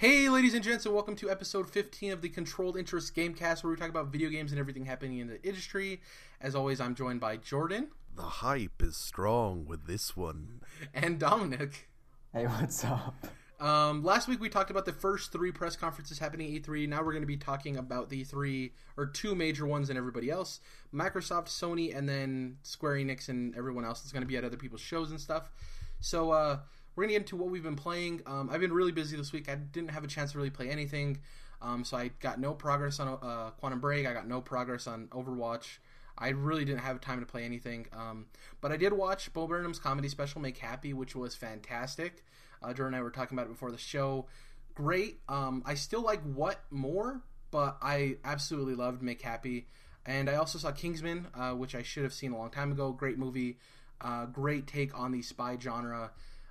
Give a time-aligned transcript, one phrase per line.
[0.00, 3.70] Hey, ladies and gents, and welcome to episode 15 of the Controlled Interest Gamecast, where
[3.70, 6.00] we talk about video games and everything happening in the industry.
[6.40, 7.88] As always, I'm joined by Jordan.
[8.16, 10.62] The hype is strong with this one.
[10.94, 11.90] And Dominic.
[12.32, 13.26] Hey, what's up?
[13.60, 16.88] Um, last week we talked about the first three press conferences happening at E3.
[16.88, 20.30] Now we're going to be talking about the three or two major ones and everybody
[20.30, 20.60] else
[20.94, 24.56] Microsoft, Sony, and then Square Enix and everyone else that's going to be at other
[24.56, 25.50] people's shows and stuff.
[26.00, 26.60] So, uh,
[26.94, 28.22] we're gonna get into what we've been playing.
[28.26, 29.48] Um, I've been really busy this week.
[29.50, 31.18] I didn't have a chance to really play anything,
[31.62, 34.06] um, so I got no progress on uh, Quantum Break.
[34.06, 35.78] I got no progress on Overwatch.
[36.20, 37.86] I really didn't have time to play anything.
[37.92, 38.26] Um,
[38.60, 42.22] but I did watch Bo Burnham's comedy special, Make Happy, which was fantastic.
[42.62, 44.26] Uh, Jordan and I were talking about it before the show.
[44.74, 45.20] Great.
[45.28, 49.66] Um, I still like What more, but I absolutely loved Make Happy.
[50.04, 52.92] And I also saw Kingsman, uh, which I should have seen a long time ago.
[52.92, 53.58] Great movie.
[54.00, 56.10] Uh, great take on the spy genre.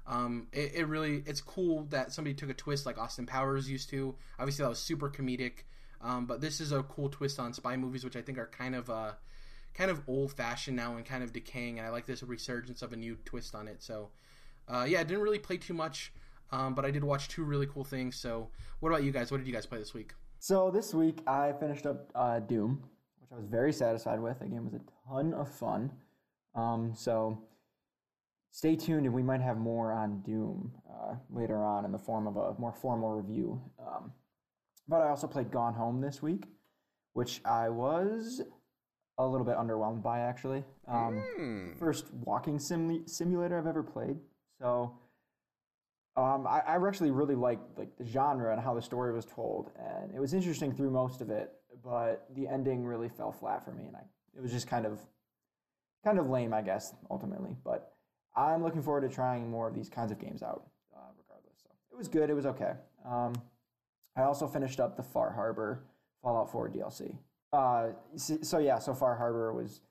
[0.10, 3.90] Um, it, it, really it's cool that somebody took a twist like Austin Powers used
[3.92, 4.16] to.
[4.40, 5.66] Obviously, that was super comedic,
[6.02, 8.74] um, but this is a cool twist on spy movies, which I think are kind
[8.74, 9.12] of uh,
[9.76, 11.78] kind of old fashioned now and kind of decaying.
[11.78, 13.84] And I like this resurgence of a new twist on it.
[13.84, 14.10] So,
[14.68, 16.12] uh, yeah, I didn't really play too much,
[16.52, 18.16] um, but I did watch two really cool things.
[18.16, 19.32] So, what about you guys?
[19.32, 20.14] What did you guys play this week?
[20.40, 22.82] So this week I finished up uh, Doom,
[23.20, 24.40] which I was very satisfied with.
[24.40, 25.92] The game was a ton of fun.
[26.56, 27.44] Um, so
[28.52, 32.28] stay tuned and we might have more on Doom uh, later on in the form
[32.28, 33.62] of a more formal review.
[33.80, 34.12] Um,
[34.88, 36.46] but I also played Gone Home this week,
[37.14, 38.42] which I was
[39.18, 40.64] a little bit underwhelmed by actually.
[40.88, 41.78] Um, mm.
[41.78, 44.18] First walking sim- simulator I've ever played.
[44.60, 44.98] So
[46.16, 49.72] um, I, I actually really liked like the genre and how the story was told,
[49.78, 51.52] and it was interesting through most of it.
[51.84, 54.02] But the ending really fell flat for me, and I
[54.36, 55.00] it was just kind of
[56.04, 57.56] kind of lame, I guess, ultimately.
[57.64, 57.94] But
[58.36, 61.58] I'm looking forward to trying more of these kinds of games out, uh, regardless.
[61.62, 62.30] So it was good.
[62.30, 62.74] It was okay.
[63.06, 63.34] Um,
[64.16, 65.84] I also finished up the Far Harbor
[66.22, 67.18] Fallout 4 DLC.
[67.52, 69.82] Uh, so yeah, so Far Harbor was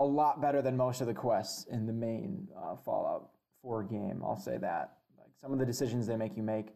[0.00, 3.30] a lot better than most of the quests in the main uh, Fallout
[3.62, 4.22] 4 game.
[4.24, 4.98] I'll say that.
[5.18, 6.74] Like some of the decisions they make you make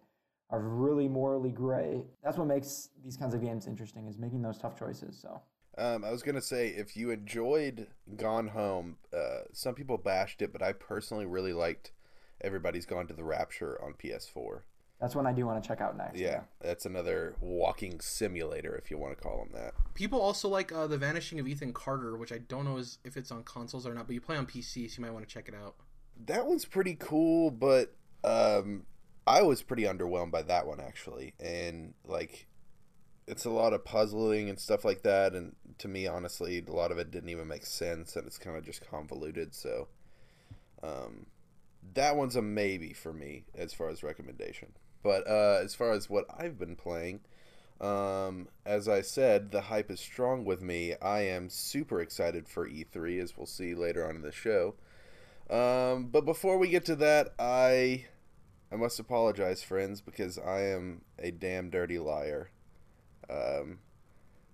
[0.50, 2.02] are really morally gray.
[2.24, 5.18] That's what makes these kinds of games interesting is making those tough choices.
[5.20, 5.40] So
[5.78, 7.86] um, I was gonna say if you enjoyed
[8.16, 11.92] Gone Home, uh, some people bashed it, but I personally really liked
[12.40, 14.62] Everybody's Gone to the Rapture on PS4.
[15.00, 16.18] That's one I do want to check out next.
[16.18, 16.40] Yeah, yeah.
[16.60, 19.72] that's another walking simulator, if you want to call them that.
[19.94, 23.16] People also like uh, the Vanishing of Ethan Carter, which I don't know is, if
[23.16, 25.32] it's on consoles or not, but you play on PC, so you might want to
[25.32, 25.76] check it out.
[26.26, 27.94] That one's pretty cool, but
[28.24, 28.84] um,
[29.26, 32.46] I was pretty underwhelmed by that one actually, and like
[33.30, 36.90] it's a lot of puzzling and stuff like that and to me honestly a lot
[36.90, 39.86] of it didn't even make sense and it's kind of just convoluted so
[40.82, 41.26] um,
[41.94, 44.72] that one's a maybe for me as far as recommendation.
[45.02, 47.20] But uh, as far as what i've been playing
[47.80, 50.94] um, as i said the hype is strong with me.
[51.00, 54.74] I am super excited for e3 as we'll see later on in the show.
[55.48, 58.06] Um, but before we get to that i
[58.72, 62.50] i must apologize friends because i am a damn dirty liar
[63.30, 63.78] um,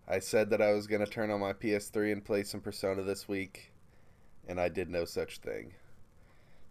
[0.08, 3.02] I said that I was going to turn on my PS3 and play some Persona
[3.02, 3.72] this week,
[4.46, 5.74] and I did no such thing.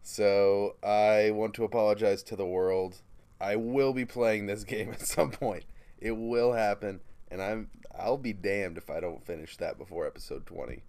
[0.01, 3.01] So I want to apologize to the world.
[3.41, 5.65] I will be playing this game at some point.
[5.99, 10.45] It will happen, and I'm I'll be damned if I don't finish that before episode
[10.45, 10.83] 20.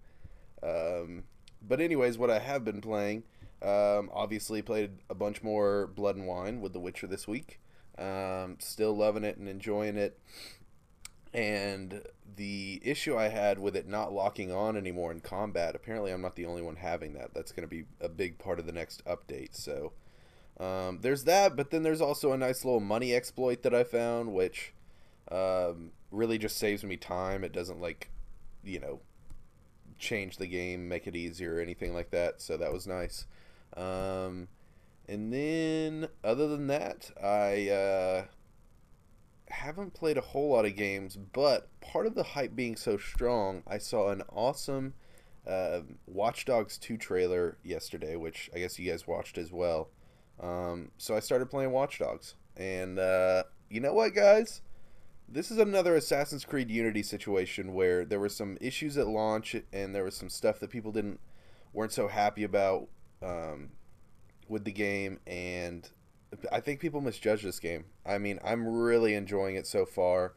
[0.61, 1.23] Um,
[1.65, 3.23] but anyways, what I have been playing,
[3.61, 7.59] um, obviously played a bunch more Blood and Wine with The Witcher this week.
[7.97, 10.19] Um, still loving it and enjoying it
[11.37, 12.01] and
[12.35, 16.35] the issue I had with it not locking on anymore in combat, apparently I'm not
[16.35, 17.35] the only one having that.
[17.35, 19.55] That's going to be a big part of the next update.
[19.55, 19.93] So
[20.59, 24.33] um, there's that, but then there's also a nice little money exploit that I found,
[24.33, 24.73] which
[25.31, 27.43] um, really just saves me time.
[27.43, 28.09] It doesn't like,
[28.63, 28.99] you know,
[29.99, 32.41] change the game, make it easier or anything like that.
[32.41, 33.27] So that was nice.
[33.75, 34.47] Um,
[35.07, 38.23] and then other than that, I uh,
[39.49, 43.63] haven't played a whole lot of games, but part of the hype being so strong,
[43.67, 44.93] I saw an awesome
[45.47, 49.89] uh, Watch Dogs 2 trailer yesterday, which I guess you guys watched as well.
[50.39, 52.35] Um, so I started playing Watch Dogs.
[52.55, 54.61] And uh, you know what, guys?
[55.29, 59.93] This is another Assassin's Creed Unity situation where there were some issues at launch and
[59.93, 61.19] there was some stuff that people didn't
[61.73, 62.87] weren't so happy about
[63.21, 63.71] um,
[64.47, 65.89] with the game and
[66.51, 67.85] I think people misjudge this game.
[68.05, 70.33] I mean, I'm really enjoying it so far.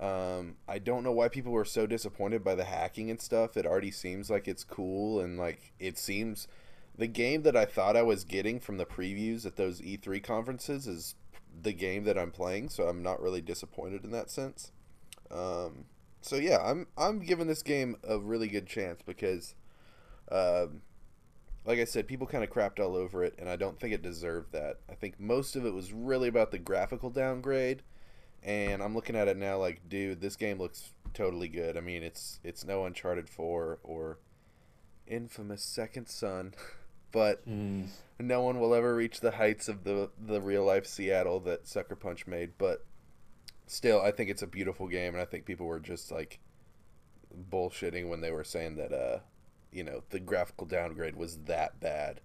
[0.00, 3.56] Um, I don't know why people were so disappointed by the hacking and stuff.
[3.56, 6.48] It already seems like it's cool and like it seems
[6.96, 10.86] the game that I thought I was getting from the previews at those E3 conferences
[10.86, 11.14] is
[11.62, 14.72] the game that I'm playing, so I'm not really disappointed in that sense.
[15.30, 15.86] Um,
[16.20, 19.54] so yeah, I'm I'm giving this game a really good chance because,
[20.30, 20.82] um,
[21.66, 24.02] like I said, people kind of crapped all over it, and I don't think it
[24.02, 24.80] deserved that.
[24.90, 27.82] I think most of it was really about the graphical downgrade,
[28.42, 31.76] and I'm looking at it now like, dude, this game looks totally good.
[31.76, 34.18] I mean, it's it's no Uncharted Four or
[35.06, 36.54] infamous Second Son,
[37.12, 37.46] but
[38.18, 41.96] no one will ever reach the heights of the the real life Seattle that Sucker
[41.96, 42.52] Punch made.
[42.58, 42.84] But
[43.66, 46.40] still, I think it's a beautiful game, and I think people were just like
[47.50, 49.18] bullshitting when they were saying that uh,
[49.74, 52.20] you know, the graphical downgrade was that bad.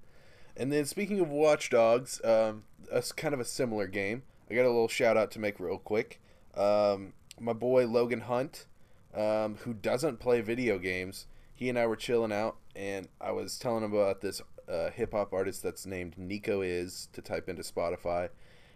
[0.56, 4.24] And then speaking of Watch Dogs, um, a kind of a similar game.
[4.50, 6.19] I got a little shout out to make real quick.
[6.56, 8.66] Um, my boy Logan Hunt,
[9.13, 13.57] um, who doesn't play video games, he and I were chilling out, and I was
[13.57, 17.63] telling him about this uh, hip hop artist that's named Niko Is to type into
[17.63, 18.30] Spotify,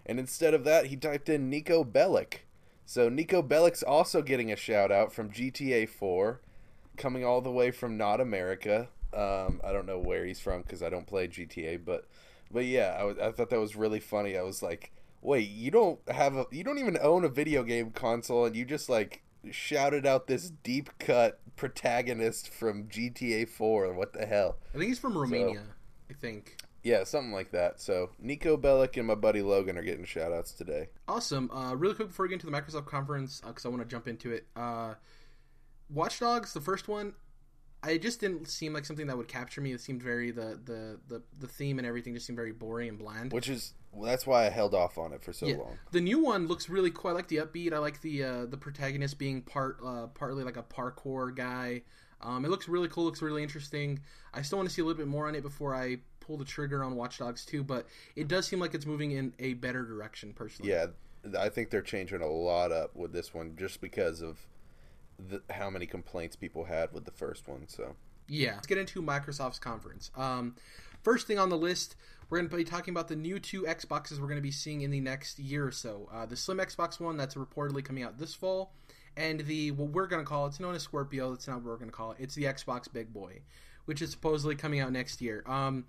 [0.06, 2.40] and instead of that, he typed in Niko Bellic.
[2.86, 6.42] So Niko Bellic's also getting a shout out from GTA 4,
[6.98, 8.90] coming all the way from not America.
[9.14, 12.08] Um, I don't know where he's from because I don't play GTA, but
[12.52, 14.38] but yeah, I, was, I thought that was really funny.
[14.38, 14.92] I was like,
[15.22, 18.66] wait, you don't have a, you don't even own a video game console, and you
[18.66, 23.94] just like shouted out this deep cut protagonist from GTA 4.
[23.94, 24.58] What the hell?
[24.74, 25.64] I think he's from Romania.
[26.10, 26.58] I think.
[26.84, 27.80] Yeah, something like that.
[27.80, 30.90] So Niko Bellic and my buddy Logan are getting shout outs today.
[31.08, 31.50] Awesome.
[31.50, 34.08] Uh, really quick before we get into the Microsoft conference, because I want to jump
[34.08, 34.46] into it.
[34.56, 34.96] Uh,
[35.90, 37.14] Watch Dogs, the first one,
[37.84, 39.74] I just didn't seem like something that would capture me.
[39.74, 42.98] It seemed very the the the, the theme and everything just seemed very boring and
[42.98, 43.34] bland.
[43.34, 45.58] Which is well, that's why I held off on it for so Yeah.
[45.58, 45.78] long.
[45.92, 47.12] The new one looks really cool.
[47.12, 47.74] I like the upbeat.
[47.74, 51.82] I like the uh, the protagonist being part uh, partly like a parkour guy.
[52.22, 53.04] Um, it looks really cool.
[53.04, 54.00] Looks really interesting.
[54.34, 56.46] I still want to see a little bit more on it before I pull the
[56.46, 57.86] trigger on Watch Dogs 2, but
[58.16, 60.32] it does seem like it's moving in a better direction.
[60.32, 60.86] Personally, Yeah,
[61.38, 64.40] I think they're changing a lot up with this one just because of
[65.30, 67.68] the, how many complaints people had with the first one.
[67.68, 67.96] So
[68.28, 68.56] Yeah.
[68.56, 70.12] Let's get into Microsoft's conference.
[70.16, 70.56] Um,
[71.04, 71.96] first thing on the list,
[72.30, 74.82] we're going to be talking about the new two Xboxes we're going to be seeing
[74.82, 76.10] in the next year or so.
[76.12, 78.74] Uh, the Slim Xbox One that's reportedly coming out this fall,
[79.16, 81.32] and the what we're going to call it's known as Scorpio.
[81.32, 82.18] That's not what we're going to call it.
[82.20, 83.42] It's the Xbox Big Boy,
[83.86, 85.44] which is supposedly coming out next year.
[85.46, 85.86] Um,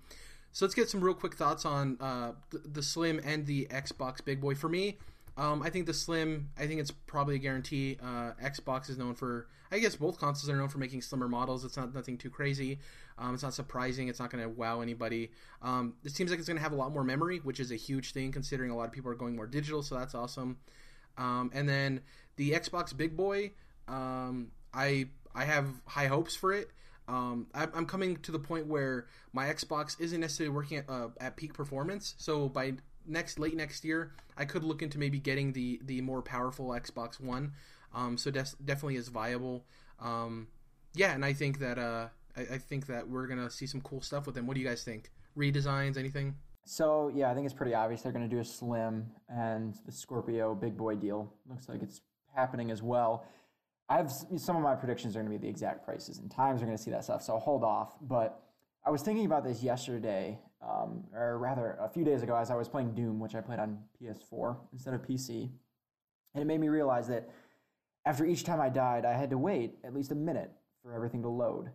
[0.51, 4.23] so let's get some real quick thoughts on uh, the, the Slim and the Xbox
[4.23, 4.55] Big Boy.
[4.55, 4.99] For me,
[5.37, 7.97] um, I think the Slim, I think it's probably a guarantee.
[8.01, 11.65] Uh, Xbox is known for, I guess both consoles are known for making slimmer models.
[11.65, 12.79] It's not nothing too crazy.
[13.17, 14.07] Um, it's not surprising.
[14.07, 15.31] It's not going to wow anybody.
[15.61, 17.75] Um, it seems like it's going to have a lot more memory, which is a
[17.75, 19.83] huge thing considering a lot of people are going more digital.
[19.83, 20.57] So that's awesome.
[21.17, 22.01] Um, and then
[22.37, 23.51] the Xbox Big Boy,
[23.87, 26.69] um, I I have high hopes for it.
[27.07, 31.09] Um, I, I'm coming to the point where my Xbox isn't necessarily working at, uh,
[31.19, 32.15] at peak performance.
[32.17, 32.73] So by
[33.07, 37.19] next late next year, I could look into maybe getting the the more powerful Xbox
[37.19, 37.53] One.
[37.93, 39.65] Um, so des- definitely is viable.
[39.99, 40.47] Um,
[40.93, 44.01] yeah, and I think that uh, I, I think that we're gonna see some cool
[44.01, 44.47] stuff with them.
[44.47, 45.11] What do you guys think?
[45.37, 46.35] Redesigns, anything?
[46.65, 50.55] So yeah, I think it's pretty obvious they're to do a Slim and the Scorpio
[50.55, 51.31] Big Boy deal.
[51.47, 52.01] Looks like it's
[52.35, 53.25] happening as well.
[53.87, 56.59] I have some of my predictions are going to be the exact prices and times
[56.61, 57.21] we're going to see that stuff.
[57.21, 57.95] So I'll hold off.
[58.01, 58.41] But
[58.83, 62.55] I was thinking about this yesterday, um, or rather a few days ago, as I
[62.55, 65.51] was playing Doom, which I played on PS4 instead of PC,
[66.33, 67.29] and it made me realize that
[68.05, 70.51] after each time I died, I had to wait at least a minute
[70.81, 71.69] for everything to load.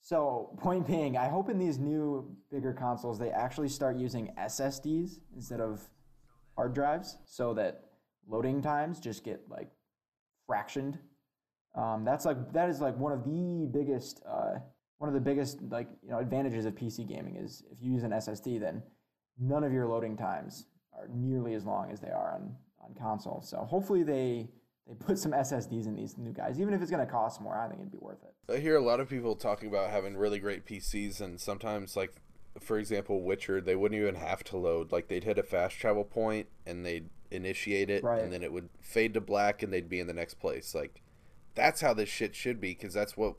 [0.00, 5.18] So, point being, I hope in these new bigger consoles they actually start using SSDs
[5.34, 5.82] instead of
[6.56, 7.84] hard drives so that
[8.28, 9.70] loading times just get like
[10.48, 10.98] fractioned.
[11.74, 14.58] Um, that's like that is like one of the biggest uh,
[14.98, 18.02] one of the biggest like you know advantages of PC gaming is if you use
[18.02, 18.82] an SSD then
[19.38, 23.40] none of your loading times are nearly as long as they are on on console.
[23.42, 24.48] So hopefully they
[24.86, 27.56] they put some SSDs in these new guys even if it's going to cost more.
[27.58, 28.52] I think it'd be worth it.
[28.52, 32.14] I hear a lot of people talking about having really great PCs, and sometimes, like
[32.60, 34.90] for example, Witcher, they wouldn't even have to load.
[34.90, 38.22] Like they'd hit a fast travel point and they'd initiate it, Right.
[38.22, 40.74] and then it would fade to black, and they'd be in the next place.
[40.74, 41.02] Like
[41.54, 43.34] that's how this shit should be, because that's what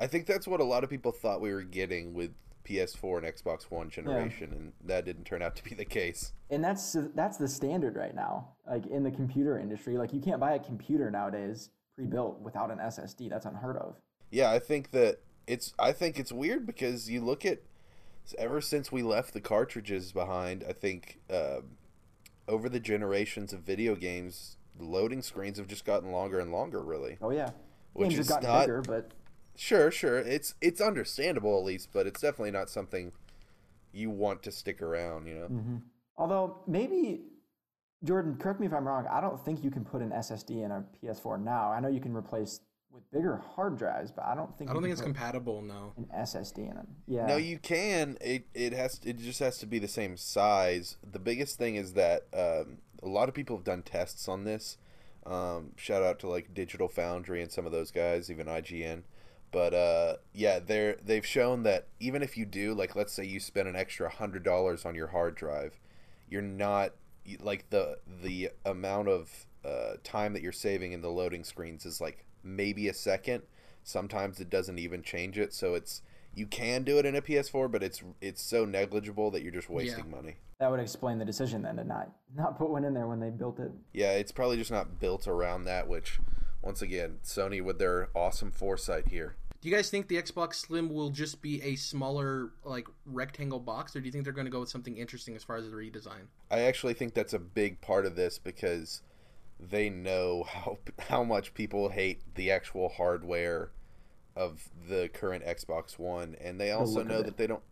[0.00, 0.26] I think.
[0.26, 2.30] That's what a lot of people thought we were getting with
[2.68, 6.32] PS4 and Xbox One generation, and that didn't turn out to be the case.
[6.50, 10.38] and that's that's the standard right now like in the computer industry like you can't
[10.38, 13.96] buy a computer nowadays pre-built without an ssd that's unheard of
[14.30, 17.62] Yeah, I think that it's I think it's weird because you look at
[18.38, 21.76] ever since we left the cartridges behind, I think um
[22.48, 26.80] over the generations of video games, loading screens have just gotten longer and longer.
[26.80, 27.50] Really, oh yeah
[27.94, 29.10] Which games is not- bigger but
[29.56, 33.12] sure, sure, it's it's understandable at least, but it's definitely not something
[33.92, 35.26] you want to stick around.
[35.26, 35.82] You know,
[36.16, 37.22] although maybe
[38.04, 39.06] Jordan, correct me if I'm wrong.
[39.10, 41.70] I don't think you can put an SSD in a PS4 now.
[41.70, 44.82] I know you can replace with bigger hard drives, but I don't think I don't
[44.82, 45.62] you think it's compatible.
[45.62, 45.92] No.
[45.96, 46.88] an SSD in them.
[47.06, 47.26] Yeah.
[47.26, 48.18] No, you can.
[48.20, 49.00] It it has.
[49.04, 50.96] It just has to be the same size.
[51.08, 54.78] The biggest thing is that um, a lot of people have done tests on this.
[55.24, 59.02] Um, shout out to like Digital Foundry and some of those guys, even IGN.
[59.52, 63.38] But uh, yeah, they're they've shown that even if you do, like, let's say you
[63.38, 65.78] spend an extra hundred dollars on your hard drive,
[66.28, 66.92] you're not
[67.40, 72.00] like the the amount of uh, time that you're saving in the loading screens is
[72.00, 73.42] like maybe a second.
[73.84, 76.02] Sometimes it doesn't even change it, so it's
[76.34, 79.68] you can do it in a PS4, but it's it's so negligible that you're just
[79.68, 80.36] wasting money.
[80.60, 83.30] that would explain the decision then to not not put one in there when they
[83.30, 83.70] built it.
[83.92, 85.88] Yeah, it's probably just not built around that.
[85.88, 86.20] Which,
[86.62, 89.36] once again, Sony with their awesome foresight here.
[89.62, 93.94] Do you guys think the Xbox Slim will just be a smaller, like rectangle box,
[93.94, 95.70] or do you think they're going to go with something interesting as far as the
[95.70, 96.26] redesign?
[96.50, 99.02] I actually think that's a big part of this because
[99.60, 100.78] they know how
[101.08, 103.70] how much people hate the actual hardware
[104.34, 107.62] of the current Xbox One, and they also look of know that they don't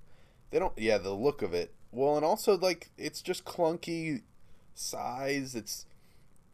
[0.52, 1.74] they don't yeah the look of it.
[1.90, 4.22] Well, and also like it's just clunky
[4.76, 5.56] size.
[5.56, 5.86] It's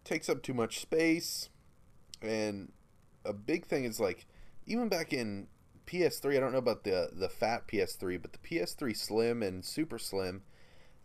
[0.02, 1.50] takes up too much space,
[2.22, 2.72] and
[3.22, 4.24] a big thing is like
[4.66, 5.48] even back in
[5.86, 6.36] PS3.
[6.36, 10.42] I don't know about the the fat PS3, but the PS3 Slim and Super Slim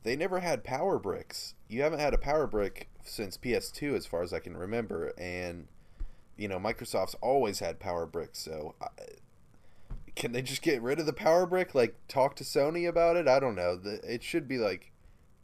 [0.03, 1.53] they never had power bricks.
[1.67, 5.67] You haven't had a power brick since PS2, as far as I can remember, and
[6.37, 8.39] you know Microsoft's always had power bricks.
[8.39, 8.87] So, I,
[10.15, 11.75] can they just get rid of the power brick?
[11.75, 13.27] Like, talk to Sony about it?
[13.27, 13.79] I don't know.
[13.83, 14.91] It should be like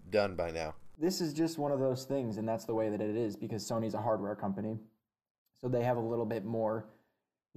[0.09, 0.75] done by now.
[1.00, 3.67] This is just one of those things, and that's the way that it is because
[3.67, 4.79] Sony's a hardware company,
[5.62, 6.88] so they have a little bit more,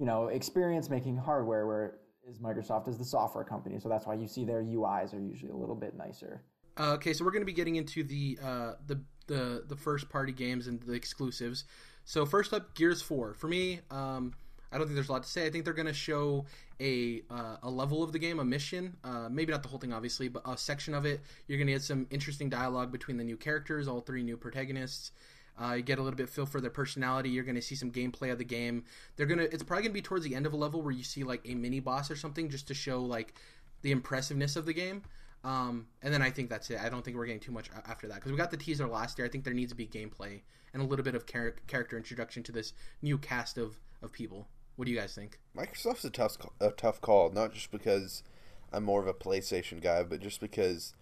[0.01, 1.67] you know, experience making hardware.
[1.67, 5.19] Where is Microsoft is the software company, so that's why you see their UIs are
[5.19, 6.41] usually a little bit nicer.
[6.75, 10.09] Uh, okay, so we're going to be getting into the uh, the the the first
[10.09, 11.65] party games and the exclusives.
[12.03, 13.35] So first up, Gears Four.
[13.35, 14.33] For me, um,
[14.71, 15.45] I don't think there's a lot to say.
[15.45, 16.45] I think they're going to show
[16.79, 18.97] a uh, a level of the game, a mission.
[19.03, 21.21] Uh, maybe not the whole thing, obviously, but a section of it.
[21.47, 25.11] You're going to get some interesting dialogue between the new characters, all three new protagonists.
[25.59, 27.29] Uh, you get a little bit feel for their personality.
[27.29, 28.83] You're going to see some gameplay of the game.
[29.15, 29.43] They're gonna.
[29.43, 31.41] It's probably going to be towards the end of a level where you see like
[31.45, 33.35] a mini boss or something, just to show like
[33.81, 35.03] the impressiveness of the game.
[35.43, 36.79] Um, and then I think that's it.
[36.79, 39.17] I don't think we're getting too much after that because we got the teaser last
[39.17, 39.25] year.
[39.25, 40.41] I think there needs to be gameplay
[40.73, 44.47] and a little bit of char- character introduction to this new cast of, of people.
[44.75, 45.39] What do you guys think?
[45.57, 48.23] Microsoft's a tough a tough call, not just because
[48.71, 50.93] I'm more of a PlayStation guy, but just because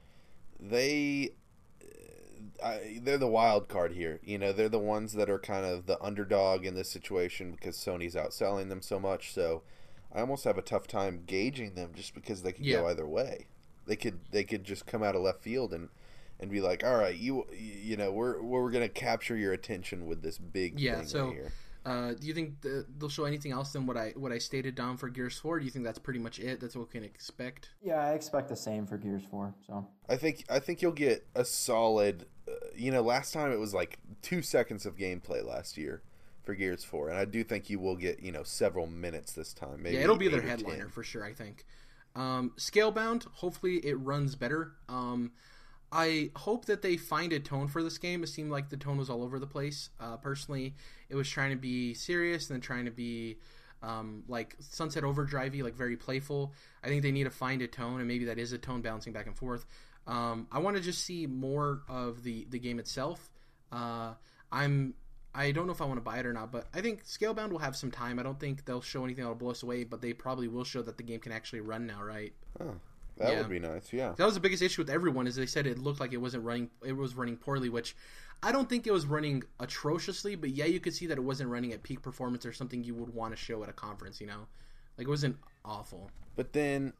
[0.59, 1.31] they
[2.63, 4.19] I, they're the wild card here.
[4.23, 7.75] You know, they're the ones that are kind of the underdog in this situation because
[7.77, 9.33] Sony's outselling them so much.
[9.33, 9.63] So
[10.13, 12.77] I almost have a tough time gauging them just because they could Yeah.
[12.81, 13.47] go either way.
[13.85, 15.89] They could they could just come out of left field and
[16.39, 20.21] and be like, all right, you you know, we're we're gonna capture your attention with
[20.21, 21.51] this big Yeah, thing so- right here.
[21.85, 24.75] Uh, do you think the, they'll show anything else than what I what I stated
[24.75, 25.59] down for Gears Four?
[25.59, 26.59] Do you think that's pretty much it?
[26.59, 27.69] That's what we can expect.
[27.81, 29.55] Yeah, I expect the same for Gears Four.
[29.65, 32.25] So I think I think you'll get a solid.
[32.75, 36.01] You know, last time it was like two seconds of gameplay last year
[36.43, 39.53] for Gears Four, and I do think you will get you know several minutes this
[39.53, 39.83] time.
[39.83, 40.89] Maybe yeah, it'll be their headliner 10.
[40.89, 41.23] for sure.
[41.23, 41.65] I think.
[42.15, 44.73] Um, Scalebound, hopefully it runs better.
[44.89, 45.31] Um,
[45.91, 48.23] I hope that they find a tone for this game.
[48.23, 49.89] It seemed like the tone was all over the place.
[49.99, 50.75] Uh, personally,
[51.09, 53.37] it was trying to be serious and then trying to be
[53.81, 56.53] um, like Sunset Overdrivey, like very playful.
[56.83, 59.13] I think they need to find a tone, and maybe that is a tone bouncing
[59.13, 59.65] back and forth.
[60.09, 63.29] Um, I want to just see more of the the game itself.
[63.71, 64.13] Uh,
[64.51, 64.95] I'm
[65.35, 67.49] I don't know if I want to buy it or not, but I think Scalebound
[67.51, 68.17] will have some time.
[68.19, 70.81] I don't think they'll show anything that'll blow us away, but they probably will show
[70.81, 72.33] that the game can actually run now, right?
[72.59, 72.73] Oh,
[73.17, 73.37] that Yeah.
[73.41, 73.93] would be nice.
[73.93, 74.13] Yeah.
[74.17, 76.43] That was the biggest issue with everyone is they said it looked like it wasn't
[76.43, 77.95] running it was running poorly, which
[78.41, 81.51] I don't think it was running atrociously, but yeah, you could see that it wasn't
[81.51, 84.25] running at peak performance or something you would want to show at a conference, you
[84.27, 84.47] know?
[84.97, 86.09] Like it wasn't awful.
[86.35, 86.93] But then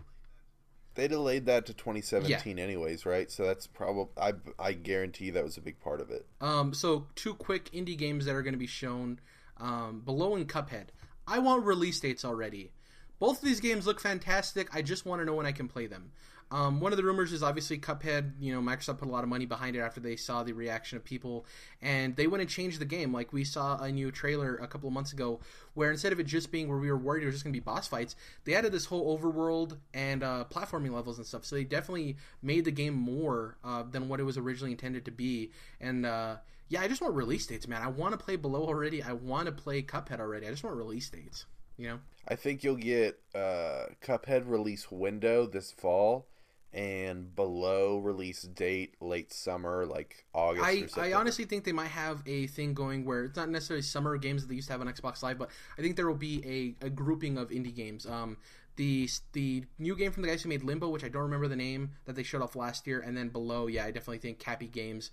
[0.96, 3.30] they delayed that to 2017 anyways, right?
[3.32, 6.26] So that's probably I I guarantee that was a big part of it.
[6.42, 9.20] Um, so two quick indie games that are going to be shown
[9.58, 10.88] um, below in Cuphead.
[11.28, 12.72] I want release dates already.
[13.20, 14.74] Both of these games look fantastic.
[14.74, 16.12] I just want to know when I can play them.
[16.52, 18.34] Um, one of the rumors is obviously Cuphead.
[18.40, 20.98] You know, Microsoft put a lot of money behind it after they saw the reaction
[20.98, 21.46] of people,
[21.82, 23.14] and they went and changed the game.
[23.14, 25.40] Like we saw a new trailer a couple of months ago,
[25.76, 27.60] where instead of it just being where we were worried it was just going to
[27.60, 28.16] be boss fights,
[28.46, 31.46] they added this whole overworld and uh, platforming levels and stuff.
[31.46, 35.12] So they definitely made the game more uh, than what it was originally intended to
[35.12, 35.52] be.
[35.80, 36.38] And uh,
[36.70, 37.82] yeah, I just want release dates, man.
[37.82, 39.02] I want to play Below already.
[39.04, 40.48] I want to play Cuphead already.
[40.48, 41.46] I just want release dates.
[41.78, 42.00] You know.
[42.28, 46.28] I think you'll get uh, Cuphead release window this fall,
[46.74, 50.98] and below release date late summer, like August.
[50.98, 54.18] I, I honestly think they might have a thing going where it's not necessarily summer
[54.18, 56.76] games that they used to have on Xbox Live, but I think there will be
[56.82, 58.06] a, a grouping of indie games.
[58.06, 58.38] Um,
[58.76, 61.56] the the new game from the guys who made Limbo, which I don't remember the
[61.56, 64.68] name that they showed off last year, and then below, yeah, I definitely think Capy
[64.68, 65.12] Games.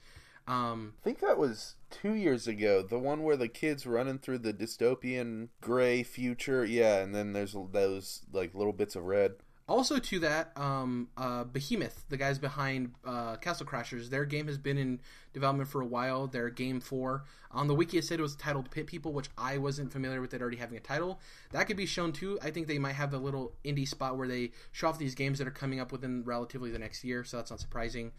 [0.48, 2.82] Um, I think that was two years ago.
[2.82, 6.64] The one where the kids running through the dystopian gray future.
[6.64, 9.32] Yeah, and then there's those like little bits of red.
[9.68, 14.58] Also, to that, um, uh, Behemoth, the guys behind uh, Castle Crashers, their game has
[14.58, 15.00] been in
[15.32, 16.28] development for a while.
[16.28, 19.58] Their game four on the wiki it said it was titled Pit People, which I
[19.58, 21.18] wasn't familiar with it already having a title.
[21.50, 22.38] That could be shown too.
[22.40, 25.38] I think they might have a little indie spot where they show off these games
[25.38, 28.12] that are coming up within relatively the next year, so that's not surprising.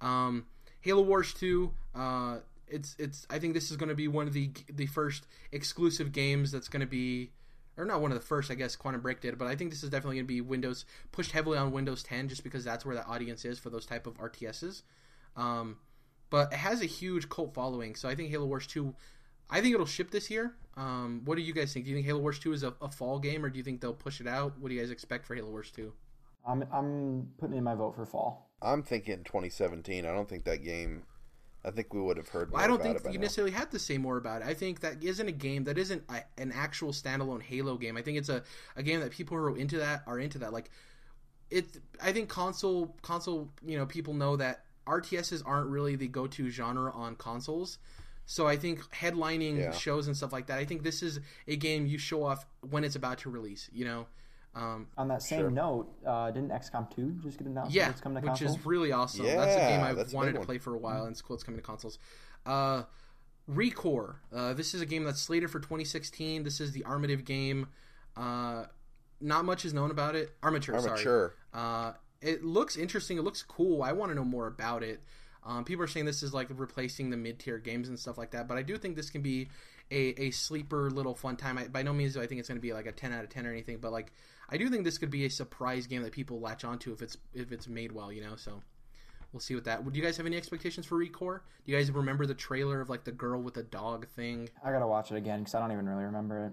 [0.00, 0.46] Um,
[0.80, 3.26] Halo Wars two, uh, it's it's.
[3.28, 6.68] I think this is going to be one of the the first exclusive games that's
[6.68, 7.30] going to be
[7.76, 9.82] or not one of the first, I guess Quantum Break did, but I think this
[9.82, 12.94] is definitely going to be Windows pushed heavily on Windows 10 just because that's where
[12.94, 14.82] the audience is for those type of RTSs.
[15.36, 15.78] Um,
[16.30, 18.94] but it has a huge cult following, so I think Halo Wars 2,
[19.50, 20.54] I think it'll ship this year.
[20.76, 21.84] Um, what do you guys think?
[21.84, 23.80] Do you think Halo Wars 2 is a, a fall game, or do you think
[23.80, 24.58] they'll push it out?
[24.58, 25.92] What do you guys expect for Halo Wars 2?
[26.46, 28.50] I'm I'm putting in my vote for fall.
[28.60, 30.04] I'm thinking 2017.
[30.04, 31.04] I don't think that game.
[31.64, 32.50] I think we would have heard.
[32.50, 33.20] More I don't think you now.
[33.22, 34.48] necessarily have to say more about it.
[34.48, 37.96] I think that isn't a game that isn't a, an actual standalone Halo game.
[37.96, 38.42] I think it's a,
[38.76, 40.52] a game that people who are into that are into that.
[40.52, 40.70] Like
[41.50, 41.64] it,
[42.02, 46.50] I think console console you know people know that RTSs aren't really the go to
[46.50, 47.78] genre on consoles.
[48.26, 49.70] So I think headlining Yeah.
[49.72, 50.58] shows and stuff like that.
[50.58, 53.68] I think this is a game you show off when it's about to release.
[53.72, 54.06] You know,
[54.54, 55.50] um, On that same Sure.
[55.50, 57.72] note, uh, didn't XCOM 2 just get announced?
[57.74, 58.56] yeah, it's coming to which console?
[58.56, 59.24] is really awesome.
[59.26, 61.34] Yeah, that's a game I've wanted to play for a while, and it's cool.
[61.34, 61.98] It's coming to consoles.
[62.46, 62.84] Uh,
[63.50, 64.16] Recore.
[64.34, 66.44] Uh, this is a game that's slated for 2016.
[66.44, 67.66] This is the Armative game.
[68.16, 68.64] Uh,
[69.20, 70.32] not much is known about it.
[70.42, 70.90] Armature, sorry.
[70.90, 71.34] Armature.
[71.52, 71.92] Uh,
[72.22, 73.18] it looks interesting.
[73.18, 73.82] It looks cool.
[73.82, 75.02] I want to know more about it.
[75.46, 78.30] Um, people are saying this is like replacing the mid tier games and stuff like
[78.30, 79.48] that, but I do think this can be
[79.90, 81.58] a, a sleeper little fun time.
[81.58, 83.24] I, by no means do I think it's going to be like a 10 out
[83.24, 84.10] of 10 or anything, but like
[84.54, 87.16] I do think this could be a surprise game that people latch onto if it's
[87.34, 88.36] if it's made well, you know.
[88.36, 88.62] So
[89.32, 89.84] we'll see with that.
[89.84, 91.40] Do you guys have any expectations for Recore?
[91.66, 94.48] Do you guys remember the trailer of like the girl with the dog thing?
[94.64, 96.52] I gotta watch it again because I don't even really remember it.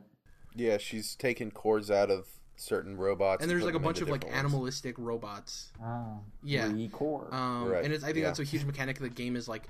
[0.56, 3.44] Yeah, she's taking cores out of certain robots.
[3.44, 4.36] And there's like a bunch of like ones.
[4.36, 5.72] animalistic robots.
[5.84, 6.70] Oh, Yeah.
[6.70, 7.32] Recore.
[7.32, 8.26] Um, Right, And it's, I think yeah.
[8.26, 9.68] that's a huge mechanic of the game is like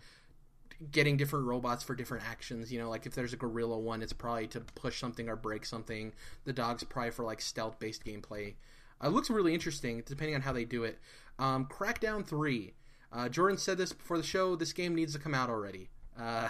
[0.90, 2.72] getting different robots for different actions.
[2.72, 5.66] You know, like if there's a gorilla one, it's probably to push something or break
[5.66, 6.14] something.
[6.46, 8.56] The dog's probably for like stealth based gameplay.
[9.04, 11.00] Uh, it looks really interesting depending on how they do it.
[11.38, 12.74] Um, Crackdown 3.
[13.14, 14.56] Uh, Jordan said this before the show.
[14.56, 15.90] This game needs to come out already.
[16.20, 16.50] Uh,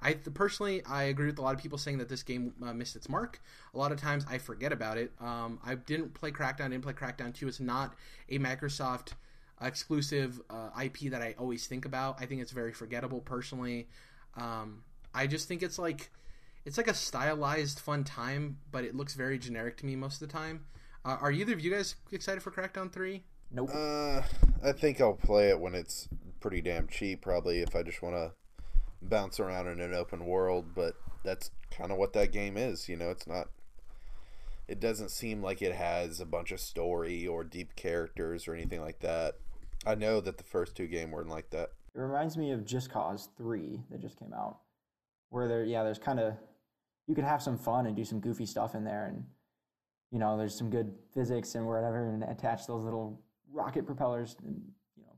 [0.00, 2.94] I personally, I agree with a lot of people saying that this game uh, missed
[2.94, 3.40] its mark.
[3.74, 5.12] A lot of times, I forget about it.
[5.18, 6.70] Um, I didn't play Crackdown.
[6.70, 7.48] Didn't play Crackdown 2.
[7.48, 7.94] It's not
[8.28, 9.12] a Microsoft
[9.60, 12.20] exclusive uh, IP that I always think about.
[12.20, 13.88] I think it's very forgettable personally.
[14.36, 14.82] Um,
[15.14, 16.10] I just think it's like
[16.64, 20.28] it's like a stylized fun time, but it looks very generic to me most of
[20.28, 20.64] the time.
[21.04, 23.22] Uh, are either of you guys excited for Crackdown 3?
[23.54, 23.70] nope.
[23.72, 24.22] Uh,
[24.62, 26.08] I think I'll play it when it's
[26.40, 27.22] pretty damn cheap.
[27.22, 28.32] Probably if I just want to
[29.02, 30.74] bounce around in an open world.
[30.74, 32.88] But that's kind of what that game is.
[32.88, 33.48] You know, it's not.
[34.66, 38.80] It doesn't seem like it has a bunch of story or deep characters or anything
[38.80, 39.36] like that.
[39.86, 41.70] I know that the first two game weren't like that.
[41.94, 44.58] It reminds me of Just Cause 3 that just came out.
[45.30, 46.34] Where there yeah, there's kind of
[47.06, 49.24] you could have some fun and do some goofy stuff in there and
[50.10, 53.20] you know, there's some good physics and whatever and attach those little
[53.52, 54.62] rocket propellers and
[54.96, 55.12] you know,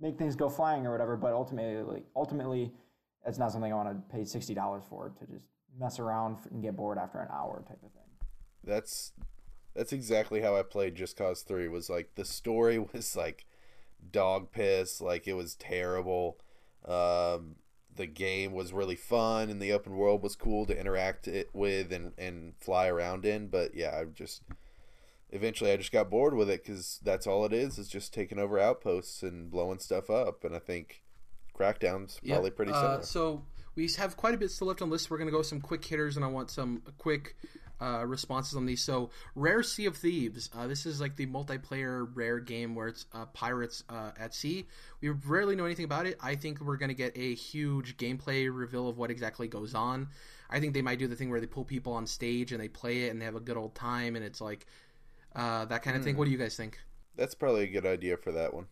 [0.00, 2.72] make things go flying or whatever, but ultimately like, ultimately
[3.24, 5.44] that's not something I want to pay $60 for to just
[5.78, 8.28] mess around and get bored after an hour type of thing.
[8.62, 9.12] That's
[9.74, 13.46] that's exactly how I played Just Cause 3 was like the story was like
[14.10, 16.38] dog piss, like it was terrible.
[16.84, 17.56] Um
[17.96, 21.92] the game was really fun and the open world was cool to interact it with
[21.92, 24.42] and, and fly around in, but yeah, I just
[25.30, 28.38] eventually I just got bored with it cuz that's all it is is just taking
[28.38, 31.02] over outposts and blowing stuff up and I think
[31.56, 33.02] Crackdown's Yeah, probably pretty uh, similar.
[33.02, 33.44] so
[33.76, 35.10] we have quite a bit still left on the list.
[35.10, 37.36] We're going to go some quick hitters, and I want some quick
[37.80, 38.82] uh, responses on these.
[38.82, 40.48] So, Rare Sea of Thieves.
[40.56, 44.66] Uh, this is like the multiplayer rare game where it's uh, pirates uh, at sea.
[45.00, 46.16] We rarely know anything about it.
[46.20, 50.08] I think we're going to get a huge gameplay reveal of what exactly goes on.
[50.50, 52.68] I think they might do the thing where they pull people on stage and they
[52.68, 54.66] play it and they have a good old time, and it's like
[55.34, 56.06] uh, that kind of Hmm.
[56.06, 56.16] thing.
[56.16, 56.78] What do you guys think?
[57.16, 58.66] That's probably a good idea for that one.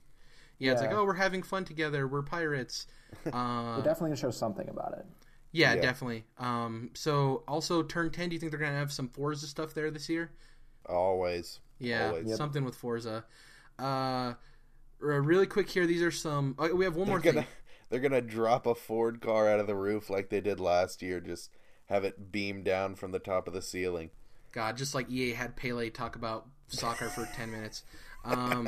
[0.59, 2.07] Yeah, it's like oh, we're having fun together.
[2.07, 2.87] We're pirates.
[3.33, 5.05] Uh, They're definitely going to show something about it.
[5.53, 5.81] Yeah, Yeah.
[5.81, 6.25] definitely.
[6.39, 8.29] Um, so also turn ten.
[8.29, 10.33] Do you think they're gonna have some Forza stuff there this year?
[10.87, 11.61] Always.
[11.79, 12.29] Yeah, Always.
[12.29, 12.39] Yep.
[12.39, 13.25] something with Forza.
[13.79, 14.35] Uh,
[15.03, 16.55] Uh, really quick here, these are some.
[16.59, 17.47] Uh, we have one They're more gonna thing.
[17.91, 21.21] they're gonna drop a Ford car out of the roof like they did last year.
[21.21, 21.51] Just
[21.87, 24.11] have it beam down from the top of the ceiling.
[24.53, 27.85] God, just like EA had Pele talk about soccer for ten minutes,
[28.25, 28.67] um,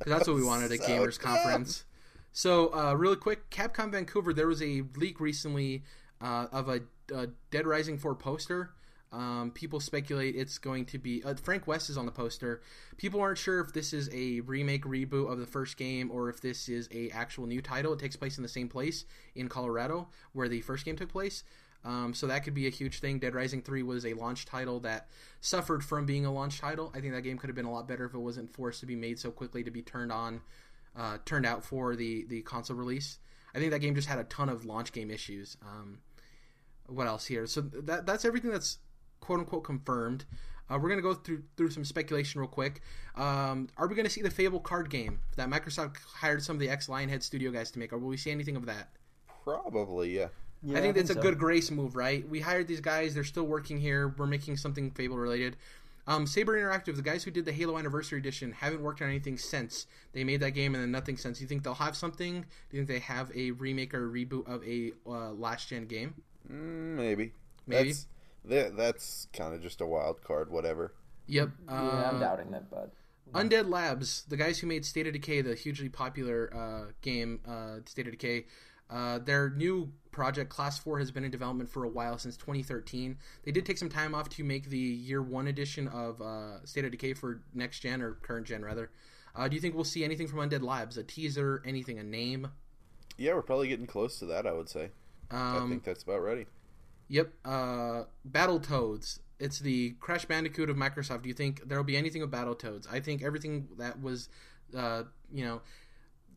[0.00, 1.34] 'cause that's what we wanted at So Gamers dumb.
[1.34, 1.84] Conference.
[2.32, 4.32] So, uh, really quick, Capcom Vancouver.
[4.32, 5.82] There was a leak recently
[6.22, 6.80] uh, of a,
[7.14, 8.70] a Dead Rising 4 poster.
[9.12, 12.62] Um, people speculate it's going to be uh, Frank West is on the poster.
[12.96, 16.40] People aren't sure if this is a remake reboot of the first game or if
[16.40, 17.92] this is a actual new title.
[17.92, 19.04] It takes place in the same place
[19.34, 21.44] in Colorado where the first game took place.
[21.84, 23.18] Um, so that could be a huge thing.
[23.18, 25.08] Dead Rising 3 was a launch title that
[25.40, 26.90] suffered from being a launch title.
[26.94, 28.86] I think that game could have been a lot better if it wasn't forced to
[28.86, 30.40] be made so quickly to be turned on,
[30.96, 33.18] uh, turned out for the, the console release.
[33.54, 35.56] I think that game just had a ton of launch game issues.
[35.60, 35.98] Um,
[36.86, 37.46] what else here?
[37.46, 38.78] So that that's everything that's
[39.20, 40.24] quote unquote confirmed.
[40.70, 42.80] Uh, we're gonna go through through some speculation real quick.
[43.16, 46.70] Um, are we gonna see the Fable card game that Microsoft hired some of the
[46.70, 48.90] ex Lionhead Studio guys to make, or will we see anything of that?
[49.44, 50.28] Probably, yeah.
[50.64, 51.20] Yeah, I think it's a so.
[51.20, 52.26] good grace move, right?
[52.28, 54.14] We hired these guys; they're still working here.
[54.16, 55.56] We're making something Fable related.
[56.06, 59.38] Um, Saber Interactive, the guys who did the Halo Anniversary Edition, haven't worked on anything
[59.38, 61.38] since they made that game, and then nothing since.
[61.38, 62.40] Do you think they'll have something?
[62.40, 65.86] Do you think they have a remake or a reboot of a uh, last gen
[65.86, 66.14] game?
[66.50, 67.32] Mm, maybe.
[67.66, 67.90] Maybe.
[67.90, 68.06] That's,
[68.44, 70.94] that, that's kind of just a wild card, whatever.
[71.26, 71.50] Yep.
[71.66, 72.92] Yeah, I'm uh, doubting that, but
[73.32, 77.76] Undead Labs, the guys who made State of Decay, the hugely popular uh, game, uh,
[77.86, 78.46] State of Decay,
[78.90, 83.16] uh, their new project, Class 4, has been in development for a while, since 2013.
[83.44, 86.84] They did take some time off to make the Year 1 edition of uh, State
[86.84, 88.90] of Decay for next gen, or current gen, rather.
[89.34, 90.98] Uh, do you think we'll see anything from Undead Labs?
[90.98, 92.48] A teaser, anything, a name?
[93.16, 94.90] Yeah, we're probably getting close to that, I would say.
[95.32, 96.46] I Um, think that's about ready.
[97.08, 97.32] Yep.
[97.44, 99.20] Uh, Battletoads.
[99.38, 101.22] It's the Crash Bandicoot of Microsoft.
[101.22, 102.86] Do you think there'll be anything with Battletoads?
[102.90, 104.28] I think everything that was,
[104.76, 105.62] uh, you know,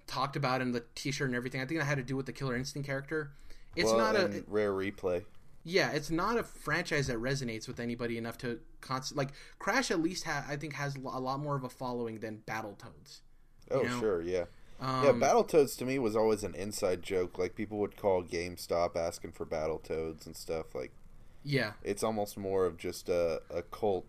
[0.07, 1.61] talked about in the T-shirt and everything.
[1.61, 3.31] I think that had to do with the Killer Instinct character.
[3.75, 5.23] It's well, not a and rare replay.
[5.63, 5.91] yeah.
[5.91, 9.91] It's not a franchise that resonates with anybody enough to constant like Crash.
[9.91, 13.19] At least ha- I think has a lot more of a following than Battletoads.
[13.71, 14.45] Oh, know, sure, yeah.
[14.79, 17.37] Um, yeah, Battletoads to me was always an inside joke.
[17.37, 20.75] Like people would call GameStop asking for Battletoads and stuff.
[20.75, 20.91] Like
[21.43, 21.73] yeah.
[21.83, 24.05] it's almost more of just a, a cult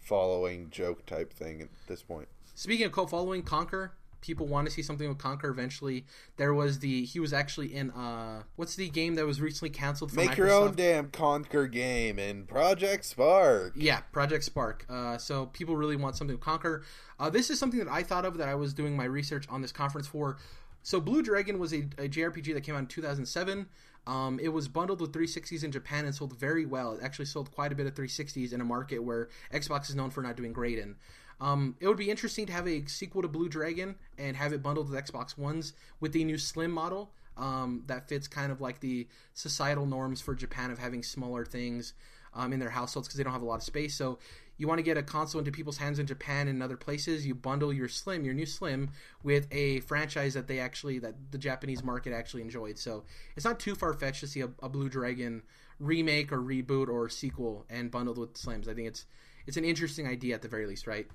[0.00, 2.28] following joke type thing at this point.
[2.54, 3.90] Speaking of cult following, Conker.
[4.20, 6.04] People want to see something with Conker eventually.
[6.36, 10.14] There was the he was actually in uh what's the game that was recently canceled
[10.14, 10.36] Make Microsoft?
[10.36, 13.72] your own damn Conker game in Project Spark.
[13.76, 14.84] Yeah, Project Spark.
[14.88, 16.84] Uh, so people really want something to conquer.
[17.18, 19.62] Uh, this is something that I thought of that I was doing my research on
[19.62, 20.38] this conference for.
[20.82, 23.66] So Blue Dragon was a, a JRPG that came out in 2007.
[24.06, 26.92] Um, it was bundled with 360s in Japan and sold very well.
[26.92, 30.10] It actually sold quite a bit of 360s in a market where Xbox is known
[30.10, 30.96] for not doing great in.
[31.40, 34.62] Um, it would be interesting to have a sequel to Blue Dragon and have it
[34.62, 38.80] bundled with Xbox Ones with the new Slim model um, that fits kind of like
[38.80, 41.94] the societal norms for Japan of having smaller things
[42.34, 43.94] um, in their households because they don't have a lot of space.
[43.94, 44.18] So
[44.58, 47.26] you want to get a console into people's hands in Japan and other places.
[47.26, 48.90] You bundle your Slim, your new Slim,
[49.22, 52.78] with a franchise that they actually that the Japanese market actually enjoyed.
[52.78, 53.04] So
[53.36, 55.42] it's not too far fetched to see a, a Blue Dragon
[55.78, 58.68] remake or reboot or sequel and bundled with Slims.
[58.68, 59.06] I think it's
[59.46, 61.08] it's an interesting idea at the very least, right?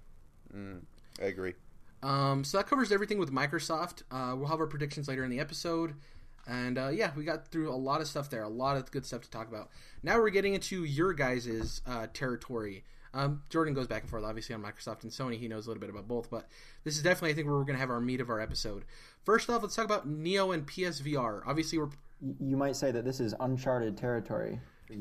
[1.21, 1.53] I agree.
[2.03, 4.03] Um, so that covers everything with Microsoft.
[4.11, 5.95] Uh, we'll have our predictions later in the episode.
[6.47, 9.05] And uh, yeah, we got through a lot of stuff there, a lot of good
[9.05, 9.69] stuff to talk about.
[10.03, 12.83] Now we're getting into your guys' uh, territory.
[13.15, 15.39] Um, Jordan goes back and forth, obviously, on Microsoft and Sony.
[15.39, 16.47] He knows a little bit about both, but
[16.83, 18.83] this is definitely, I think, where we're going to have our meat of our episode.
[19.23, 21.41] First off, let's talk about Neo and PSVR.
[21.47, 21.89] Obviously, we're.
[22.21, 24.59] you might say that this is uncharted territory.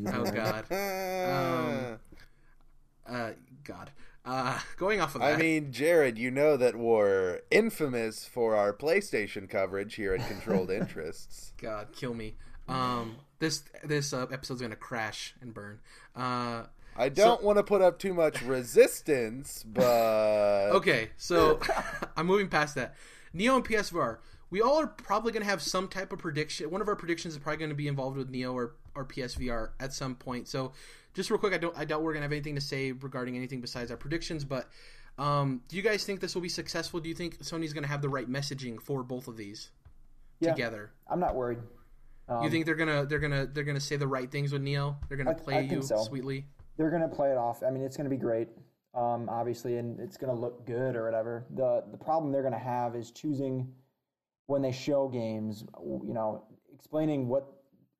[0.08, 0.24] Oh.
[0.30, 0.64] God.
[1.24, 1.98] Um,
[3.06, 3.30] uh,
[3.64, 3.90] God.
[4.24, 5.34] Uh, going off of that.
[5.34, 10.70] I mean, Jared, you know that we're infamous for our PlayStation coverage here at Controlled
[10.70, 11.52] Interests.
[11.60, 12.36] God, kill me.
[12.66, 15.80] Um, this this uh, episode's gonna crash and burn.
[16.16, 16.64] Uh,
[16.96, 21.60] I don't want to put up too much resistance, but okay, so
[22.16, 22.94] I'm moving past that.
[23.32, 24.18] Neo and PSVR.
[24.48, 26.70] We all are probably gonna have some type of prediction.
[26.70, 29.92] One of our predictions is probably gonna be involved with Neo or or PSVR at
[29.92, 30.48] some point.
[30.48, 30.72] So,
[31.14, 33.60] just real quick, I don't I doubt we're gonna have anything to say regarding anything
[33.60, 34.44] besides our predictions.
[34.44, 34.68] But
[35.18, 37.00] um, do you guys think this will be successful?
[37.00, 39.70] Do you think Sony's gonna have the right messaging for both of these
[40.40, 40.50] Yeah.
[40.50, 40.92] together?
[41.08, 41.58] I'm not worried.
[42.28, 44.96] Um, You think they're gonna they're gonna they're gonna say the right things with Neo?
[45.08, 45.96] They're gonna I- play I you so.
[45.98, 46.46] sweetly.
[46.76, 47.62] they're gonna play it off.
[47.62, 48.48] I mean, it's gonna be great,
[48.94, 51.46] um, obviously, and it's gonna look good or whatever.
[51.50, 53.72] the The problem they're gonna have is choosing
[54.46, 55.64] when they show games.
[55.80, 57.46] You know, explaining what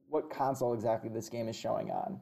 [0.08, 2.18] what console exactly this game is showing on,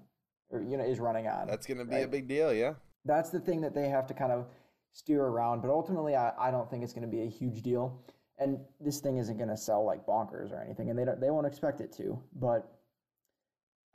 [0.53, 1.47] or you know, is running on.
[1.49, 2.75] that's going to be a big deal, yeah.
[3.05, 4.47] that's the thing that they have to kind of
[4.93, 5.63] steer around.
[5.63, 8.05] But ultimately, I, I don't think it's going to be a huge deal.
[8.39, 11.31] and this thing isn't going to sell like bonkers or anything, and they don't they
[11.31, 12.19] won't expect it to.
[12.35, 12.71] But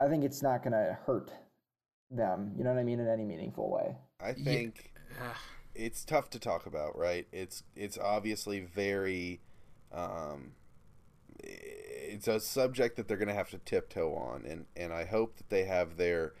[0.00, 1.30] I think it's not going to hurt
[2.10, 2.52] them.
[2.56, 3.96] You know what I mean in any meaningful way.
[4.20, 5.34] I think Yeah.
[5.74, 7.26] it's tough to talk about, right?
[7.32, 9.40] It's it's obviously very
[9.92, 10.52] um
[11.40, 15.36] it's a subject that they're going to have to tiptoe on and and I hope
[15.36, 16.32] that they have their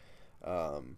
[0.44, 0.96] um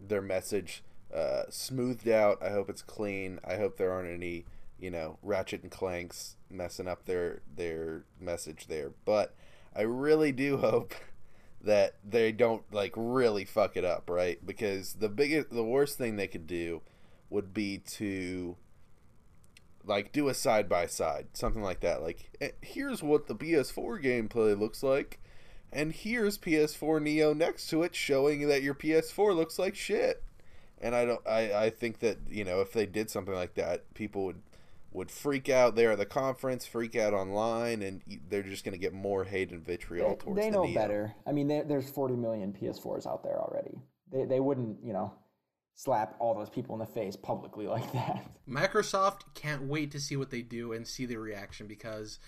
[0.00, 0.82] their message
[1.14, 2.42] uh smoothed out.
[2.42, 3.40] I hope it's clean.
[3.44, 4.44] I hope there aren't any,
[4.78, 8.92] you know, ratchet and clanks messing up their their message there.
[9.04, 9.34] But
[9.74, 10.94] I really do hope
[11.62, 14.44] that they don't like really fuck it up, right?
[14.44, 16.82] Because the biggest the worst thing they could do
[17.28, 18.56] would be to
[19.84, 22.02] like do a side by side, something like that.
[22.02, 25.20] Like eh, here's what the PS4 gameplay looks like,
[25.72, 30.22] and here's PS4 Neo next to it, showing that your PS4 looks like shit.
[30.82, 33.92] And I don't, I, I think that you know if they did something like that,
[33.94, 34.42] people would
[34.92, 38.78] would freak out there at the conference, freak out online, and they're just going to
[38.78, 40.74] get more hate and vitriol They, towards they the know Neo.
[40.74, 41.14] better.
[41.26, 43.78] I mean, there- there's 40 million PS4s out there already.
[44.10, 45.12] They they wouldn't you know
[45.74, 48.24] slap all those people in the face publicly like that.
[48.48, 52.18] Microsoft can't wait to see what they do and see the reaction because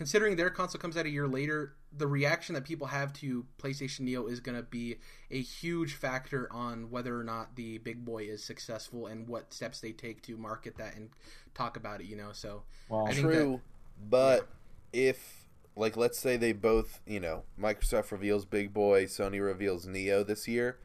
[0.00, 4.00] considering their console comes out a year later, the reaction that people have to PlayStation
[4.00, 4.96] Neo is going to be
[5.30, 9.78] a huge factor on whether or not the big boy is successful and what steps
[9.78, 11.10] they take to market that and
[11.52, 12.30] talk about it, you know.
[12.32, 13.60] So Well, I think that- True,
[14.08, 14.48] but
[14.90, 15.44] if
[15.76, 20.48] like let's say they both, you know, Microsoft reveals Big Boy, Sony reveals Neo this
[20.48, 20.78] year,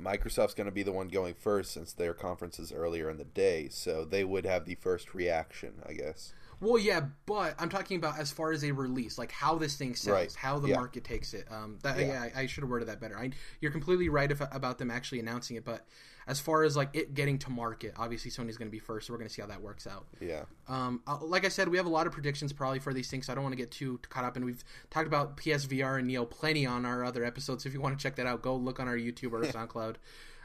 [0.00, 3.24] Microsoft's going to be the one going first since their conference is earlier in the
[3.24, 6.32] day, so they would have the first reaction, I guess.
[6.62, 9.96] Well, yeah, but I'm talking about as far as a release, like how this thing
[9.96, 10.32] sells, Right.
[10.34, 10.76] how the Yeah.
[10.76, 11.50] market takes it.
[11.50, 12.06] Um, that Yeah.
[12.06, 13.18] yeah, I, I should have worded that better.
[13.18, 15.84] I, you're completely right if, about them actually announcing it, but
[16.28, 19.12] as far as like it getting to market, obviously Sony's going to be first, so
[19.12, 20.06] we're going to see how that works out.
[20.20, 20.44] Yeah.
[20.68, 23.26] Um, uh, like I said, we have a lot of predictions probably for these things.
[23.26, 26.06] So I don't want to get too caught up, and we've talked about PSVR and
[26.06, 27.66] Neo plenty on our other episodes.
[27.66, 29.96] If you want to check that out, go look on our YouTube or SoundCloud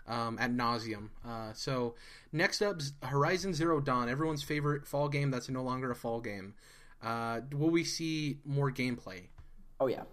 [0.08, 1.10] um, at nauseum.
[1.28, 1.96] Uh, so
[2.32, 6.54] next up, Horizon Zero Dawn, everyone's favorite fall game that's no longer a fall game.
[7.04, 9.24] Uh, will we see more gameplay?
[9.80, 10.04] oh yeah,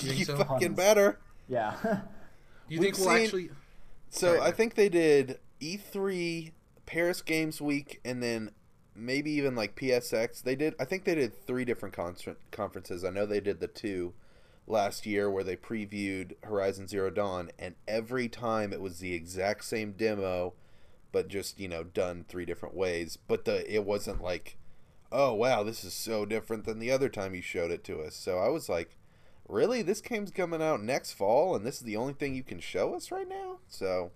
[0.00, 0.36] You You so?
[0.36, 1.18] fucking better.
[1.48, 1.76] yeah.
[1.82, 1.88] Do
[2.68, 3.50] you We've think we'll seen- actually?
[4.10, 6.52] So Sorry, I think they did E3,
[6.86, 8.52] Paris Games Week, and then
[8.94, 10.42] maybe even like PSX.
[10.42, 10.74] They did.
[10.78, 12.14] I think they did three different con-
[12.52, 13.04] conferences.
[13.04, 14.14] I know they did the two
[14.66, 19.64] last year where they previewed Horizon Zero Dawn, and every time it was the exact
[19.64, 20.54] same demo,
[21.12, 23.16] but just you know done three different ways.
[23.16, 24.56] But the it wasn't like,
[25.12, 28.14] oh wow, this is so different than the other time you showed it to us.
[28.14, 28.96] So I was like.
[29.46, 32.60] Really, this game's coming out next fall, and this is the only thing you can
[32.60, 33.58] show us right now.
[33.68, 34.10] So,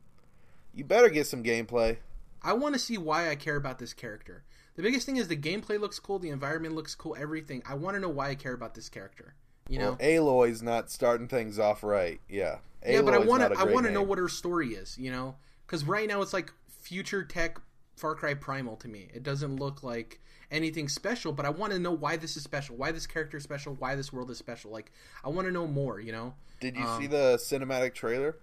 [0.73, 1.99] you better get some gameplay.
[2.43, 4.45] I want to see why I care about this character.
[4.77, 7.63] The biggest thing is the gameplay looks cool, the environment looks cool, everything.
[7.69, 9.35] I want to know why I care about this character.
[9.69, 12.21] You know, Well, Aloy's not starting things off right.
[12.29, 13.49] Yeah, yeah, but I want to.
[13.49, 14.97] a I great want to know what her story is.
[14.99, 17.61] You know, because right now it's like future tech
[17.97, 19.09] Far Cry Primal to me.
[19.13, 22.77] It doesn't look like anything special, but I want to know why this is special,
[22.77, 24.71] why this character is special, why this world is special.
[24.71, 24.91] Like
[25.23, 26.01] I want to know more.
[26.01, 26.35] You know.
[26.61, 28.37] Did you um, see the cinematic trailer?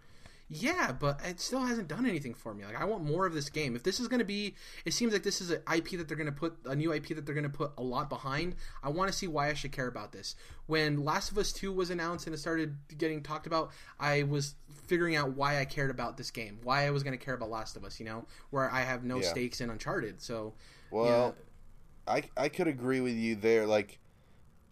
[0.48, 2.66] Yeah, but it still hasn't done anything for me.
[2.66, 3.76] Like I want more of this game.
[3.76, 4.54] If this is going to be,
[4.86, 7.08] it seems like this is an IP that they're going to put a new IP
[7.10, 8.56] that they're going to put a lot behind.
[8.84, 10.36] I want to see why I should care about this.
[10.68, 14.54] When Last of Us Two was announced and it started getting talked about, I was
[14.86, 17.50] figuring out why I cared about this game, why I was going to care about
[17.50, 18.00] Last of Us.
[18.00, 19.30] You know, where I have no Yeah.
[19.30, 20.22] stakes in Uncharted.
[20.22, 20.54] So
[20.92, 21.36] Well,
[22.08, 23.66] I I could agree with you there.
[23.66, 23.98] Like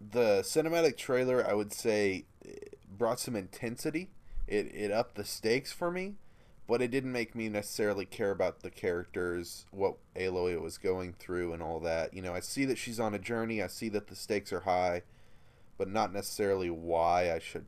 [0.00, 2.52] the cinematic trailer, I would say eh,
[2.96, 4.10] brought some intensity.
[4.46, 6.14] It it upped the stakes for me,
[6.66, 11.52] but it didn't make me necessarily care about the characters, what Aloy was going through,
[11.52, 12.14] and all that.
[12.14, 13.62] You know, I see that she's on a journey.
[13.62, 15.02] I see that the stakes are high,
[15.78, 17.66] but not necessarily why I should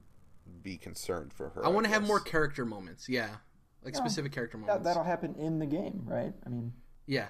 [0.62, 1.64] be concerned for her.
[1.64, 3.08] I want to have more character moments.
[3.08, 3.28] Yeah,
[3.82, 4.84] like Yeah, specific character that, moments.
[4.84, 6.32] that'll happen in the game, right?
[6.44, 6.72] I mean,
[7.06, 7.28] yeah.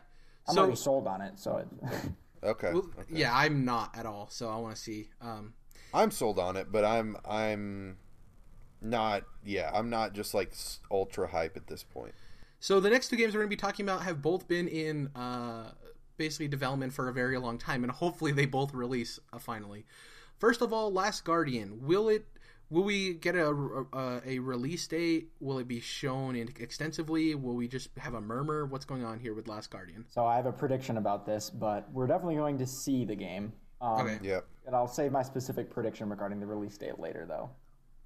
[0.48, 1.68] I'm So already sold on it, so it,
[2.44, 2.72] Okay.
[2.72, 3.04] well, okay.
[3.10, 4.28] yeah, I'm not at all.
[4.30, 5.08] So I want to see.
[5.20, 5.54] Um,
[5.94, 7.96] I'm sold on it, but I'm I'm
[8.80, 9.24] not.
[9.44, 10.52] Yeah, I'm not just like
[10.90, 12.14] ultra hype at this point.
[12.58, 15.10] So the next two games we're going to be talking about have both been in
[15.14, 15.72] uh,
[16.16, 19.84] basically development for a very long time, and hopefully they both release uh, finally.
[20.38, 21.86] First of all, Last Guardian.
[21.86, 22.26] Will it?
[22.68, 23.48] Will we get a,
[23.92, 25.28] a, a release date?
[25.38, 27.34] Will it be shown in extensively?
[27.36, 28.66] Will we just have a murmur?
[28.66, 30.04] What's going on here with Last Guardian?
[30.08, 33.52] so I have a prediction about this, but we're definitely going to see the game.
[33.80, 34.18] Um, Okay.
[34.20, 34.46] Yep.
[34.66, 37.50] And I'll save my specific prediction regarding the release date later, though.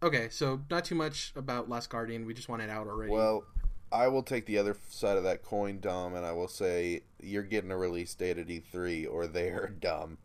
[0.03, 2.25] Okay, so not too much about Last Guardian.
[2.27, 3.13] We just want it out already.
[3.13, 3.45] Well,
[3.93, 7.43] I will take the other side of that coin, Dom, and I will say you're
[7.43, 10.19] getting a release date at E3, or they're dumb.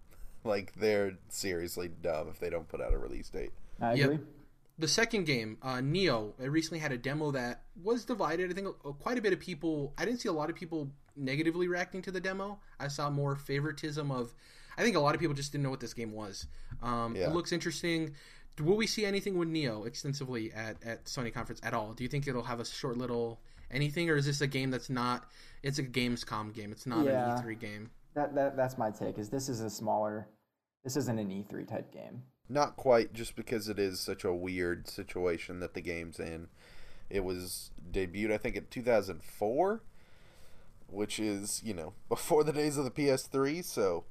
[0.43, 3.51] like they're seriously dumb if they don't put out a release date.
[3.81, 4.05] I Yep.
[4.11, 4.25] agree.
[4.77, 8.51] the second game, uh, Nioh, I recently had a demo that was divided.
[8.51, 9.93] I think uh, quite a bit of people.
[9.97, 12.59] I didn't see a lot of people negatively reacting to the demo.
[12.79, 14.33] I saw more favoritism of.
[14.77, 16.45] I think a lot of people just didn't know what this game was.
[16.83, 17.27] Um, Yeah.
[17.29, 18.13] It looks interesting.
[18.61, 21.93] Will we see anything with Nioh extensively at, at Sony conference at all?
[21.93, 24.89] Do you think it'll have a short little anything, or is this a game that's
[24.89, 25.25] not?
[25.63, 26.71] It's a Gamescom game.
[26.71, 27.37] It's not Yeah.
[27.37, 27.89] an E3 game.
[28.13, 29.17] That, that that's my take.
[29.17, 30.27] Is this is a smaller,
[30.85, 32.23] this isn't an E3 type game.
[32.47, 36.47] Not quite, just because it is such a weird situation that the game's in.
[37.09, 39.81] It was debuted, I think, in 2004,
[40.87, 43.63] which is you know before the days of the PS3.
[43.65, 44.05] So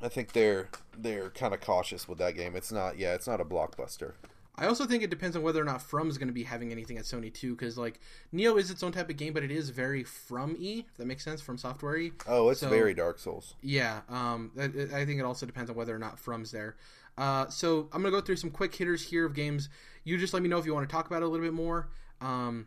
[0.00, 2.54] I think they're they're kind of cautious with that game.
[2.56, 4.12] It's not, yeah, it's not a blockbuster.
[4.58, 6.72] I also think it depends on whether or not From is going to be having
[6.72, 8.00] anything at Sony too, because like
[8.34, 10.86] Nioh is its own type of game, but it is very From E.
[10.90, 12.12] If that makes sense, from software E.
[12.26, 13.54] Oh, it's So- very Dark Souls.
[13.60, 16.76] Yeah, um, I, I think it also depends on whether or not From's there.
[17.18, 19.68] Uh, so I'm gonna go through some quick hitters here of games.
[20.04, 21.54] You just let me know if you want to talk about it a little bit
[21.54, 21.88] more.
[22.22, 22.66] Um,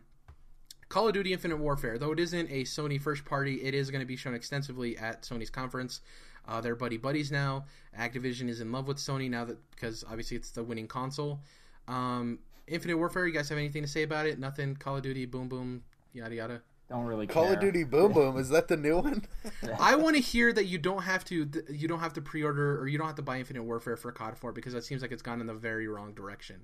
[0.88, 4.00] Call of Duty Infinite Warfare, though it isn't a Sony first party, it is going
[4.00, 6.00] to be shown extensively at Sony's conference.
[6.46, 7.64] Uh, they're buddy buddies now.
[7.98, 11.40] Activision is in love with Sony now that because obviously it's the winning console.
[11.88, 14.38] Um, Infinite Warfare, you guys have anything to say about it?
[14.38, 14.76] Nothing.
[14.76, 16.62] Call of Duty, boom boom, yada yada.
[16.90, 17.54] Don't really Call care.
[17.54, 19.24] of Duty Boom Boom is that the new one?
[19.78, 22.88] I want to hear that you don't have to you don't have to pre-order or
[22.88, 25.22] you don't have to buy Infinite Warfare for COD 4 because that seems like it's
[25.22, 26.56] gone in the very wrong direction.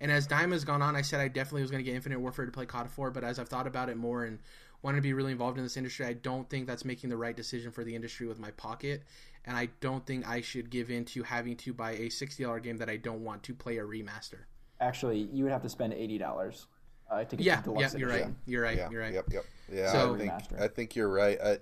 [0.00, 2.18] And as time has gone on, I said I definitely was going to get Infinite
[2.18, 4.38] Warfare to play COD 4, but as I've thought about it more and
[4.84, 7.34] wanted to be really involved in this industry, I don't think that's making the right
[7.34, 9.02] decision for the industry with my pocket.
[9.46, 12.76] And I don't think I should give in to having to buy a $60 game
[12.76, 14.40] that I don't want to play a remaster.
[14.80, 16.66] Actually, you would have to spend eighty dollars
[17.10, 18.26] uh, to get Yeah, the yeah, you're right.
[18.44, 18.76] You're right.
[18.76, 19.12] yeah, You're right.
[19.14, 19.44] Yep, yep.
[19.72, 20.60] Yeah, So- I think Remaster.
[20.60, 21.40] I think you're right.
[21.40, 21.58] I,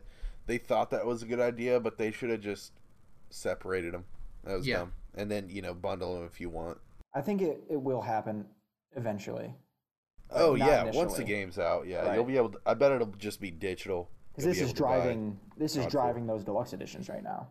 [0.46, 2.72] they thought that was a good idea, but they should have just
[3.30, 4.04] separated them.
[4.44, 4.78] That was Yeah.
[4.78, 4.92] dumb.
[5.14, 6.78] And then you know bundle them if you want.
[7.14, 8.46] I think it, it will happen
[8.96, 9.54] eventually.
[10.34, 12.14] Oh not yeah, once the game's out, yeah, Right.
[12.14, 12.50] you'll be able.
[12.50, 14.10] To, I bet it'll just be digital.
[14.32, 17.08] Because You'll this be is able to buy- driving this is driving those deluxe editions
[17.08, 17.48] right now.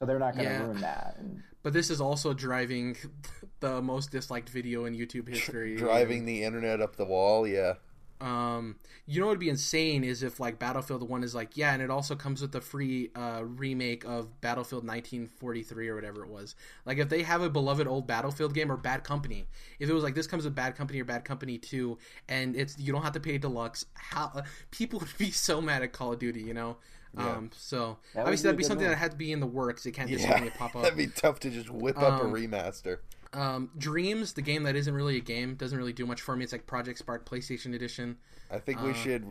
[0.00, 0.62] So they're not going to Yeah.
[0.64, 1.16] ruin that.
[1.18, 2.96] And But this is also driving
[3.60, 5.76] the most disliked video in YouTube history.
[5.76, 7.46] driving the internet up the wall.
[7.46, 7.74] Yeah,
[8.20, 8.76] Um,
[9.06, 11.82] you know what would be insane is if like Battlefield One is like, yeah, and
[11.82, 16.54] it also comes with the free uh, remake of Battlefield 1943 or whatever it was.
[16.84, 19.46] Like if they have a beloved old Battlefield game or Bad Company,
[19.78, 21.98] if it was like this comes with Bad Company or Bad Company Two,
[22.28, 25.82] and it's you don't have to pay deluxe, how uh, people would be so mad
[25.82, 26.76] at Call of Duty, you know.
[27.16, 27.30] Yeah.
[27.32, 28.90] Um, so That obviously that'd be something move.
[28.94, 29.86] that had to be in the works.
[29.86, 30.82] It can't just yeah, pop up.
[30.82, 32.98] that'd be tough to just whip up a Um, remaster.
[33.32, 36.44] Um, Dreams, the game that isn't really a game, doesn't really do much for me.
[36.44, 38.16] It's like Project Spark PlayStation Edition.
[38.50, 39.30] I think we uh, should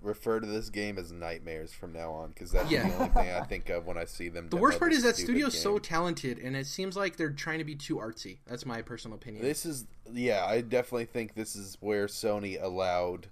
[0.00, 2.88] refer to this game as nightmares from now on because that's Yeah.
[2.88, 4.48] the only thing I think of when I see them.
[4.50, 7.58] The worst part is that stupid studio's so talented, and it seems like they're trying
[7.58, 8.38] to be too artsy.
[8.46, 9.42] That's my personal opinion.
[9.44, 13.28] This is yeah, I definitely think this is where Sony allowed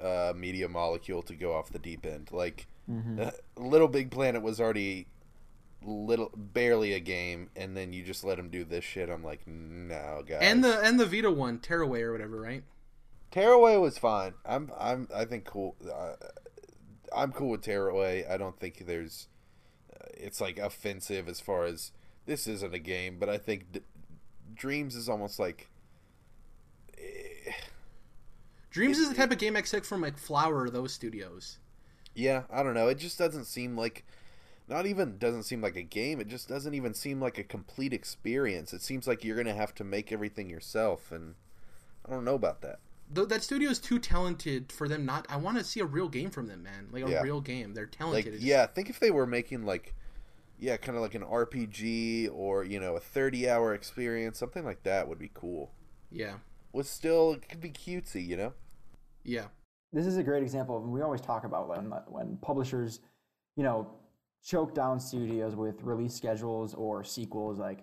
[0.00, 2.30] uh, Media Molecule to go off the deep end.
[2.32, 3.20] Like Mm-hmm.
[3.20, 5.08] uh, Little Big Planet was already
[5.86, 9.08] little barely a game, and then you just let them do this shit.
[9.08, 10.38] I'm like, no, guys.
[10.42, 12.62] and the and the Vita one, Tearaway or whatever, right?
[13.30, 14.34] Tearaway was fine.
[14.44, 15.76] I'm I'm I think cool.
[15.84, 16.14] Uh,
[17.14, 18.24] I'm cool with Tearaway.
[18.26, 19.28] I don't think there's.
[19.92, 21.92] Uh, it's like offensive as far as
[22.26, 23.80] this isn't a game, but I think D-
[24.54, 25.68] Dreams is almost like.
[26.98, 27.52] eh,
[28.70, 31.58] Dreams is the type of game I expect from like Flower or those studios.
[32.14, 32.88] Yeah, I don't know.
[32.88, 34.04] It just doesn't seem like.
[34.68, 36.20] Not even doesn't seem like a game.
[36.20, 38.72] It just doesn't even seem like a complete experience.
[38.72, 41.34] It seems like you're gonna have to make everything yourself, and
[42.04, 42.80] I don't know about that.
[43.14, 45.26] Th- that studio is too talented for them not.
[45.28, 46.88] I want to see a real game from them, man.
[46.90, 47.22] Like a Yeah.
[47.22, 47.74] real game.
[47.74, 48.26] They're like talented.
[48.26, 49.94] It's just- yeah think if they were making like
[50.58, 54.82] yeah kind of like an rpg or you know a 30 hour experience something like
[54.84, 55.70] that would be cool
[56.10, 56.36] yeah,
[56.72, 58.54] was still it could be cutesy you know
[59.22, 59.46] yeah.
[59.92, 63.00] this is a great example of we always talk about when when publishers,
[63.56, 63.90] you know,
[64.46, 67.58] choke down studios with release schedules or sequels.
[67.58, 67.80] Like,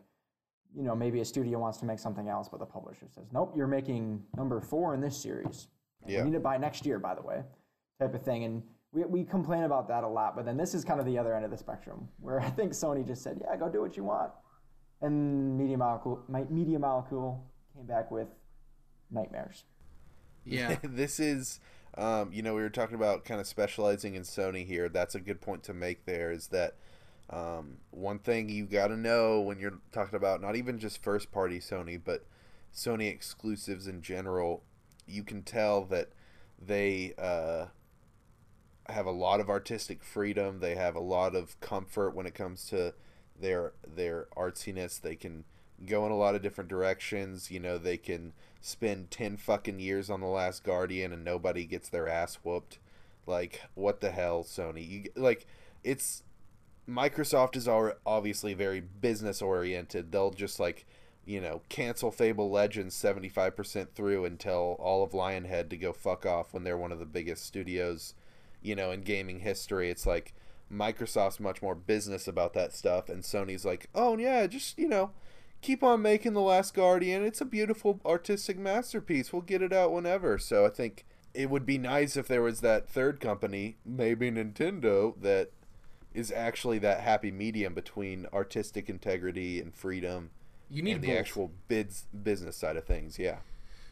[0.74, 3.54] you know, maybe a studio wants to make something else, but the publisher says, "Nope,
[3.56, 5.68] you're making number four in this series.
[6.02, 6.24] And Yeah.
[6.24, 7.44] We need it by next year, by the way."
[8.00, 8.64] Type of thing, and
[8.94, 10.36] we we complain about that a lot.
[10.36, 12.72] But then this is kind of the other end of the spectrum, where I think
[12.72, 14.32] Sony just said, "Yeah, go do what you want,"
[15.02, 18.30] and Media Molecule, my Media Molecule came back with
[19.12, 19.66] nightmares.
[20.46, 20.78] Yeah.
[20.84, 21.60] this is
[21.98, 25.20] um, you know we were talking about kind of specializing in sony here that's a
[25.20, 26.76] good point to make there is that
[27.30, 31.32] um, one thing you got to know when you're talking about not even just first
[31.32, 32.26] party sony but
[32.74, 34.64] sony exclusives in general
[35.08, 36.10] you can tell that
[36.60, 37.66] they uh,
[38.88, 42.66] have a lot of artistic freedom they have a lot of comfort when it comes
[42.66, 42.94] to
[43.40, 45.00] their their artsiness.
[45.00, 45.44] They can
[45.86, 47.52] go in a lot of different directions.
[47.52, 48.34] You know, they can
[48.66, 52.80] spend ten fucking years on the Last Guardian and nobody gets their ass whooped.
[53.28, 54.90] Like, what the hell, Sony?
[54.90, 55.46] You like,
[55.84, 56.24] it's
[56.90, 57.68] Microsoft is
[58.06, 60.12] obviously very business oriented.
[60.12, 60.86] They'll just like,
[61.26, 66.26] you know, cancel Fable Legends 75% through and tell all of Lionhead to go fuck
[66.26, 68.14] off when they're one of the biggest studios,
[68.62, 69.90] you know, in gaming history.
[69.90, 70.34] It's like
[70.72, 75.12] Microsoft's much more business about that stuff and Sony's like, "Oh yeah, just, you know,
[75.64, 77.24] keep on making The Last Guardian.
[77.24, 79.34] It's a beautiful artistic masterpiece.
[79.34, 82.62] We'll get it out whenever." So I think it would be nice if there was
[82.62, 85.50] that third company, maybe Nintendo, that
[86.14, 90.30] is actually that happy medium between artistic integrity and freedom
[90.70, 91.18] You need and the both.
[91.18, 93.18] actual bids business side of things.
[93.18, 93.38] Yeah.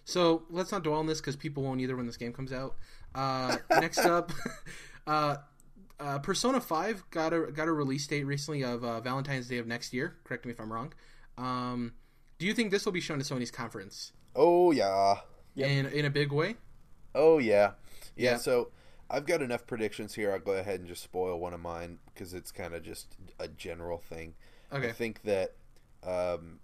[0.06, 2.76] So let's not dwell on this because people won't either when this game comes out.
[3.16, 4.32] Uh, next up,
[5.08, 5.38] uh,
[6.00, 9.68] uh, Persona Five got a got a release date recently of uh, Valentine's Day of
[9.68, 10.16] next year.
[10.24, 10.94] Correct me if I'm wrong.
[11.38, 11.94] Um,
[12.38, 15.16] do you think this will be shown at Sony's conference Oh yeah.
[15.56, 15.70] Yep.
[15.70, 16.56] in in a big way?
[17.14, 17.72] Oh yeah.
[18.16, 18.32] yeah.
[18.32, 18.38] Yeah.
[18.38, 18.70] So
[19.10, 20.32] I've got enough predictions here.
[20.32, 23.48] I'll go ahead and just spoil one of mine because it's kind of just a
[23.48, 24.36] general thing.
[24.72, 24.90] Okay.
[24.90, 25.56] I think that
[26.04, 26.60] um,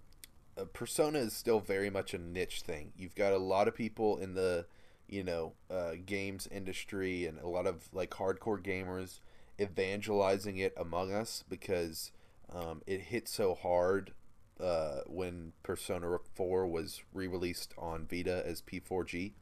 [0.56, 2.92] uh, Persona is still very much a niche thing.
[2.96, 4.66] You've got a lot of people in the
[5.08, 9.20] you know uh, games industry and a lot of like hardcore gamers
[9.60, 12.12] evangelizing it among us because
[12.52, 14.12] um, it hit so hard
[14.60, 19.32] uh, when Persona 4 was re-released on Vita as P4G,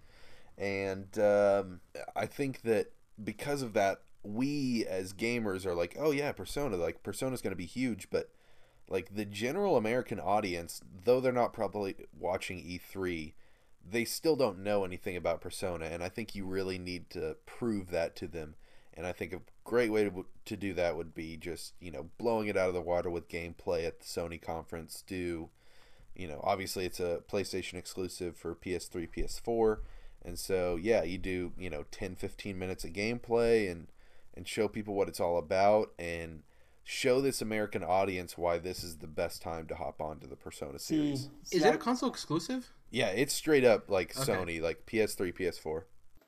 [0.58, 1.80] and um,
[2.14, 2.92] I think that
[3.22, 7.56] because of that, we as gamers are like, oh yeah, Persona, like Persona's going to
[7.56, 8.30] be huge, but
[8.88, 13.34] like the general American audience, though they're not probably watching E3,
[13.88, 17.90] they still don't know anything about Persona, and I think you really need to prove
[17.90, 18.54] that to them.
[18.94, 22.06] And I think a great way to, to do that would be just you know
[22.18, 25.02] blowing it out of the water with gameplay at the Sony conference.
[25.06, 25.50] Do
[26.14, 29.78] you know obviously it's a PlayStation exclusive for PS3, PS4,
[30.24, 33.88] and so yeah, you do you know 10, 15 minutes of gameplay and
[34.34, 36.42] and show people what it's all about and
[36.84, 40.72] show this American audience why this is the best time to hop onto the Persona
[40.72, 40.78] hmm.
[40.78, 41.28] series.
[41.42, 42.72] see, Is I, it a console exclusive?
[42.90, 44.32] Yeah, it's straight up like Okay.
[44.32, 45.82] Sony, like PS3, PS4.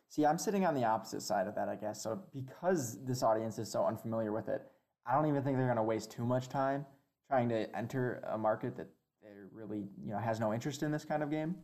[0.09, 2.03] See, I'm sitting on the opposite side of that, I guess.
[2.03, 4.63] So because this audience is so unfamiliar with it,
[5.07, 6.85] I don't even think they're going to waste too much time
[7.29, 8.89] trying to enter a market that
[9.23, 11.57] they really, you know, has no interest in this kind of game.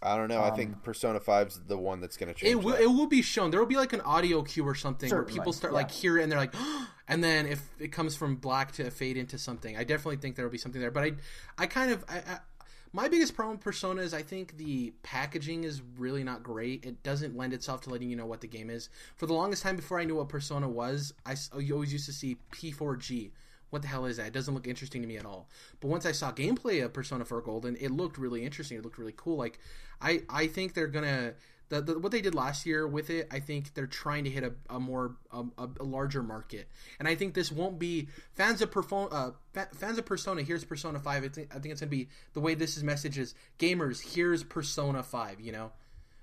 [0.00, 0.40] I don't know.
[0.40, 2.52] I Um, think Persona 5's the one that's going to change.
[2.52, 2.72] It will.
[2.74, 2.82] that.
[2.82, 3.50] It will be shown.
[3.50, 5.78] There will be like an audio cue or something where people start yeah.
[5.78, 6.54] like hear it and they're like,
[7.08, 10.44] and then if it comes from black to fade into something, I definitely think there
[10.44, 10.92] will be something there.
[10.92, 11.12] But I,
[11.58, 12.38] I kind of, I, I,
[12.92, 16.84] my biggest problem with Persona is I think the packaging is really not great.
[16.84, 18.88] It doesn't lend itself to letting you know what the game is.
[19.16, 22.12] For the longest time before I knew what Persona was, I you always used to
[22.12, 23.30] see P4G.
[23.70, 24.28] What the hell is that?
[24.28, 25.48] It doesn't look interesting to me at all.
[25.80, 28.78] But once I saw gameplay of Persona 4 Golden, it looked really interesting.
[28.78, 29.36] It looked really cool.
[29.36, 29.58] Like
[30.00, 31.34] I, I think they're gonna
[31.68, 33.28] the, the what they did last year with it.
[33.30, 37.14] I think they're trying to hit a, a more a, a, larger market, and I
[37.14, 40.42] think this won't be fans of Perfo- uh, fa- fans of Persona.
[40.42, 41.24] Here's Persona Five.
[41.24, 44.14] I think I think it's gonna be the way this is messaged is gamers.
[44.14, 45.40] Here's Persona Five.
[45.40, 45.72] You know.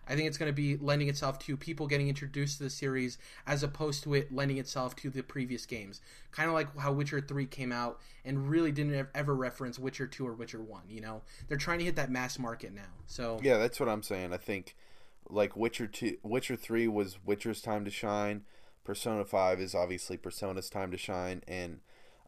[0.08, 3.18] I think it's going to be lending itself to people getting introduced to the series
[3.48, 6.00] as opposed to it lending itself to the previous games.
[6.32, 10.28] Kind of like how Witcher 3 came out and really didn't ever reference Witcher 2
[10.28, 11.22] or Witcher 1, you know?
[11.48, 12.82] They're trying to hit that mass market now.
[13.08, 14.32] So, Yeah, that's what I'm saying.
[14.32, 14.76] I think
[15.30, 18.44] like Witcher 2 Witcher 3 was Witcher's time to shine.
[18.84, 21.80] Persona 5 is obviously Persona's time to shine and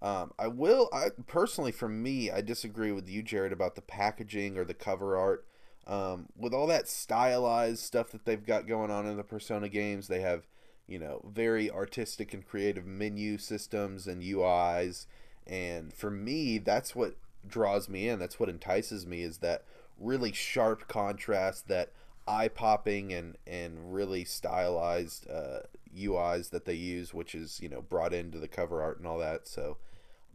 [0.01, 4.57] um, I will I personally for me I disagree with you Jared about the packaging
[4.57, 5.45] or the cover art.
[5.87, 10.09] Um, with all that stylized stuff that they've got going on in the Persona games,
[10.09, 10.45] they have,
[10.85, 15.05] you know, very artistic and creative menu systems and UIs.
[15.47, 17.15] And for me, that's what
[17.47, 18.19] draws me in.
[18.19, 19.63] That's what entices me is that
[19.97, 21.93] really sharp contrast, that
[22.27, 25.59] eye popping and, and really stylized uh,
[25.97, 29.19] UIs that they use, which is, you know, brought into the cover art and all
[29.19, 29.47] that.
[29.47, 29.77] So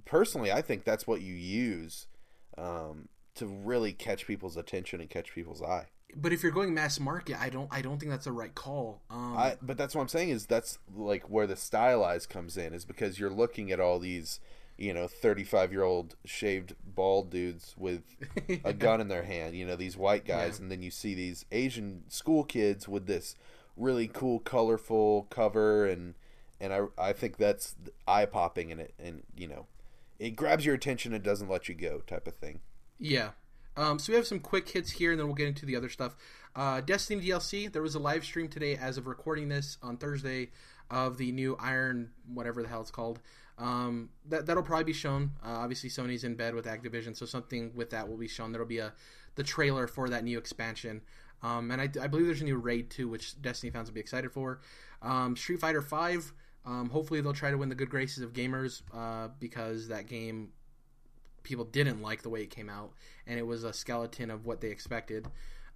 [0.05, 2.07] personally, I think that's what you use.
[2.59, 5.87] Um, to really catch people's attention and catch people's eye.
[6.15, 9.01] but if you're going mass market, I don't I don't think that's the right call.
[9.11, 12.75] Um, I but that's what I'm saying is that's like where the stylized comes in
[12.75, 14.39] is because you're looking at all these,
[14.83, 18.03] you know, 35 year old shaved bald dudes with
[18.65, 21.45] a gun in their hand, you know, these white guys, and then you see these
[21.53, 23.37] Asian school kids with this
[23.77, 26.15] really cool, colorful cover, and
[26.61, 27.77] and I I think that's
[28.09, 29.67] eye popping in it, and you know,
[30.19, 32.59] it grabs your attention and doesn't let you go, type of thing.
[32.99, 33.31] Yeah.
[33.77, 35.89] Um, so we have some quick hits here, and then we'll get into the other
[35.91, 36.17] stuff.
[36.57, 37.73] Uh, Destiny DLC.
[37.73, 40.51] There was a live stream today, as of recording this on Thursday,
[40.91, 43.21] of the new Iron, whatever the hell it's called,
[43.63, 45.31] Um, that that'll probably be shown.
[45.45, 48.51] Uh, obviously, Sony's in bed with Activision, so something with that will be shown.
[48.51, 48.93] There'll be a
[49.37, 51.01] the trailer for that new expansion.
[51.43, 54.01] Um, and I, I, believe there's a new raid too, which Destiny fans will be
[54.01, 54.61] excited for.
[55.01, 56.33] Um, Street Fighter Five.
[56.67, 60.51] Um, hopefully, they'll try to win the good graces of gamers uh, because that game
[61.45, 62.93] people didn't like the way it came out,
[63.29, 65.29] and it was a skeleton of what they expected.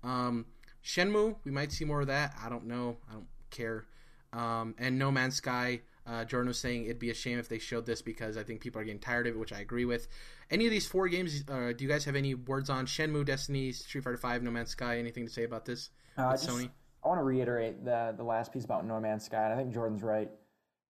[0.02, 0.46] Um,
[0.84, 2.34] Shenmue, we might see more of that.
[2.42, 2.96] I don't know.
[3.08, 3.86] I don't care.
[4.32, 5.82] Um, and No Man's Sky.
[6.06, 8.60] Uh, Jordan was saying it'd be a shame if they showed this because I think
[8.60, 10.06] people are getting tired of it, which I agree with.
[10.50, 13.72] Any of these four games, uh, do you guys have any words on Shenmue, Destiny,
[13.72, 14.98] Street Fighter Five, No Man's Sky?
[14.98, 15.90] Anything to say about this?
[16.16, 16.70] Uh, just, Sony.
[17.04, 19.74] I want to reiterate the the last piece about No Man's Sky, and I think
[19.74, 20.30] Jordan's right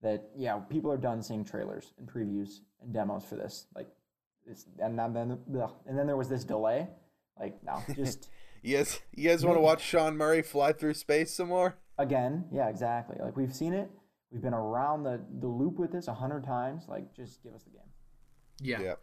[0.02, 3.66] that yeah, people are done seeing trailers and previews and demos for this.
[3.74, 3.88] Like,
[4.46, 6.88] it's, and then and then there was this delay.
[7.40, 8.28] Like, no, just
[8.62, 11.76] you guys, you guys want to watch Sean Murray fly through space some more?
[11.98, 13.16] Again, yeah, exactly.
[13.20, 13.90] Like we've seen it.
[14.30, 16.84] We've been around the, the loop with this a hundred times.
[16.88, 17.80] Like, just give us the game.
[18.60, 18.80] Yeah.
[18.80, 18.94] yeah.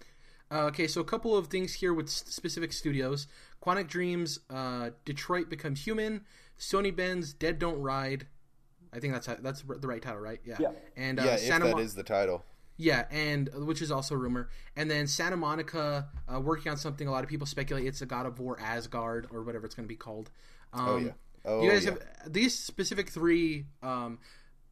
[0.52, 3.28] Uh, okay, so a couple of things here with specific studios.
[3.64, 6.22] Quantic Dreams, uh, Detroit Becomes Human,
[6.60, 8.28] Sony Bend's Dead Don't Ride.
[8.94, 10.40] I think that's that's the right title, right?
[10.46, 10.58] Yeah.
[10.60, 10.72] Yeah.
[10.96, 12.46] And uh, yeah, Santa if that Mo- is the title.
[12.78, 14.50] Yeah, and which is also a rumor.
[14.76, 17.08] And then Santa Monica uh, working on something.
[17.08, 19.86] A lot of people speculate it's a God of War Asgard or whatever it's going
[19.86, 20.32] to be called.
[20.74, 21.12] Oh, um, oh yeah.
[21.46, 21.92] Oh, you guys yeah.
[21.92, 23.66] have these specific three.
[23.82, 24.20] Um,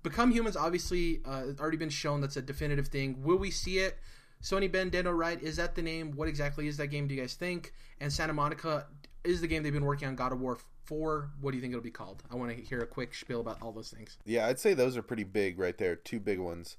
[0.03, 2.21] Become Humans obviously uh, already been shown.
[2.21, 3.21] That's a definitive thing.
[3.23, 3.97] Will we see it?
[4.41, 6.13] Sony Don't Ride is that the name?
[6.15, 7.07] What exactly is that game?
[7.07, 7.73] Do you guys think?
[7.99, 8.87] And Santa Monica
[9.23, 10.15] is the game they've been working on.
[10.15, 11.29] God of War Four.
[11.39, 12.23] What do you think it'll be called?
[12.31, 14.17] I want to hear a quick spiel about all those things.
[14.25, 15.95] Yeah, I'd say those are pretty big right there.
[15.95, 16.77] Two big ones.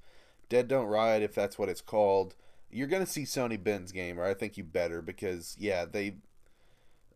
[0.48, 2.34] Dead Don't Ride, if that's what it's called.
[2.70, 6.16] You're gonna see Sony Bend's game, or I think you better because yeah, they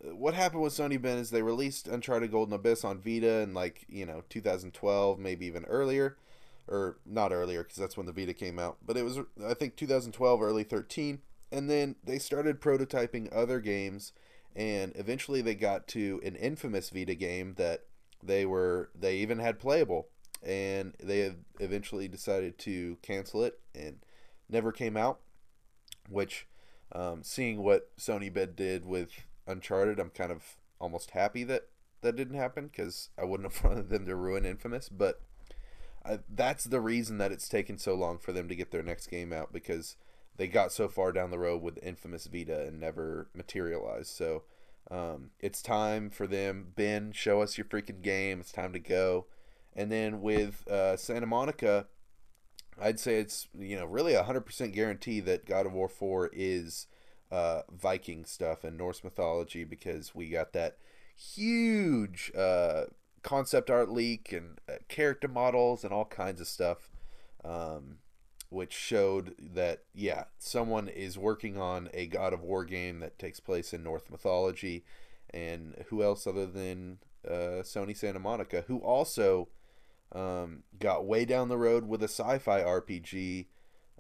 [0.03, 3.87] what happened with Sony Bend is they released Uncharted Golden Abyss on Vita in like
[3.89, 6.17] you know 2012, maybe even earlier,
[6.69, 8.79] or not earlier because that's when the Vita came out.
[8.85, 11.21] But it was I think 2012, early 13,
[11.51, 14.13] and then they started prototyping other games,
[14.55, 17.85] and eventually they got to an infamous Vita game that
[18.23, 20.09] they were they even had playable,
[20.43, 23.99] and they eventually decided to cancel it and
[24.49, 25.21] never came out.
[26.09, 26.47] Which,
[26.93, 29.11] um, seeing what Sony Bend did with
[29.47, 31.69] Uncharted, I'm kind of almost happy that
[32.03, 34.89] that didn't happen because I wouldn't have wanted them to ruin Infamous.
[34.89, 35.21] But
[36.05, 39.09] I, that's the reason that it's taken so long for them to get their next
[39.09, 39.97] game out because
[40.37, 44.09] they got so far down the road with Infamous Vita and never materialized.
[44.09, 44.45] So
[44.91, 46.73] um, it's time for them.
[46.77, 48.41] Bend, show us your freaking game.
[48.41, 49.27] It's time to go.
[49.75, 51.87] And then with uh, Santa Monica,
[52.81, 56.31] I'd say it's you know really a hundred percent guarantee that God of War Four
[56.33, 56.87] is
[57.37, 60.79] uh, Viking stuff and Norse mythology because we got that
[61.15, 62.85] huge uh,
[63.23, 66.89] concept art leak and uh, character models and all kinds of stuff,
[67.45, 67.99] um,
[68.49, 73.39] which showed that yeah, someone is working on a God of War game that takes
[73.39, 74.83] place in Norse mythology,
[75.29, 79.49] and who else other than uh, Sony Santa Monica, who also
[80.13, 83.49] um, got way down the road with a sci-fi RPG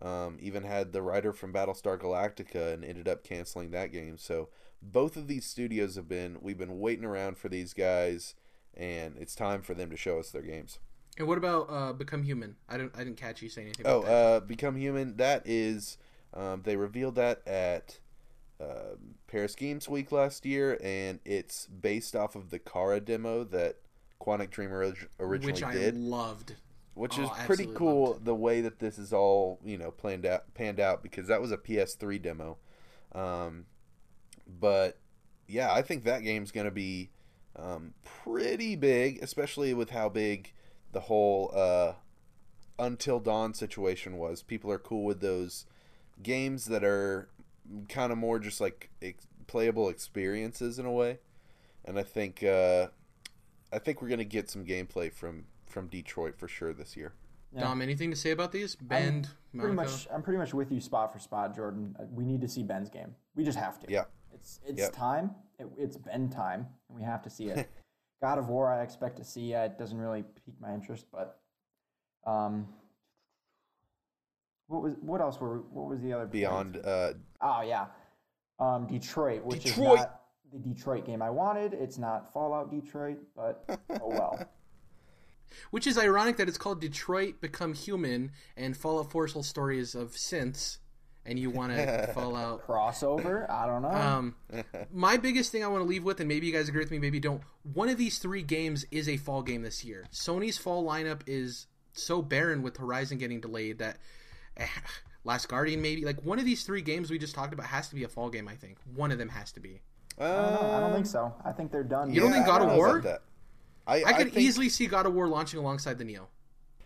[0.02, 4.18] um, even had the writer from Battlestar Galactica and ended up canceling that game.
[4.18, 4.48] So
[4.82, 8.34] both of these studios have been we've been waiting around for these guys,
[8.74, 10.78] and it's time for them to show us their games.
[11.18, 12.56] And what about uh, Become Human?
[12.68, 13.86] I didn't I didn't catch you saying anything.
[13.86, 14.10] About that.
[14.10, 15.16] Oh, uh, Become Human.
[15.16, 15.98] That is
[16.34, 17.98] um, they revealed that at
[18.60, 23.76] uh, Paris Games Week last year, and it's based off of the Kara demo that
[24.20, 25.96] Quantic Dream originally Which I did.
[25.96, 26.56] loved
[26.96, 30.52] which oh, is pretty cool the way that this is all you know planned out
[30.54, 32.56] panned out because that was a PS3 demo,
[33.14, 33.66] um,
[34.48, 34.98] but
[35.46, 37.10] yeah, I think that game's gonna be
[37.54, 40.54] um, pretty big, especially with how big
[40.92, 41.92] the whole uh,
[42.78, 44.42] Until Dawn situation was.
[44.42, 45.66] People are cool with those
[46.22, 47.28] games that are
[47.90, 51.18] kind of more just like ex- playable experiences in a way,
[51.84, 52.86] and I think uh,
[53.70, 55.44] I think we're gonna get some gameplay from
[55.76, 57.12] from Detroit for sure this year.
[57.52, 57.60] Yeah.
[57.60, 58.76] Dom, anything to say about these?
[58.76, 60.08] Bend, I'm pretty much.
[60.10, 61.94] I'm pretty much with you, spot for spot, Jordan.
[62.00, 63.14] Uh, we need to see Bend's game.
[63.34, 63.86] We just have to.
[63.92, 64.04] Yeah.
[64.32, 64.92] It's it's yep.
[64.94, 65.32] time.
[65.58, 67.68] It, it's Ben time, and we have to see it.
[68.22, 69.52] God of War, I expect to see.
[69.52, 71.40] It doesn't really pique my interest, but
[72.26, 72.66] um,
[74.68, 76.78] what was what else were what was the other beyond?
[76.82, 77.12] Uh,
[77.42, 77.84] oh yeah,
[78.58, 79.92] um, Detroit, which Detroit.
[79.92, 80.20] is not
[80.54, 81.74] the Detroit game I wanted.
[81.74, 84.48] It's not Fallout Detroit, but oh well.
[85.70, 89.94] Which is ironic that it's called Detroit Become Human and Fallout 4's whole story is
[89.94, 90.78] of synths
[91.26, 93.50] and you want to Fallout crossover.
[93.50, 93.90] I don't know.
[93.90, 94.36] Um,
[94.92, 96.98] my biggest thing I want to leave with, and maybe you guys agree with me,
[96.98, 97.42] maybe don't.
[97.74, 100.06] One of these three games is a fall game this year.
[100.12, 103.98] Sony's fall lineup is so barren with Horizon getting delayed that,
[105.24, 107.96] Last Guardian, maybe like one of these three games we just talked about has to
[107.96, 108.46] be a fall game.
[108.46, 109.80] I think one of them has to be.
[110.18, 110.70] I don't know.
[110.70, 111.34] I don't think so.
[111.44, 112.12] I think they're done.
[112.12, 113.20] You don't think God I of know War?
[113.86, 114.06] About that.
[114.06, 116.28] I, I could think- easily see God of War launching alongside the Neo.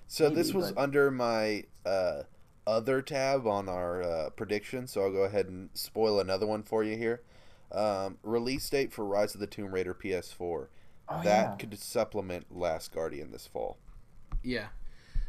[0.07, 2.23] So Maybe, this was but- under my uh,
[2.67, 6.83] other tab on our uh, prediction, so I'll go ahead and spoil another one for
[6.85, 7.23] you here.
[7.73, 10.67] Um, release date for Rise of the Tomb Raider PS4.
[11.13, 11.55] Oh, that yeah.
[11.57, 13.79] could supplement Last Guardian this fall.
[14.43, 14.69] Yeah.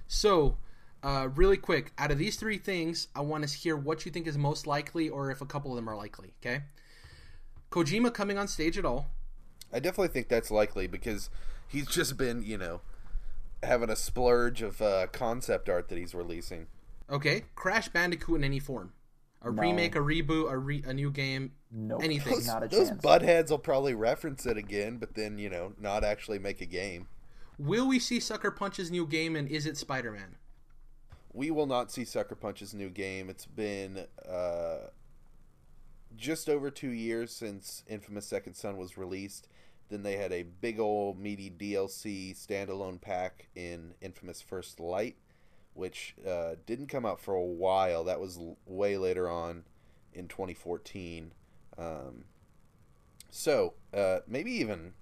[0.08, 0.58] So,
[1.04, 4.28] uh, really quick, out of these three things, I want to hear what you think
[4.28, 6.34] is most likely, or if a couple of them are likely.
[6.42, 6.64] Okay.
[7.72, 9.08] Kojima coming on stage at all.
[9.74, 11.30] I definitely think that's likely because
[11.72, 12.82] he's just been, you know,
[13.64, 16.68] having a splurge of uh, concept art that he's releasing.
[17.10, 17.44] Okay.
[17.56, 18.94] Crash Bandicoot in any form.
[19.44, 19.62] A No.
[19.62, 21.52] remake, a reboot, a, re- a new game.
[21.72, 22.04] Nope.
[22.04, 22.34] Anything.
[22.34, 23.02] Those, Not a those chance.
[23.02, 27.08] buttheads will probably reference it again, but then, you know, not actually make a game.
[27.58, 30.36] Will we see Sucker Punch's new game, and is it Spider Man?
[31.34, 33.30] we will not see Sucker Punch's new game.
[33.30, 34.88] It's been uh,
[36.16, 39.48] just over two years since Infamous Second Son was released.
[39.92, 45.18] Then they had a big old meaty DLC standalone pack in Infamous First Light,
[45.74, 48.04] which uh, didn't come out for a while.
[48.06, 49.66] That was l- way later on
[50.14, 51.34] in 2014.
[51.78, 52.24] Um,
[53.30, 54.94] so uh, maybe even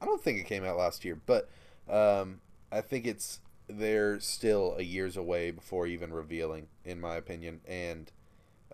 [0.00, 1.50] I don't think it came out last year, but
[1.88, 2.40] um,
[2.72, 7.60] I think it's they're still a years away before even revealing, in my opinion.
[7.66, 8.10] And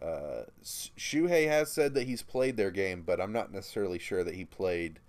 [0.00, 4.34] uh, Shuhei has said that he's played their game, but I'm not necessarily sure that
[4.34, 5.00] he played,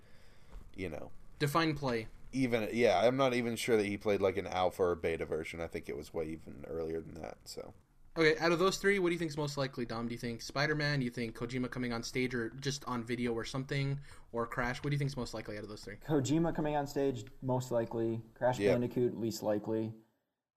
[0.78, 2.06] you know, Define play.
[2.32, 3.00] even yeah.
[3.04, 5.60] I'm not even sure that he played like an alpha or beta version.
[5.60, 7.36] I think it was way even earlier than that.
[7.44, 7.74] So
[8.16, 10.08] Okay, out of those three, what do you think is most likely, Dom?
[10.08, 10.98] Do you think Spider Man?
[10.98, 14.00] Do you think Kojima coming on stage or just on video or something?
[14.32, 14.78] Or Crash?
[14.78, 15.96] What do you think is most likely out of those three?
[16.08, 18.20] Kojima coming on stage, most likely.
[18.34, 18.72] Crash Yeah.
[18.72, 19.92] Bandicoot, least likely.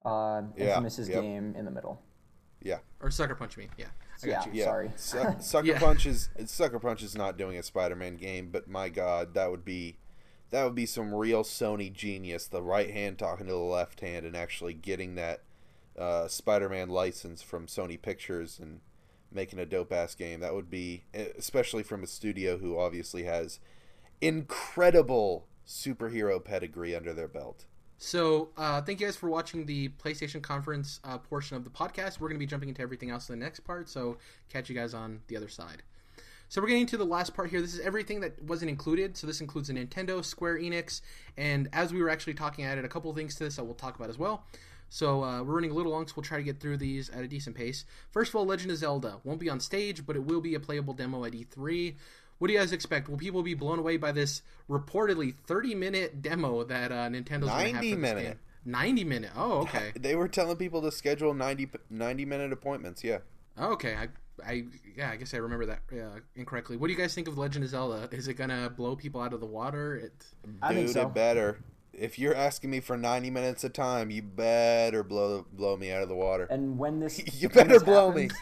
[0.03, 1.21] Uh, Yeah, Infamous' yep.
[1.21, 2.01] game in the middle.
[2.63, 2.79] yeah.
[2.99, 3.67] Or Sucker Punch me?
[3.77, 3.85] Yeah,
[4.23, 4.51] I got Yeah.
[4.53, 4.59] you.
[4.59, 4.91] Yeah, Sorry.
[4.95, 5.79] Su- Sucker Yeah.
[5.79, 9.63] Punch is Sucker Punch is not doing a Spider-Man game, but my God, that would
[9.63, 9.97] be
[10.51, 12.47] that would be some real Sony genius.
[12.47, 15.41] The right hand talking to the left hand and actually getting that
[15.97, 18.81] uh, Spider-Man license from Sony Pictures and
[19.31, 20.41] making a dope ass game.
[20.41, 23.59] That would be especially from a studio who obviously has
[24.19, 27.65] incredible superhero pedigree under their belt.
[27.97, 32.19] So, uh, thank you guys for watching the PlayStation conference uh, portion of the podcast.
[32.19, 34.17] We're going to be jumping into everything else in the next part, so
[34.49, 35.83] catch you guys on the other side.
[36.51, 37.61] So, we're getting to the last part here.
[37.61, 39.15] This is everything that wasn't included.
[39.15, 40.99] So, this includes a Nintendo, Square Enix,
[41.37, 43.63] and as we were actually talking, I added a couple of things to this that
[43.63, 44.43] we'll talk about as well.
[44.89, 47.23] So, uh, we're running a little long, so we'll try to get through these at
[47.23, 47.85] a decent pace.
[48.09, 50.59] First of all, Legend of Zelda won't be on stage, but it will be a
[50.59, 51.95] playable demo at E3.
[52.39, 53.07] What do you guys expect?
[53.07, 57.75] Will people be blown away by this reportedly 30 minute demo that uh, Nintendo's going
[57.75, 58.23] to have 90 for minute.
[58.23, 58.39] game?
[58.65, 59.31] 90 minute.
[59.37, 59.93] Oh, okay.
[59.97, 63.05] They were telling people to schedule 90, 90 minute appointments.
[63.05, 63.19] Yeah.
[63.57, 63.95] Okay.
[63.95, 64.09] I,
[64.45, 64.65] I,
[64.97, 66.77] yeah, I guess I remember that uh, incorrectly.
[66.77, 68.09] What do you guys think of Legend of Zelda?
[68.11, 69.95] Is it gonna blow people out of the water?
[69.95, 70.25] It,
[70.61, 71.01] I Dude, think so.
[71.07, 71.59] it better.
[71.93, 76.01] If you're asking me for 90 minutes of time, you better blow blow me out
[76.03, 76.47] of the water.
[76.49, 78.29] And when this You when better this blow me.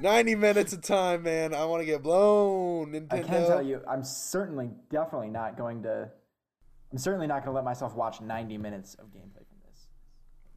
[0.00, 1.52] 90 minutes of time, man.
[1.54, 3.12] I want to get blown, Nintendo.
[3.12, 6.08] I can tell you, I'm certainly, definitely not going to.
[6.92, 9.86] I'm certainly not going to let myself watch 90 minutes of gameplay from this.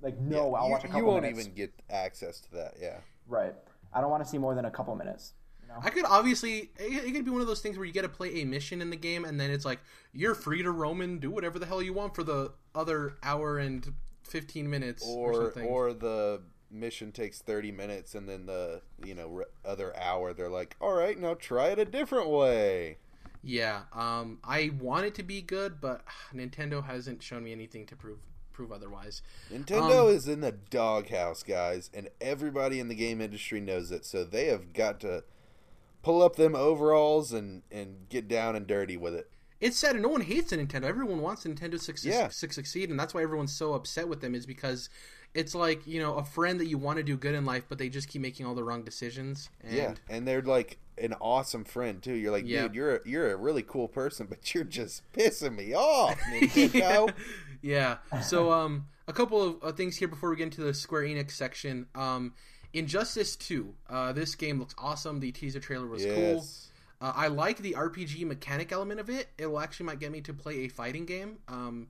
[0.01, 1.41] Like, no, I'll you, watch a couple you won't minutes.
[1.41, 2.75] even get access to that.
[2.79, 2.97] Yeah.
[3.27, 3.55] Right.
[3.94, 5.34] I don't want to see more than a couple minutes.
[5.62, 5.80] You know?
[5.84, 6.72] I could obviously.
[6.78, 8.82] It, it could be one of those things where you get to play a mission
[8.82, 9.80] in the game, and then it's like
[10.14, 13.58] you're free to roam and do whatever the hell you want for the other hour
[13.58, 15.66] and 15 minutes or, Or something.
[15.66, 20.50] or the mission takes 30 minutes and then the, you know, re- other hour they're
[20.50, 22.98] like, "All right, now try it a different way."
[23.44, 27.96] Yeah, um, I want it to be good, but Nintendo hasn't shown me anything to
[27.96, 28.20] prove
[28.66, 29.22] prove otherwise.
[29.51, 34.05] Nintendo Um, is in the doghouse, guys, and everybody in the game industry knows it.
[34.05, 35.24] So they have got to
[36.03, 39.30] pull up them overalls and and get down and dirty with it.
[39.59, 40.86] It's sad, and no one hates Nintendo.
[40.86, 42.28] Everyone wants Nintendo to succeed, Yeah.
[42.30, 44.34] to succeed, and that's why everyone's so upset with them.
[44.36, 44.89] Is because
[45.34, 47.78] it's like you know a friend that you want to do good in life, but
[47.78, 49.49] they just keep making all the wrong decisions.
[49.64, 52.14] And Yeah, and they're like an awesome friend too.
[52.14, 52.64] You're like, Yeah.
[52.64, 56.74] dude, you're a, you're a really cool person, but you're just pissing me off, Nintendo.
[57.07, 57.14] yeah.
[58.22, 61.32] So, um, a couple of uh, things here before we get into the Square Enix
[61.32, 61.88] section.
[61.95, 62.34] Um,
[62.74, 63.74] Injustice Two.
[63.89, 65.20] Uh, this game looks awesome.
[65.20, 66.14] The teaser trailer was cool.
[66.16, 66.72] yes.
[67.01, 69.28] Uh, I like the RPG mechanic element of it.
[69.38, 71.39] It will actually might get me to play a fighting game.
[71.47, 71.88] Um,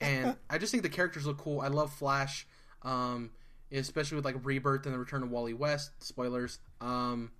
[0.00, 1.60] and I just think the characters look cool.
[1.60, 2.46] I love Flash,
[2.82, 3.30] um,
[3.70, 5.90] especially with like Rebirth and the Return of Wally West.
[6.02, 6.58] Spoilers.
[6.80, 7.30] Um,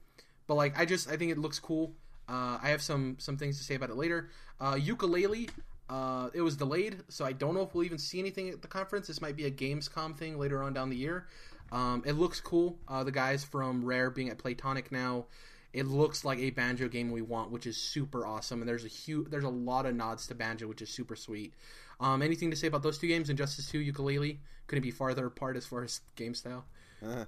[0.47, 1.93] but like I just I think it looks cool.
[2.28, 4.30] Uh, I have some some things to say about it later.
[4.61, 5.49] Uh, Yooka-Laylee.
[5.89, 8.68] Uh, it was delayed, so I don't know if we'll even see anything at the
[8.68, 9.07] conference.
[9.07, 11.26] This might be a Gamescom thing later on down the year.
[11.72, 12.78] Um, it looks cool.
[12.89, 15.26] Uh, the guys from Rare being at Playtonic now,
[15.72, 18.61] it looks like a Banjo game we want, which is super awesome.
[18.61, 21.53] And there's a huge, there's a lot of nods to Banjo, which is super sweet.
[22.01, 23.28] Um, anything to say about those two games?
[23.28, 26.64] Injustice Two, Yooka-Laylee couldn't be farther apart as far as game style.
[27.05, 27.24] Uh,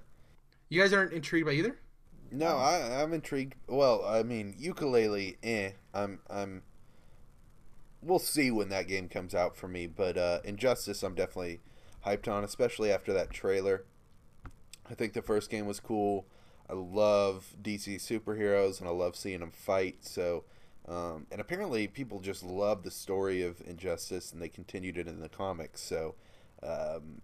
[0.69, 1.77] You guys aren't intrigued by either?
[2.31, 3.55] no, I, I'm intrigued.
[3.67, 5.71] Well, I mean, Yooka-Laylee, eh.
[5.93, 6.63] I'm, I'm.
[8.01, 11.61] We'll see when that game comes out for me, but uh, Injustice, I'm definitely
[12.05, 13.85] hyped on, especially after that trailer.
[14.89, 16.25] I think the first game was cool.
[16.69, 19.97] I love DC superheroes, and I love seeing them fight.
[20.01, 20.43] So,
[20.87, 25.19] um, and apparently, people just love the story of Injustice, and they continued it in
[25.19, 25.81] the comics.
[25.81, 26.15] So,
[26.63, 27.21] um,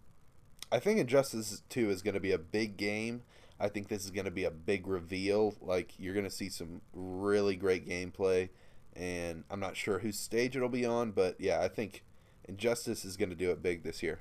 [0.71, 3.23] I think Injustice 2 is going to be a big game.
[3.59, 5.55] I think this is going to be a big reveal.
[5.61, 8.49] Like, you're going to see some really great gameplay.
[8.95, 12.03] And I'm not sure whose stage it'll be on, but yeah, I think
[12.45, 14.19] Injustice is going to do it big this year.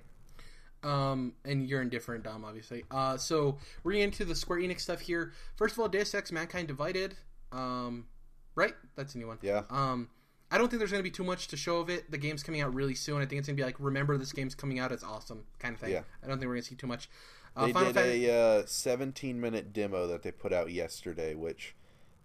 [0.82, 2.84] Um, and you're indifferent, Dom, obviously.
[2.90, 5.32] Uh, so we're into the Square Enix stuff here.
[5.56, 7.14] First of all, Deus Ex: Mankind Divided.
[7.52, 8.06] Um,
[8.54, 8.74] right?
[8.96, 9.38] That's a new one.
[9.42, 9.62] Yeah.
[9.70, 10.08] Um,
[10.50, 12.10] I don't think there's going to be too much to show of it.
[12.10, 13.22] The game's coming out really soon.
[13.22, 14.92] I think it's going to be like, remember this game's coming out.
[14.92, 15.92] It's awesome, kind of thing.
[15.92, 16.02] Yeah.
[16.22, 17.08] I don't think we're going to see too much.
[17.56, 21.74] Uh, They Final did a uh, 17 minute demo that they put out yesterday, which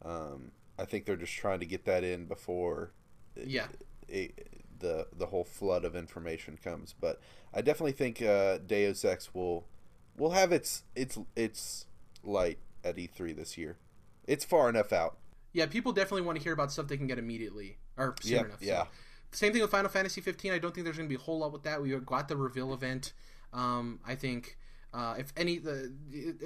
[0.04, 2.92] um, I think they're just trying to get that in before
[3.36, 3.68] yeah.
[4.08, 4.48] it,
[4.80, 6.94] the the whole flood of information comes.
[7.00, 7.20] But
[7.54, 9.66] I definitely think uh, Deus Ex will
[10.18, 11.86] will have its its its
[12.24, 13.78] light at E3 this year.
[14.26, 15.18] It's far enough out.
[15.54, 18.46] Yeah, people definitely want to hear about stuff they can get immediately or soon Yep,
[18.46, 18.62] enough.
[18.62, 18.86] yeah.
[19.32, 20.52] Same thing with Final Fantasy 15.
[20.54, 21.82] I don't think there's going to be a whole lot with that.
[21.82, 23.14] We got the reveal event.
[23.54, 24.58] Um, I think
[24.94, 25.92] uh, if any, the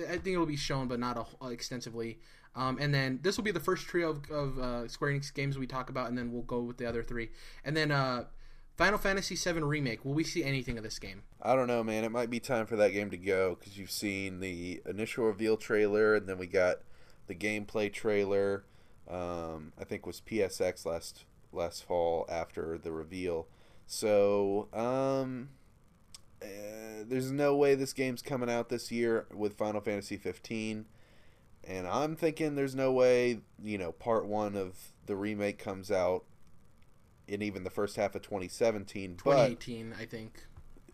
[0.10, 2.20] I think it'll be shown, but not a, extensively.
[2.56, 5.58] Um, and then this will be the first trio of, of uh, Square Enix games
[5.58, 7.30] we talk about, and then we'll go with the other three.
[7.64, 8.26] And then uh,
[8.78, 10.04] Final Fantasy 7 remake.
[10.04, 11.24] Will we see anything of this game?
[11.42, 12.04] I don't know, man.
[12.04, 15.56] It might be time for that game to go because you've seen the initial reveal
[15.56, 16.78] trailer, and then we got
[17.28, 18.66] the gameplay trailer.
[19.10, 23.48] Um, I think was PSX last last fall after the reveal.
[23.86, 25.50] So um,
[26.42, 30.86] uh, there's no way this game's coming out this year with Final Fantasy 15,
[31.64, 36.24] and I'm thinking there's no way you know part one of the remake comes out
[37.28, 39.18] in even the first half of 2017.
[39.24, 40.44] But 2018, I think.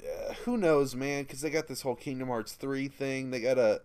[0.03, 1.23] uh, who knows, man?
[1.23, 3.31] Because they got this whole Kingdom Hearts three thing.
[3.31, 3.81] They gotta,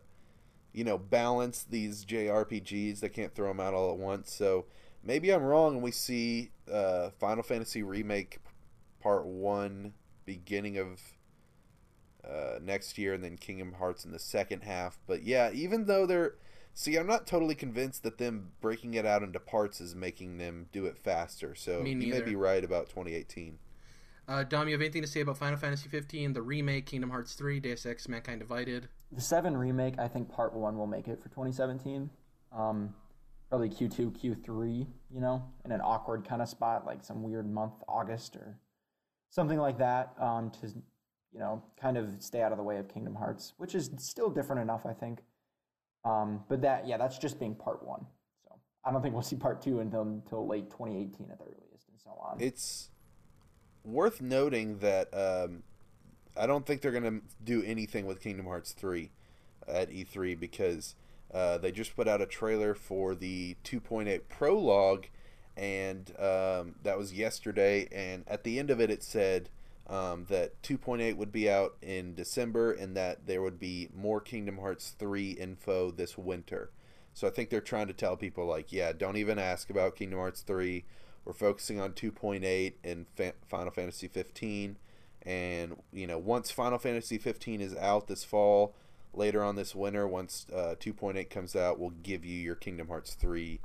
[0.73, 3.01] you know, balance these JRPGs.
[3.01, 4.33] They can't throw them out all at once.
[4.33, 4.67] So
[5.03, 8.39] maybe I'm wrong, and we see uh, Final Fantasy remake
[9.01, 11.01] part one beginning of
[12.25, 14.99] uh, next year, and then Kingdom Hearts in the second half.
[15.07, 16.35] But yeah, even though they're
[16.75, 20.67] See, I'm not totally convinced that them breaking it out into parts is making them
[20.73, 21.55] do it faster.
[21.55, 23.59] So Me you may be right about 2018.
[24.29, 27.35] Uh, Dom, you have anything to say about Final Fantasy 15, the remake, Kingdom Hearts
[27.35, 28.89] 3, Deus Ex: Mankind Divided?
[29.11, 32.09] The seven remake, I think part one will make it for 2017.
[32.57, 32.95] Um,
[33.51, 37.75] probably Q2, Q3, you know, in an awkward kind of spot, like some weird month,
[37.89, 38.59] August or
[39.29, 40.69] something like that, um, to
[41.33, 44.31] you know, kind of stay out of the way of Kingdom Hearts, which is still
[44.31, 45.21] different enough, I think.
[46.05, 48.05] Um, but that, yeah, that's just being part one.
[48.45, 51.89] So I don't think we'll see part two until until late 2018 at the earliest,
[51.89, 52.37] and so on.
[52.41, 52.91] It's
[53.85, 55.63] worth noting that um,
[56.37, 59.11] I don't think they're going to do anything with Kingdom Hearts 3
[59.69, 60.95] at E3 because
[61.33, 65.07] uh, they just put out a trailer for the 2.8 prologue,
[65.57, 67.89] and um, that was yesterday.
[67.93, 69.51] And at the end of it, it said
[69.89, 74.59] um, that 2.8 would be out in December and that there would be more Kingdom
[74.59, 76.71] Hearts 3 info this winter.
[77.15, 80.19] So I think they're trying to tell people, like, yeah, don't even ask about Kingdom
[80.19, 80.85] Hearts 3
[81.25, 84.77] we're focusing on 2.8 and Fa- Final Fantasy 15,
[85.23, 88.75] and you know once Final Fantasy 15 is out this fall,
[89.15, 93.15] later on this winter, once uh, 2.8 comes out, we'll give you your Kingdom Hearts
[93.15, 93.61] 3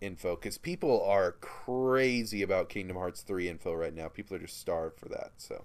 [0.00, 4.08] info because people are crazy about Kingdom Hearts 3 info right now.
[4.08, 5.32] People are just starved for that.
[5.38, 5.64] So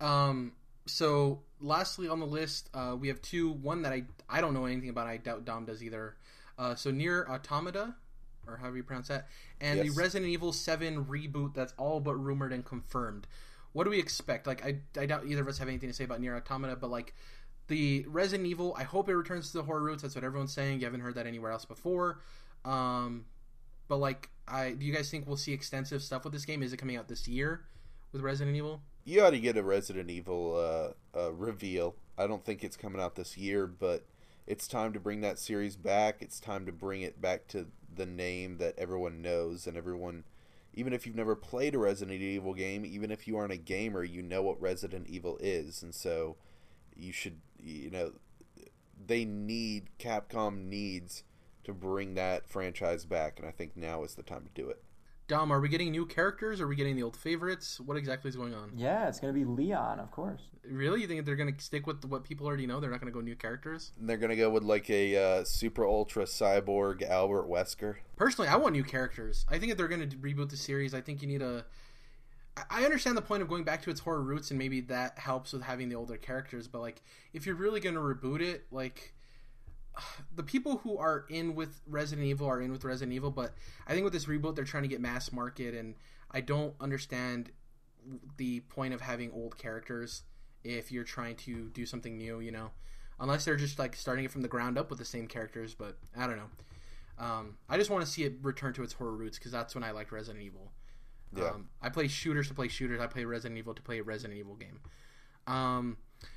[0.00, 0.52] Um,
[0.86, 3.50] so lastly on the list, uh, we have two.
[3.50, 5.06] One that I I don't know anything about.
[5.06, 6.16] I doubt Dom does either.
[6.58, 7.94] Uh, so NieR Automata,
[8.46, 9.28] or however you pronounce that,
[9.60, 9.88] and Yes.
[9.94, 13.26] the Resident Evil Seven reboot that's all but rumored and confirmed.
[13.72, 14.46] What do we expect?
[14.46, 16.88] Like I I doubt either of us have anything to say about NieR Automata, but
[16.90, 17.14] like
[17.68, 20.02] the Resident Evil, I hope it returns to the horror roots.
[20.02, 20.78] That's what everyone's saying.
[20.80, 22.20] You haven't heard that anywhere else before.
[22.64, 23.24] Um,
[23.88, 26.62] but like, I do you guys think we'll see extensive stuff with this game?
[26.62, 27.64] Is it coming out this year
[28.12, 28.80] with Resident Evil?
[29.06, 31.94] you ought to get a Resident Evil uh, uh, reveal.
[32.18, 34.04] I don't think it's coming out this year, but
[34.48, 36.16] it's time to bring that series back.
[36.20, 40.24] It's time to bring it back to the name that everyone knows and everyone.
[40.74, 44.02] Even if you've never played a Resident Evil game, even if you aren't a gamer,
[44.02, 46.36] you know what Resident Evil is, and so
[46.96, 48.12] you should, you know,
[49.06, 51.22] they need Capcom needs
[51.66, 54.82] to bring that franchise back, and I think now is the time to do it.
[55.28, 56.60] Dom, are we getting new characters?
[56.60, 57.80] Are we getting the old favorites?
[57.80, 58.70] What exactly is going on?
[58.76, 60.42] Yeah, it's gonna be Leon, of course.
[60.64, 62.80] Really, you think they're going to stick with what people already know?
[62.80, 63.92] They're not going to go new characters?
[64.00, 67.96] And they're gonna go with like a uh, super ultra cyborg Albert Wesker.
[68.16, 69.46] Personally, I want new characters.
[69.48, 71.64] I think if they're going to reboot the series, I think you need a.
[72.70, 75.52] I understand the point of going back to its horror roots, and maybe that helps
[75.52, 76.68] with having the older characters.
[76.68, 77.02] But like,
[77.34, 79.12] if you're really going to reboot it, like
[80.34, 83.54] the people who are in with Resident Evil are in with Resident Evil, but
[83.86, 85.94] I think with this reboot they're trying to get mass market, and
[86.30, 87.50] I don't understand
[88.36, 90.22] the point of having old characters
[90.64, 92.40] if you're trying to do something new.
[92.40, 92.70] You know,
[93.20, 95.74] unless they're just like starting it from the ground up with the same characters.
[95.74, 96.50] But I don't know.
[97.18, 99.82] Um, I just want to see it return to its horror roots because that's when
[99.82, 100.72] I liked Resident Evil.
[101.34, 101.48] Yeah.
[101.48, 103.00] Um, I play shooters to play shooters.
[103.00, 104.80] I play Resident Evil to play a Resident Evil game.
[105.46, 105.96] Um,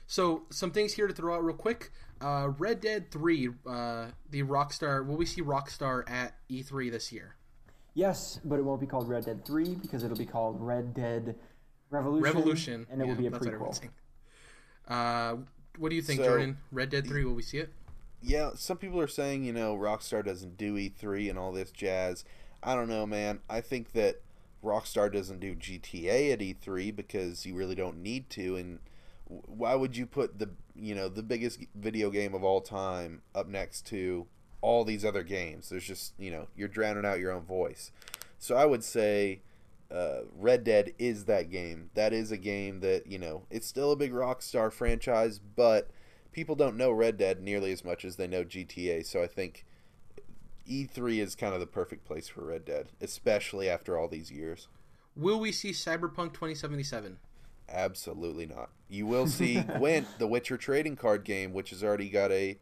[0.09, 1.91] so some things here to throw out real quick.
[2.19, 5.05] Uh, Red Dead Three, uh, the Rockstar.
[5.05, 7.35] Will we see Rockstar at E3 this year?
[7.93, 11.35] Yes, but it won't be called Red Dead Three because it'll be called Red Dead
[11.91, 12.23] Revolution.
[12.23, 13.75] Revolution, and it yeah, will be a that's what prequel.
[13.75, 13.91] saying.
[14.87, 15.35] Uh,
[15.77, 16.57] what do you think, So- Jordan?
[16.71, 17.23] Red Dead Three.
[17.23, 17.69] Will we see it?
[18.21, 22.25] Yeah, some people are saying, you know, Rockstar doesn't do E3 and all this jazz.
[22.63, 23.39] I don't know, man.
[23.47, 24.21] I think that
[24.61, 28.57] Rockstar doesn't do GTA at E3 because you really don't need to.
[28.57, 28.79] And w-
[29.29, 33.47] why would you put the, you know, the biggest video game of all time up
[33.47, 34.27] next to
[34.61, 35.69] all these other games?
[35.69, 37.91] There's just, you know, you're drowning out your own voice.
[38.39, 39.41] So I would say
[39.91, 41.91] uh, Red Dead is that game.
[41.93, 45.89] That is a game that, you know, it's still a big Rockstar franchise, but
[46.31, 49.05] people don't know Red Dead nearly as much as they know GTA.
[49.05, 49.65] So I think
[50.67, 54.67] E3 is kind of the perfect place for Red Dead, especially after all these years.
[55.15, 57.17] Will we see Cyberpunk 2077?
[57.71, 58.69] Absolutely not.
[58.87, 62.59] You will see Gwent, the Witcher trading card game, which has already got a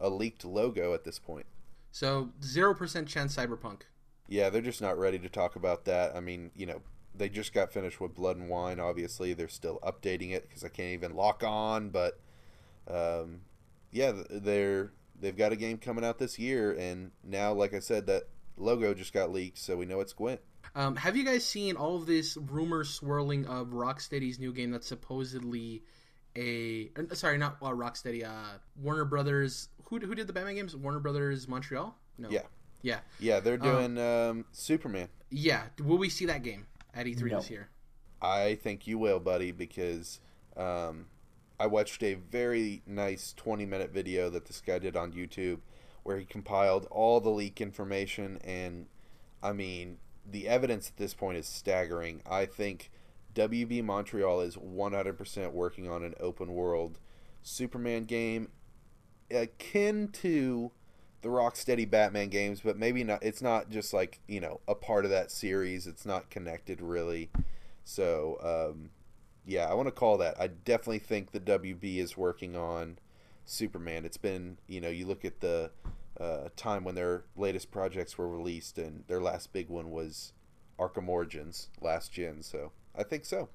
[0.00, 1.46] a leaked logo at this point.
[1.90, 3.82] So zero percent chance Cyberpunk.
[4.28, 6.14] Yeah, they're just not ready to talk about that.
[6.14, 6.82] I mean, you know,
[7.14, 8.78] they just got finished with Blood and Wine.
[8.78, 11.90] Obviously, they're still updating it because I can't even lock on.
[11.90, 12.20] But
[12.88, 13.40] um,
[13.90, 18.06] yeah, they're they've got a game coming out this year, and now, like I said,
[18.06, 18.24] that
[18.60, 20.40] logo just got leaked, so we know it's Gwent.
[20.74, 24.86] Um, have you guys seen all of this rumor swirling of Rocksteady's new game that's
[24.86, 25.82] supposedly
[26.36, 29.68] a uh, sorry, not uh, Rocksteady, uh, Warner Brothers.
[29.84, 30.76] Who who did the Batman games?
[30.76, 31.96] Warner Brothers Montreal.
[32.18, 32.28] No.
[32.30, 32.42] Yeah.
[32.82, 33.00] Yeah.
[33.18, 35.08] Yeah, they're doing um, Superman.
[35.30, 35.64] Yeah.
[35.82, 37.36] Will we see that game at E3 No.
[37.38, 37.68] this year?
[38.22, 40.20] I think you will, buddy, because
[40.56, 41.06] um,
[41.58, 45.58] I watched a very nice 20 minute video that this guy did on YouTube
[46.10, 48.40] where he compiled all the leak information.
[48.42, 48.86] And
[49.44, 49.98] I mean,
[50.28, 52.20] the evidence at this point is staggering.
[52.28, 52.90] I think
[53.36, 56.98] WB Montreal is 100% working on an open world
[57.42, 58.48] Superman game
[59.30, 60.72] akin to
[61.22, 63.22] the Rocksteady Batman games, but maybe not.
[63.22, 65.86] It's not just like you know a part of that series.
[65.86, 67.30] It's not connected really.
[67.84, 68.90] So um,
[69.46, 70.40] yeah, I want to call that.
[70.40, 72.98] I definitely think the WB is working on
[73.44, 74.04] Superman.
[74.04, 75.70] It's been you know you look at the
[76.20, 80.32] uh, time when their latest projects were released, and their last big one was
[80.78, 82.42] Arkham Origins last gen.
[82.42, 83.48] So I think so.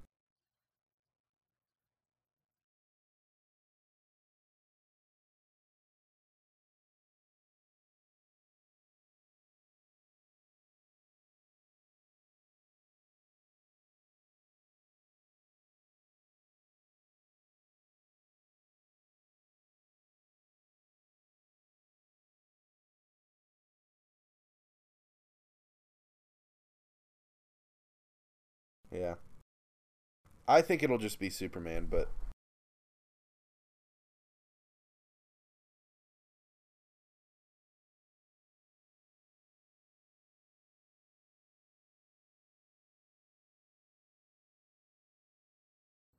[30.48, 32.10] I think it'll just be Superman, but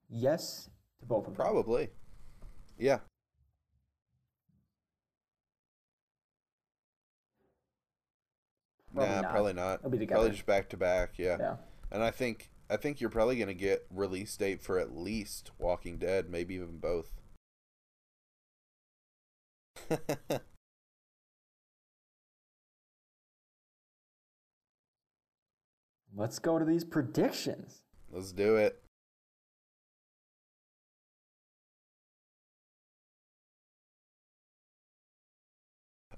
[0.09, 0.71] Yes
[1.01, 1.45] to both of them.
[1.45, 1.91] probably.
[2.79, 3.01] Yeah.
[8.95, 9.31] Probably nah, not.
[9.31, 9.81] probably not.
[9.81, 11.37] It'll be Probably just back to back, yeah.
[11.39, 11.57] Yeah.
[11.93, 15.99] And I think I think you're probably gonna get release date for at least Walking
[15.99, 17.13] Dead, maybe even both.
[26.17, 27.83] Let's go to these predictions.
[28.11, 28.83] Let's do it.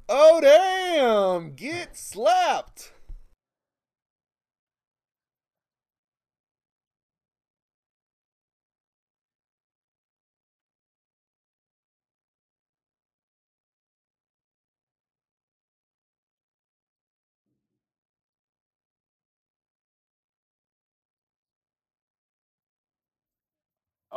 [0.09, 1.55] Oh damn!
[1.55, 2.93] Get slapped.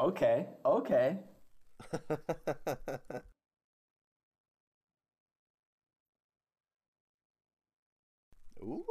[0.02, 0.48] Okay.
[0.66, 1.18] Okay.
[8.64, 8.86] Ooh.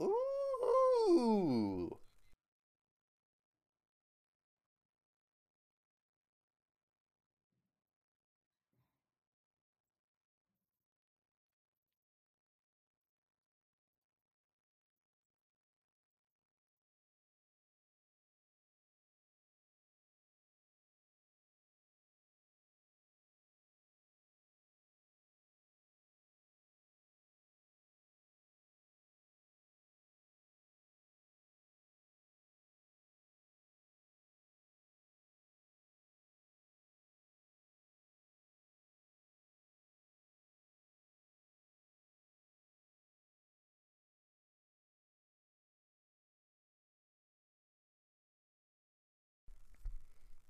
[0.00, 1.87] Ooh.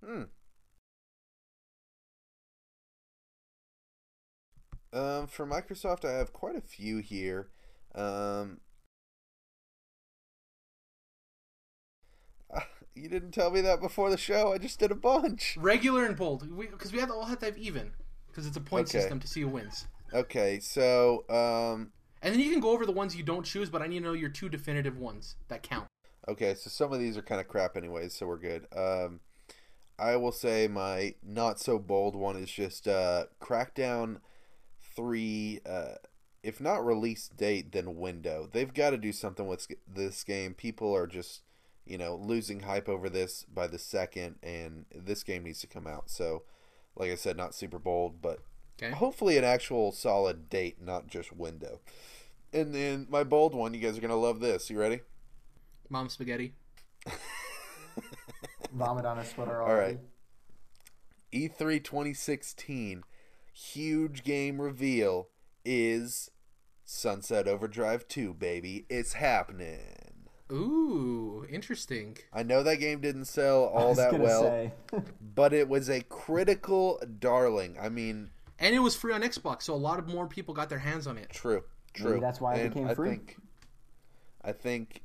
[0.04, 0.22] Hmm.
[4.92, 7.48] Um, for Microsoft, I have quite a few here.
[7.94, 8.60] Um,
[12.94, 14.52] you didn't tell me that before the show.
[14.52, 15.58] I just did a bunch.
[15.60, 17.92] Regular and bold, because we, we have to all have to have even,
[18.28, 18.98] because it's a point Okay.
[19.00, 19.86] system to see who wins.
[20.14, 21.92] Okay, so um,
[22.22, 24.04] And then you can go over the ones you don't choose, but I need to
[24.04, 25.86] know your two definitive ones that count.
[26.28, 28.66] Okay, so some of these are kind of crap, anyways, so we're good.
[28.76, 29.20] Um,
[29.98, 34.18] I will say my not so bold one is just uh, Crackdown
[34.94, 35.94] 3, uh,
[36.42, 38.48] if not release date, then window.
[38.50, 40.54] They've got to do something with this game.
[40.54, 41.42] People are just,
[41.84, 45.86] you know, losing hype over this by the second, and this game needs to come
[45.86, 46.10] out.
[46.10, 46.42] So,
[46.96, 48.40] like I said, not super bold, but
[48.80, 48.92] Okay.
[48.94, 51.80] hopefully an actual solid date, not just window.
[52.52, 54.70] And then my bold one, you guys are going to love this.
[54.70, 55.00] You ready?
[55.90, 56.54] Mom spaghetti.
[58.78, 59.96] Vomit on a sweater All already.
[59.96, 60.00] right.
[61.32, 63.02] E3 2016
[63.52, 65.28] huge game reveal
[65.64, 66.30] is
[66.84, 68.86] Sunset Overdrive 2, baby.
[68.88, 70.28] It's happening.
[70.50, 72.16] Ooh, interesting.
[72.32, 74.72] I know that game didn't sell all that well,
[75.34, 77.76] but it was a critical darling.
[77.80, 80.70] I mean, And it was free on Xbox, so a lot of more people got
[80.70, 81.28] their hands on it.
[81.30, 82.10] true, true.
[82.12, 83.08] Maybe that's why it And became I free.
[83.10, 83.36] Think,
[84.42, 85.02] I think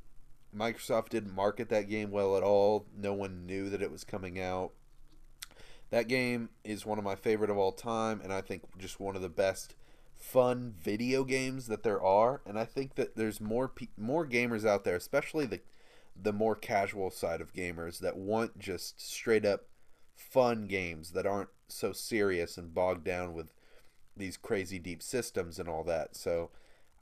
[0.56, 2.86] Microsoft didn't market that game well at all.
[2.96, 4.72] No one knew that it was coming out.
[5.90, 9.16] That game is one of my favorite of all time, and I think just one
[9.16, 9.74] of the best
[10.16, 12.40] fun video games that there are.
[12.46, 15.60] And I think that there's more pe- more gamers out there, especially the
[16.20, 19.66] the more casual side of gamers that want just straight up
[20.16, 23.52] fun games that aren't so serious and bogged down with
[24.16, 26.16] these crazy deep systems and all that.
[26.16, 26.50] So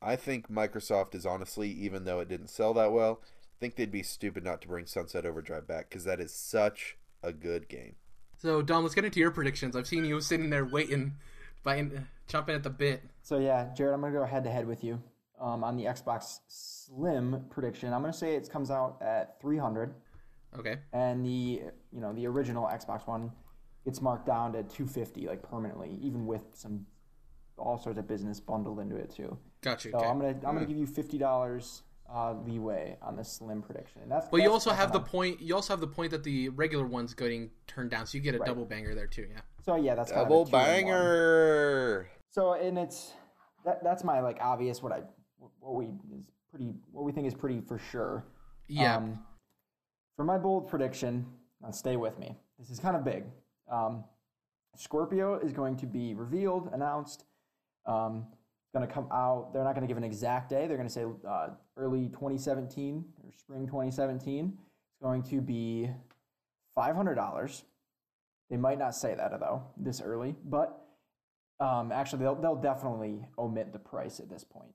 [0.01, 3.21] I think Microsoft is honestly, even though it didn't sell that well,
[3.63, 7.33] think they'd be stupid not to bring Sunset Overdrive back because that is such a
[7.33, 7.95] good game.
[8.37, 9.77] So, Dom, let's get into your predictions.
[9.77, 11.15] I've seen you sitting there waiting,
[11.63, 13.05] biting, chomping at the bit.
[13.23, 15.01] So yeah, Jared, I'm gonna go head to head with you
[15.41, 17.93] um, on the Xbox Slim prediction.
[17.93, 19.95] I'm gonna say it comes out at 300,
[20.59, 20.79] Okay.
[20.93, 23.31] and the you know the original Xbox One
[23.85, 26.85] gets marked down to 250 like permanently, even with some
[27.57, 29.39] all sorts of business bundled into it too.
[29.61, 29.93] Gotcha.
[29.93, 30.07] So Okay.
[30.09, 31.83] I'm gonna I'm gonna give you fifty dollars
[32.13, 34.03] uh, leeway on the Slim prediction.
[34.03, 35.41] And that's But you also that's have the what point.
[35.41, 38.35] You also have the point that the regular one's getting turned down, so you get
[38.35, 38.47] a Right.
[38.47, 39.29] double banger there too.
[39.31, 39.41] Yeah.
[39.65, 40.65] So yeah, that's kind of a Double two in one.
[40.67, 42.09] banger.
[42.31, 43.13] So and it's
[43.65, 45.03] that that's my like obvious what I
[45.61, 48.25] what we is pretty what we think is pretty for sure.
[48.69, 48.97] Yeah.
[48.97, 49.19] Um,
[50.17, 51.27] for my bold prediction,
[51.63, 52.37] now stay with me.
[52.59, 53.25] This is kind of big.
[53.71, 54.05] Um,
[54.77, 57.25] Scorpio is going to be revealed, announced.
[57.87, 58.42] Um, it's
[58.73, 59.51] going to come out.
[59.53, 60.67] They're not going to give an exact day.
[60.67, 64.57] They're going to say uh, early 2017 or spring 2017.
[64.89, 65.91] It's going to be
[66.77, 67.63] $500.
[68.51, 70.79] They might not say that though this early, but
[71.61, 74.73] um, actually they'll they'll definitely omit the price at this point.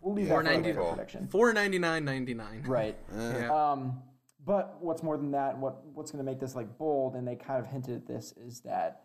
[0.00, 0.64] We'll leave that for a $4.90.
[0.64, 1.28] later prediction.
[1.28, 2.64] Four ninety nine ninety nine.
[2.66, 2.96] Right.
[3.14, 3.52] Yeah.
[3.52, 4.02] Um,
[4.44, 7.36] but what's more than that, what what's going to make this like bold, and they
[7.36, 9.02] kind of hinted at this, is that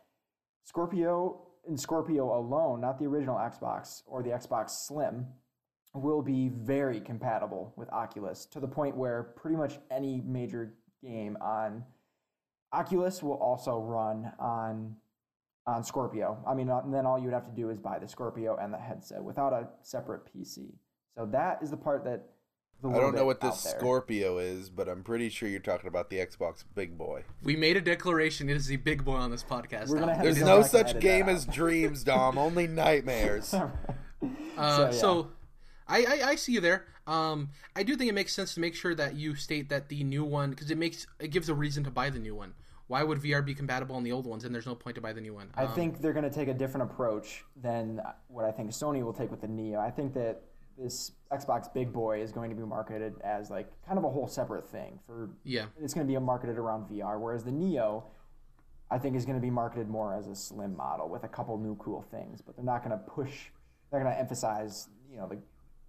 [0.64, 5.28] Scorpio and Scorpio alone, not the original Xbox or the Xbox Slim,
[5.94, 11.38] will be very compatible with Oculus to the point where pretty much any major game
[11.42, 11.84] on
[12.74, 14.96] Oculus will also run on
[15.68, 16.38] on Scorpio.
[16.46, 18.72] I mean, uh, then all you would have to do is buy the Scorpio and
[18.72, 20.74] the headset without a separate PC.
[21.18, 22.35] So that is the part that
[22.84, 23.60] I don't know what this.
[23.62, 27.24] Scorpio is, but I'm pretty sure you're talking about the Xbox Big Boy.
[27.44, 28.50] We made a declaration.
[28.50, 29.90] It is the big boy on this podcast.
[29.90, 30.16] We're gonna Dom.
[30.16, 31.54] have There's to go no back and such edit game that as out.
[31.54, 32.38] dreams, Dom.
[32.38, 33.54] Only nightmares.
[33.54, 33.70] Uh,
[34.58, 35.28] So, so.
[35.88, 36.86] I, I I see you there.
[37.06, 40.04] Um, I do think it makes sense to make sure that you state that the
[40.04, 42.54] new one because it makes it gives a reason to buy the new one.
[42.88, 45.14] Why would VR be compatible on the old ones, and there's no point to buy
[45.14, 45.50] the new one?
[45.56, 49.04] I Um, think they're going to take a different approach than what I think Sony
[49.04, 49.80] will take with the Neo.
[49.80, 50.42] I think that
[50.78, 54.28] this Xbox Big Boy is going to be marketed as like kind of a whole
[54.28, 58.06] separate thing for yeah, it's going to be marketed around VR, whereas the Neo,
[58.92, 61.58] I think, is going to be marketed more as a slim model with a couple
[61.58, 62.42] new cool things.
[62.42, 63.50] But they're not going to push.
[63.92, 65.38] They're going to emphasize, you know, the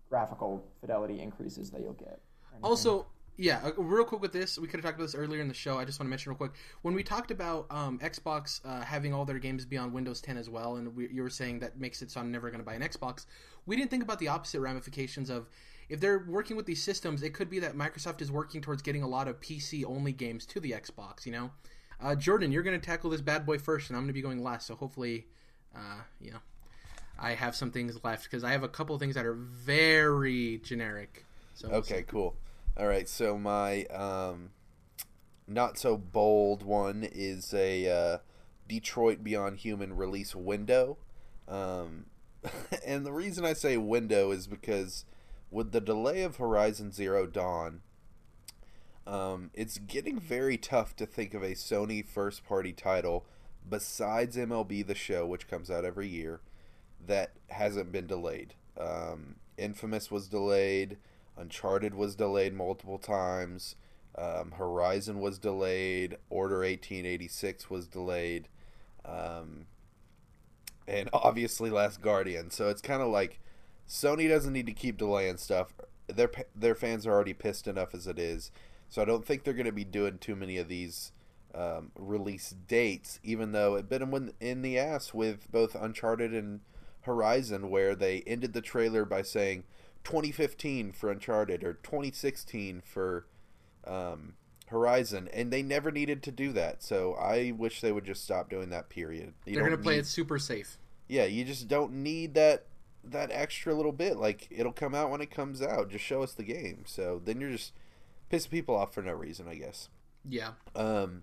[0.09, 2.21] graphical fidelity increases that you'll get.
[2.63, 3.07] Also,
[3.39, 5.55] yeah, uh, real quick with this, we could have talked about this earlier in the
[5.55, 5.79] show.
[5.79, 9.13] I just want to mention real quick when we talked about um, Xbox uh, having
[9.13, 11.79] all their games be on Windows 10 as well, and we, you were saying that
[11.79, 13.27] makes it so I'm never going to buy an Xbox.
[13.67, 15.49] We didn't think about the opposite ramifications of
[15.89, 19.03] if they're working with these systems, it could be that Microsoft is working towards getting
[19.03, 21.27] a lot of PC only games to the Xbox.
[21.27, 21.51] You know,
[22.01, 24.23] uh, Jordan, you're going to tackle this bad boy first, and I'm going to be
[24.23, 24.67] going last.
[24.67, 25.27] So hopefully,
[25.75, 26.41] uh, you know,
[27.19, 31.25] I have some things left because I have a couple things that are very generic.
[31.55, 32.37] So we'll Okay, cool.
[32.77, 34.51] All right, so my um,
[35.47, 38.19] not so bold one is a uh,
[38.69, 40.99] Detroit Beyond Human release window.
[41.49, 42.07] Um,
[42.87, 45.05] and the reason I say window is because
[45.51, 47.81] with the delay of Horizon Zero Dawn,
[49.07, 53.25] um, it's getting very tough to think of a Sony first party title
[53.69, 56.41] besides MLB The Show, which comes out every year,
[57.05, 58.55] that hasn't been delayed.
[58.79, 60.99] Um, Infamous was delayed.
[61.37, 63.77] Uncharted was delayed multiple times.
[64.17, 66.17] Um, Horizon was delayed.
[66.31, 68.49] Order 1886 was delayed.
[69.05, 69.67] Um,
[70.87, 72.51] and obviously Last Guardian.
[72.51, 73.41] So it's kind of like
[73.89, 75.75] Sony doesn't need to keep delaying stuff.
[76.07, 78.51] Their their fans are already pissed enough as it is.
[78.89, 81.13] So I don't think they're going to be doing too many of these
[81.55, 86.61] um, release dates, even though it bit them in the ass with both Uncharted and
[87.03, 89.65] Horizon, where they ended the trailer by saying
[90.05, 93.27] 2015 for Uncharted or 2016 for
[93.87, 94.35] um,
[94.67, 96.83] Horizon, and they never needed to do that.
[96.83, 98.89] So I wish they would just stop doing that.
[98.89, 99.35] Period.
[99.45, 100.79] You they're going to don't play need- it super safe.
[101.09, 102.67] Yeah, you just don't need that
[103.05, 104.17] that extra little bit.
[104.17, 105.89] Like it'll come out when it comes out.
[105.91, 106.83] Just show us the game.
[106.87, 107.73] So then you're just
[108.31, 109.89] pissing people off for no reason, I guess.
[110.29, 110.53] Yeah.
[110.75, 111.23] Um,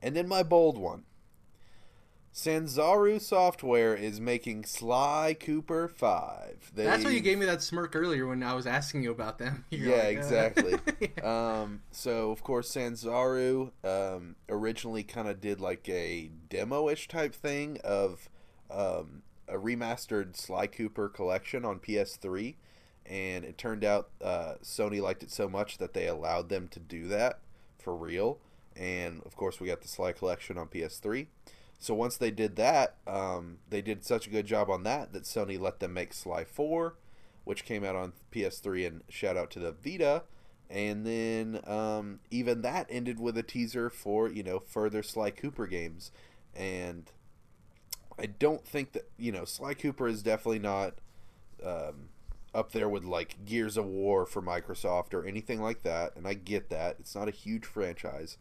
[0.00, 1.02] and then my bold one.
[2.36, 6.72] Sanzaru Software is making Sly Cooper 5.
[6.74, 9.38] They, That's why you gave me that smirk earlier when I was asking you about
[9.38, 9.64] them.
[9.70, 10.74] You're Yeah, like, uh, exactly.
[11.16, 11.62] yeah.
[11.62, 17.78] Um, so of course Sanzaru um, originally kind of did like a demo-ish type thing
[17.82, 18.28] of
[18.70, 22.54] um, a remastered Sly Cooper collection on PS3,
[23.06, 26.80] and it turned out uh, Sony liked it so much that they allowed them to
[26.80, 27.38] do that
[27.78, 28.40] for real.
[28.76, 31.28] And of course, we got the Sly collection on PS3.
[31.78, 35.24] So once they did that, um, they did such a good job on that that
[35.24, 36.94] Sony let them make Sly 4,
[37.44, 38.86] which came out on PS3.
[38.86, 40.22] And shout out to the Vita.
[40.68, 45.66] And then um, even that ended with a teaser for you know further Sly Cooper
[45.66, 46.10] games.
[46.54, 47.10] And
[48.18, 50.94] I don't think that you know Sly Cooper is definitely not
[51.64, 52.08] um,
[52.54, 56.16] up there with like Gears of War for Microsoft or anything like that.
[56.16, 58.38] And I get that it's not a huge franchise.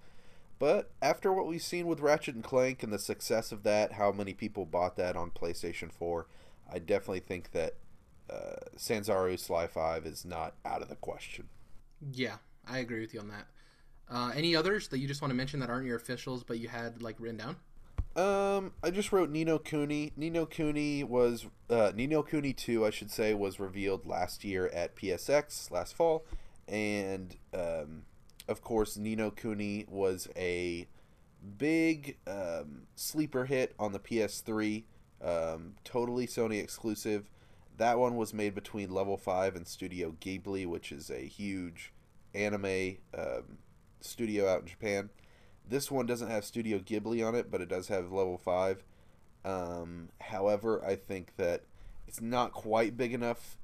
[0.57, 4.11] But after what we've seen with Ratchet and Clank and the success of that, how
[4.11, 6.27] many people bought that on PlayStation 4,
[6.71, 7.75] I definitely think that
[8.29, 11.49] uh, Sanzaru Sly 5 is not out of the question.
[12.11, 12.37] yeah,
[12.67, 13.47] I agree with you on that.
[14.09, 16.67] Uh, any others that you just want to mention that aren't your officials, but you
[16.67, 17.57] had like written down?
[18.15, 20.13] Um, I just wrote Ni no Kuni.
[20.15, 24.67] Nino Cooney was uh, Ni no Kuni 2, I should say, was revealed last year
[24.67, 26.25] at PSX last fall,
[26.67, 28.03] and um,
[28.47, 30.87] of course, Ni no Kuni was a
[31.57, 34.83] big um, sleeper hit on the PS3,
[35.23, 37.29] um, totally Sony exclusive.
[37.77, 41.91] That one was made between Level 5 and Studio Ghibli, which is a huge
[42.33, 43.57] anime um,
[43.99, 45.09] studio out in Japan.
[45.67, 48.83] This one doesn't have Studio Ghibli on it, but it does have Level 5.
[49.43, 51.63] Um, however, I think that
[52.07, 53.57] it's not quite big enough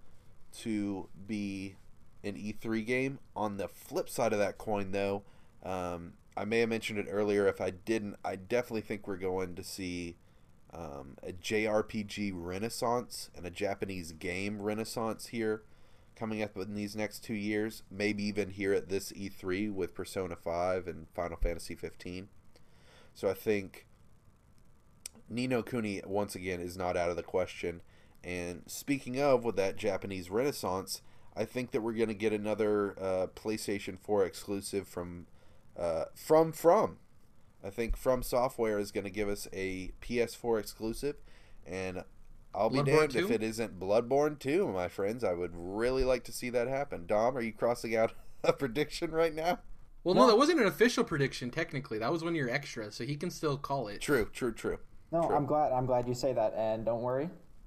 [0.60, 1.76] to be
[2.24, 3.20] an E3 game.
[3.36, 5.24] On the flip side of that coin, though,
[5.64, 7.48] um, I may have mentioned it earlier.
[7.48, 10.16] If I didn't, I definitely think we're going to see
[10.74, 15.64] um, a JRPG renaissance and a Japanese game renaissance here
[16.16, 17.84] coming up in these next two years.
[17.92, 22.30] Maybe even here at this E3 with Persona 5 and Final Fantasy 15.
[23.14, 23.86] So I think
[25.30, 27.82] Ni no Kuni once again is not out of the question.
[28.24, 31.02] And speaking of with that Japanese renaissance,
[31.36, 35.28] I think that we're going to get another uh, PlayStation 4 exclusive from
[35.78, 36.98] uh, from from.
[37.64, 41.16] I think From Software is going to give us a PS4 exclusive,
[41.66, 42.04] and
[42.56, 45.24] I'll be Bloodborne damned if it isn't Bloodborne 2, my friends.
[45.24, 47.06] I would really like to see that happen.
[47.06, 48.14] Dom, are you crossing out
[48.44, 49.60] a prediction right now?
[50.04, 51.52] Well, no, that wasn't an official prediction.
[51.52, 54.02] Technically, that was one of your extras, so he can still call it.
[54.02, 54.80] True, true, true.
[55.12, 55.36] No, True.
[55.36, 55.72] I'm glad.
[55.72, 57.26] I'm glad you say that, and don't worry,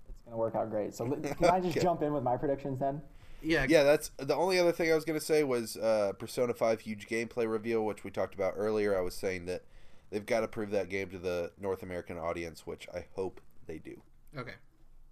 [0.09, 0.95] it's gonna work out great.
[0.95, 1.07] So
[1.39, 1.81] can I just Okay.
[1.81, 3.01] jump in with my predictions then?
[3.45, 6.55] Yeah, Yeah, that's the only other thing I was going to say was uh, Persona
[6.55, 8.97] 5 huge gameplay reveal, which we talked about earlier.
[8.97, 9.63] I was saying that
[10.11, 13.79] they've got to prove that game to the North American audience, which I hope they
[13.79, 14.01] do.
[14.37, 14.55] Okay.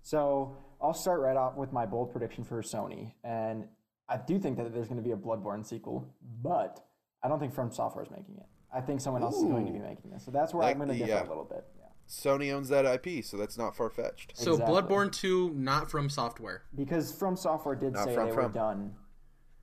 [0.03, 3.67] So I'll start right off with my bold prediction for Sony, and
[4.09, 6.85] I do think that there's going to be a Bloodborne sequel, but
[7.23, 8.47] I don't think From Software is making it.
[8.75, 10.25] I think someone else is going to be making this.
[10.25, 11.27] So that's where That- I'm going to differ yeah.
[11.27, 11.65] a little bit.
[12.07, 12.13] Yeah.
[12.33, 14.37] Sony owns that IP, so that's not far fetched.
[14.37, 14.75] So Exactly.
[14.83, 16.63] Bloodborne 2, not from software.
[16.75, 18.95] Because From Software did Not say From they were done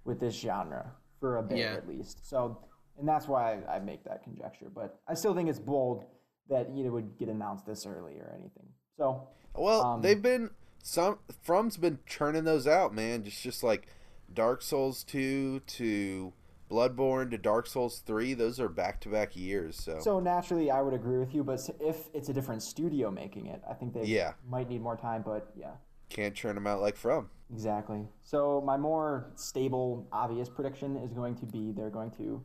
[0.05, 1.73] with this genre for a bit Yeah.
[1.73, 2.27] at least.
[2.27, 2.57] So,
[2.97, 4.69] and that's why I, I make that conjecture.
[4.73, 6.05] But I still think it's bold
[6.49, 8.67] that you know, it would get announced this early or anything.
[8.97, 10.49] So Well, Um, they've been
[10.81, 13.23] some From's been churning those out, man.
[13.23, 13.87] Just just like
[14.33, 16.33] Dark Souls 2 to
[16.69, 21.17] Bloodborne to Dark Souls 3, those are back-to-back years, so, So naturally, I would agree
[21.17, 21.43] with you.
[21.43, 24.33] But if it's a different studio making it, I think they Yeah.
[24.47, 25.23] might need more time.
[25.23, 25.71] But yeah,
[26.09, 27.29] can't churn them out like From.
[27.51, 28.07] exactly.
[28.21, 32.41] So my more stable, obvious prediction is going to be they're going to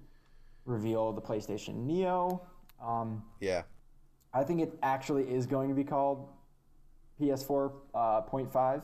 [0.64, 2.40] reveal the PlayStation Neo.
[2.82, 3.62] Um, Yeah.
[4.32, 6.28] I think it actually is going to be called
[7.20, 8.82] PS4 uh, point five,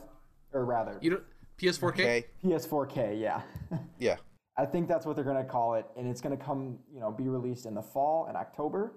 [0.53, 1.23] or rather You don't
[1.57, 1.89] PS4K.
[1.93, 2.25] Okay.
[2.43, 3.19] PS4K.
[3.19, 3.41] Yeah.
[3.99, 4.17] Yeah.
[4.61, 6.99] I think that's what they're going to call it, and it's going to come, you
[6.99, 8.93] know, be released in the fall in October,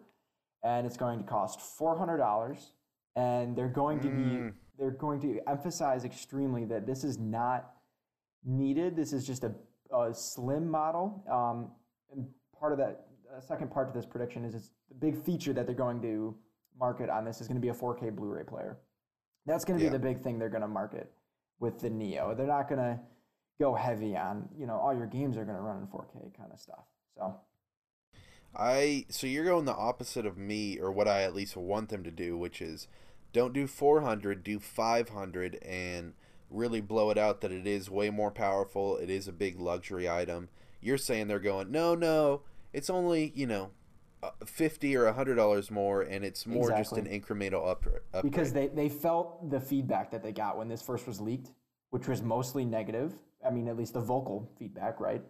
[0.63, 2.73] and it's going to cost four hundred dollars,
[3.17, 4.17] and they're going to Mm.
[4.17, 7.77] be they're going to emphasize extremely that this is not
[8.45, 8.95] needed.
[8.95, 9.53] This is just a,
[9.97, 11.71] a slim model, um,
[12.13, 12.27] and
[12.61, 15.65] part of that uh, second part to this prediction is it's the big feature that
[15.65, 16.37] they're going to
[16.79, 18.77] market on this is going to be a 4K Blu-ray player.
[19.47, 19.91] That's going to Yeah.
[19.93, 21.11] be the big thing they're going to market
[21.59, 22.35] with the Neo.
[22.35, 22.99] They're not going to
[23.61, 26.51] go heavy on you know all your games are going to run in 4K kind
[26.53, 26.85] of stuff.
[27.17, 27.37] So
[28.57, 32.05] I so you're going the opposite of me or what I at least want them
[32.05, 32.89] to do, which is
[33.33, 36.15] don't do 400, do 500 and
[36.51, 38.97] really blow it out that it is way more powerful.
[38.97, 40.49] It is a big luxury item.
[40.81, 43.71] You're saying they're going, "No, no, it's only, you know,
[44.23, 48.53] uh, 50 or 100 dollars more and it's more just an incremental up, upgrade." because
[48.53, 51.51] they they felt the feedback that they got when this first was leaked,
[51.91, 53.17] which was mostly negative.
[53.47, 55.23] I mean, at least the vocal feedback, right?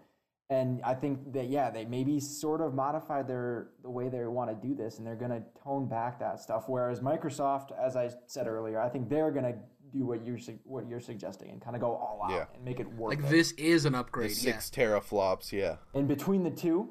[0.51, 4.51] And I think that yeah, they maybe sort of modified their the way they want
[4.51, 6.65] to do this, and they're going to tone back that stuff.
[6.69, 9.59] Whereas Microsoft, as I said earlier, I think they're going to
[9.93, 12.45] do what you're what you're suggesting and kind of go all out Yeah.
[12.55, 13.11] and make it work.
[13.11, 14.31] Like this is an upgrade.
[14.33, 14.59] The Yeah.
[14.59, 15.77] 6 teraflops, yeah.
[15.95, 16.91] And between the two,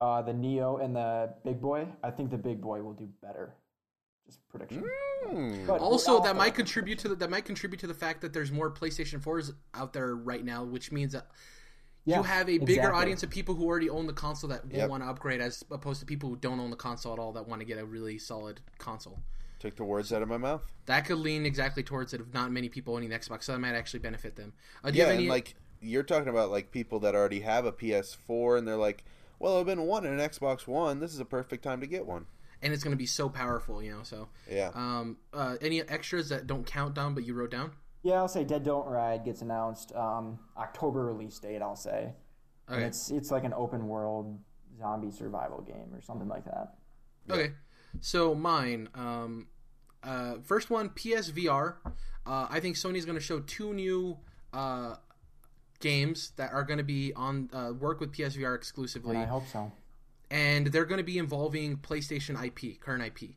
[0.00, 3.54] uh, the Neo and the Big Boy, I think the Big Boy will do better.
[4.30, 4.84] Just prediction.
[5.66, 8.52] But Also, that might contribute to the, that might contribute to the fact that there's
[8.52, 11.26] more PlayStation 4s out there right now, which means that
[12.04, 13.00] Yeah, you have a bigger exactly.
[13.00, 14.88] audience of people who already own the console that will Yep.
[14.90, 17.46] want to upgrade, as opposed to people who don't own the console at all that
[17.48, 19.18] want to get a really solid console.
[19.58, 20.62] Took the words out of my mouth.
[20.86, 23.58] That could lean exactly towards it of not many people owning the Xbox, so that
[23.58, 24.52] might actually benefit them.
[24.84, 28.56] Uh, Yeah, have and like you're talking about like people that already have a PS4
[28.58, 29.04] and they're like,
[29.38, 31.00] "Well, I've been wanting an Xbox One.
[31.00, 32.26] This is a perfect time to get one."
[32.62, 34.02] And it's going to be so powerful, you know.
[34.02, 34.70] So, Yeah.
[34.74, 37.72] um, uh, any extras that don't count down, but you wrote down?
[38.02, 41.60] Yeah, I'll say Dead Don't Ride gets announced um, October release date.
[41.60, 42.14] I'll say,
[42.68, 44.38] and it's it's like an open world
[44.78, 46.74] zombie survival game or something like that.
[47.30, 47.52] Okay,
[48.00, 48.88] so mine.
[48.94, 49.48] Um,
[50.02, 51.74] uh, first one, PSVR.
[52.26, 54.16] Uh, I think Sony's going to show two new
[54.54, 54.94] uh,
[55.80, 59.46] games that are going to be on uh, work with PSVR exclusively, And I hope
[59.46, 59.70] so.
[60.30, 63.30] And they're going to be involving PlayStation IP, current IP.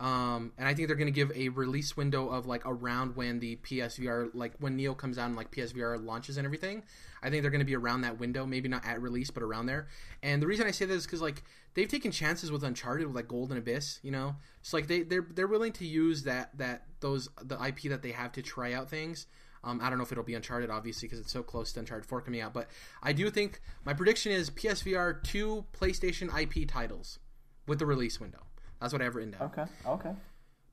[0.00, 3.38] Um, and I think they're going to give a release window of like around when
[3.38, 6.82] the PSVR, like when Neo comes out and like PSVR launches and everything.
[7.22, 9.66] I think they're going to be around that window, maybe not at release, but around
[9.66, 9.88] there.
[10.22, 11.42] And the reason I say that is because like
[11.74, 14.36] they've taken chances with Uncharted, with like Golden Abyss, you know.
[14.62, 18.12] So like they they're they're willing to use that that those the IP that they
[18.12, 19.26] have to try out things.
[19.62, 22.06] Um, I don't know if it'll be Uncharted, obviously, because it's so close to Uncharted
[22.06, 22.54] 4 coming out.
[22.54, 22.68] But
[23.02, 27.18] I do think my prediction is PSVR two PlayStation IP titles
[27.66, 28.40] with the release window.
[28.80, 29.42] That's what I have written down.
[29.42, 29.64] Okay.
[29.86, 30.12] Okay.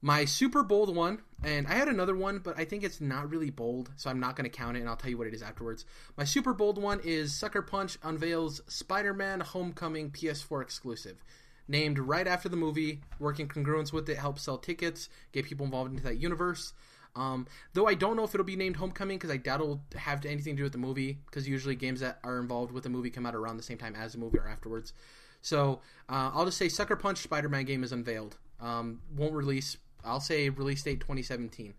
[0.02, 3.50] My super bold one, and I had another one, but I think it's not really
[3.50, 5.42] bold, so I'm not going to count it, and I'll tell you what it is
[5.42, 5.86] afterwards.
[6.16, 11.24] My super bold one is Sucker Punch unveils Spider Man Homecoming PS4 exclusive.
[11.68, 15.92] Named right after the movie, working congruence with it helps sell tickets, get people involved
[15.92, 16.74] into that universe.
[17.16, 20.26] Um, though I don't know if it'll be named Homecoming because I doubt it'll have
[20.26, 23.10] anything to do with the movie because usually games that are involved with the movie
[23.10, 24.94] come out around the same time as the movie or afterwards.
[25.42, 28.38] So uh, I'll just say Sucker Punch Spider Man game is unveiled.
[28.60, 29.78] Um, won't release.
[30.04, 31.74] I'll say release date 2017.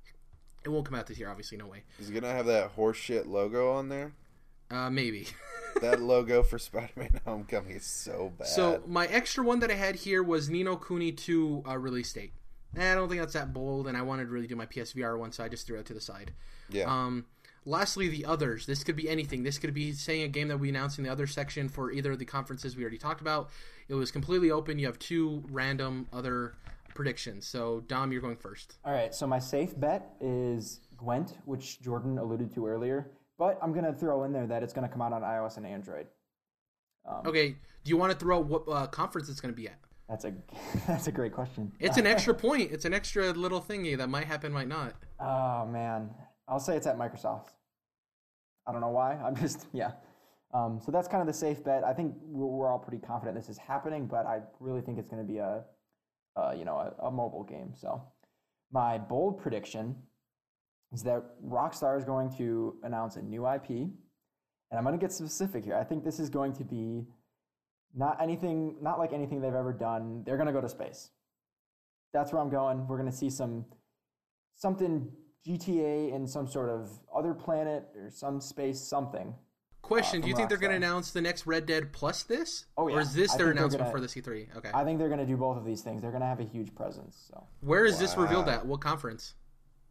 [0.64, 1.56] It won't come out this year, obviously.
[1.58, 1.82] No way.
[1.98, 4.12] Is it gonna have that horseshit logo on there?
[4.70, 5.28] Uh, maybe.
[5.82, 8.48] That logo for Spider-Man: Homecoming is so bad.
[8.48, 12.12] So my extra one that I had here was Ni no Kuni 2 uh, release
[12.12, 12.32] date.
[12.76, 15.18] Eh, I don't think that's that bold, and I wanted to really do my PSVR
[15.18, 16.32] one, so I just threw it to the side.
[16.70, 17.24] yeah, Um,
[17.64, 18.66] lastly, the others.
[18.66, 19.42] This could be anything.
[19.42, 22.12] This could be saying a game that we announced in the other section for either
[22.12, 23.50] of the conferences we already talked about.
[23.88, 24.78] It was completely open.
[24.78, 26.54] You have two random other
[26.94, 27.46] predictions.
[27.46, 28.76] So Dom, you're going first.
[28.84, 33.72] All right, so my safe bet is Gwent, which Jordan alluded to earlier, but I'm
[33.72, 36.06] gonna throw in there that it's gonna come out on iOS and Android.
[37.08, 37.56] Um, Okay.
[37.84, 39.78] Do you want to throw out what uh, conference it's going to be at?
[40.08, 40.32] That's a
[40.86, 41.72] that's a great question.
[41.78, 42.72] It's an extra point.
[42.72, 44.94] It's an extra little thingy that might happen, might not.
[45.20, 46.10] Oh man,
[46.48, 47.50] I'll say it's at Microsoft.
[48.66, 49.12] I don't know why.
[49.24, 49.92] I'm just yeah.
[50.54, 51.84] Um, so that's kind of the safe bet.
[51.84, 55.08] I think we're, we're all pretty confident this is happening, but I really think it's
[55.08, 55.62] going to be a,
[56.36, 57.74] uh, you know, a, a mobile game.
[57.76, 58.02] So
[58.72, 59.94] my bold prediction
[60.92, 63.92] is that Rockstar is going to announce a new IP, and
[64.72, 65.76] I'm going to get specific here.
[65.76, 67.04] I think this is going to be
[67.94, 70.22] not anything, not like anything they've ever done.
[70.24, 71.10] They're going to go to space.
[72.12, 72.86] That's where I'm going.
[72.86, 73.64] We're going to see some
[74.54, 75.10] something
[75.46, 79.34] GTA in some sort of other planet or some space something.
[79.82, 82.22] Question: Uh, Do you from think they're going to announce the next Red Dead plus
[82.24, 82.66] this?
[82.76, 82.96] Oh, yeah.
[82.96, 84.56] Or is this I their announcement gonna- for the C3?
[84.56, 84.70] Okay.
[84.74, 86.02] I think they're going to do both of these things.
[86.02, 87.16] They're going to have a huge presence.
[87.30, 88.66] So Where is this revealed at?
[88.66, 89.34] What conference?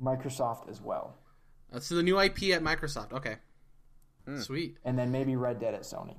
[0.02, 1.16] Microsoft as well,
[1.74, 3.14] Uh, so the new IP at Microsoft.
[3.14, 3.38] Okay.
[4.26, 4.40] Hmm.
[4.42, 4.78] Sweet.
[4.86, 6.18] and then maybe Red Dead at Sony.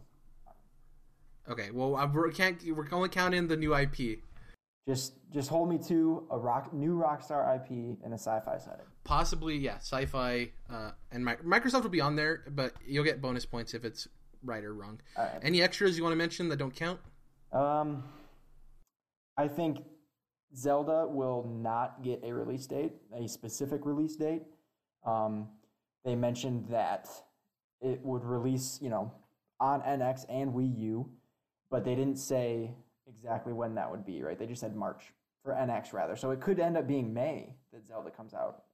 [1.48, 1.70] Okay.
[1.72, 2.62] Well, I, we can't.
[2.74, 4.20] We're only counting the new IP.
[4.86, 7.70] Just just hold me to a rock new Rockstar IP
[8.04, 8.86] in a sci-fi setting.
[9.04, 9.76] Possibly, yeah.
[9.76, 13.84] Sci-fi uh, and Mi- Microsoft will be on there, but you'll get bonus points if
[13.84, 14.08] it's
[14.42, 15.00] right or wrong.
[15.16, 15.30] Right.
[15.42, 17.00] Any extras you want to mention that don't count?
[17.52, 18.04] Um,
[19.36, 19.78] I think
[20.56, 24.42] Zelda will not get a release date, a specific release date.
[25.06, 25.48] Um,
[26.04, 27.08] they mentioned that
[27.80, 29.12] it would release, you know,
[29.60, 31.10] on NX and Wii U,
[31.70, 32.70] but they didn't say
[33.07, 34.39] exactly when that would be, right?
[34.39, 35.12] They just said March
[35.43, 36.16] for NX rather.
[36.16, 38.65] So it could end up being May that Zelda comes out,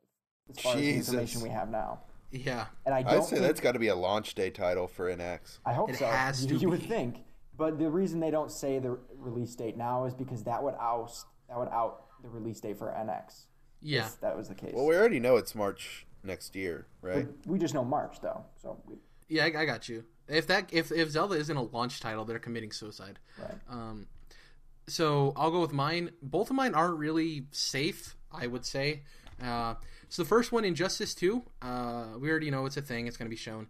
[0.50, 2.00] as far as the information we have now.
[2.30, 2.66] Yeah.
[2.84, 5.14] And I don't I'd say think, that's got to be a launch day title for
[5.14, 5.58] NX.
[5.64, 6.06] I hope It so.
[6.06, 6.86] has you, to you would be.
[6.86, 7.24] think,
[7.56, 11.26] but the reason they don't say the release date now is because that would oust
[11.48, 13.44] that would out the release date for NX.
[13.82, 14.06] Yeah.
[14.06, 14.72] if that was the case.
[14.74, 17.28] Well, we already know it's March next year, right?
[17.46, 18.96] we just know March though, so we,
[19.28, 20.04] Yeah, I, I got you.
[20.28, 23.18] If that if if Zelda isn't a launch title, they're committing suicide.
[23.38, 23.58] right.
[23.68, 24.06] Um,
[24.86, 26.10] so I'll go with mine.
[26.22, 29.02] Both of mine aren't really safe, I would say.
[29.42, 29.74] Uh,
[30.08, 33.06] so the first one, Injustice Two, uh, we already know it's a thing.
[33.06, 33.66] It's going to be shown,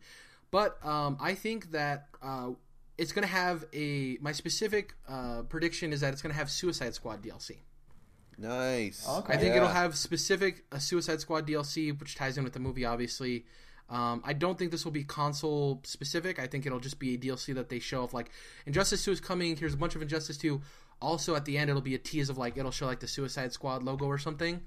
[0.50, 2.50] but um, I think that uh,
[2.98, 4.18] it's going to have a.
[4.20, 7.58] My specific uh, prediction is that it's going to have Suicide Squad DLC.
[8.36, 9.06] Nice.
[9.08, 9.32] Okay.
[9.32, 9.56] I think Yeah.
[9.58, 13.44] it'll have specific a Suicide Squad DLC, which ties in with the movie, obviously.
[13.90, 16.38] Um, I don't think this will be console specific.
[16.38, 18.30] I think it'll just be a DLC that they show of like
[18.66, 19.56] Injustice Two is coming.
[19.56, 20.62] Here's a bunch of Injustice Two.
[21.02, 23.52] Also, at the end, it'll be a tease of like it'll show like the Suicide
[23.52, 24.62] Squad logo or something.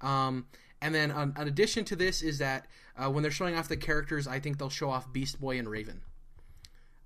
[0.00, 0.46] Um,
[0.80, 2.66] and then, an, an addition to this is that
[2.96, 5.68] uh, when they're showing off the characters, I think they'll show off Beast Boy and
[5.68, 6.00] Raven.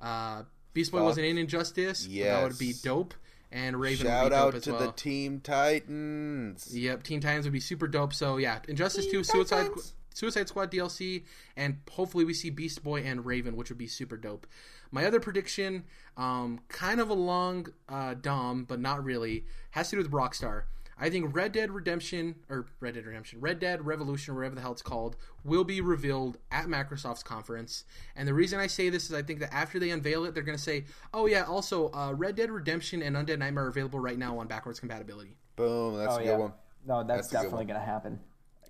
[0.00, 2.06] Uh, Beast Boy Fuck wasn't in Injustice.
[2.06, 3.14] Yeah, That would be dope.
[3.52, 4.80] And Raven Shout would be dope out as to well.
[4.86, 6.76] the Teen Titans.
[6.76, 8.12] Yep, Teen Titans would be super dope.
[8.12, 9.70] So yeah, Injustice Two, Suicide
[10.16, 11.24] Suicide Squad DLC,
[11.58, 14.46] and hopefully we see Beast Boy and Raven, which would be super dope.
[14.90, 15.84] My other prediction,
[16.16, 20.62] um, kind of along uh, Dom, but not really, has to do with Rockstar.
[20.98, 24.62] I think Red Dead Redemption or Red Dead Redemption, Red Dead Revolution, or whatever the
[24.62, 27.84] hell it's called, will be revealed at Microsoft's conference.
[28.16, 30.42] And the reason I say this is I think that after they unveil it, they're
[30.42, 34.00] going to say, "Oh yeah, also uh, Red Dead Redemption and Undead Nightmare are available
[34.00, 35.98] right now on backwards compatibility." Boom.
[35.98, 36.30] That's Oh a yeah.
[36.30, 36.52] good one.
[36.86, 38.18] No, that's, That's definitely going to happen.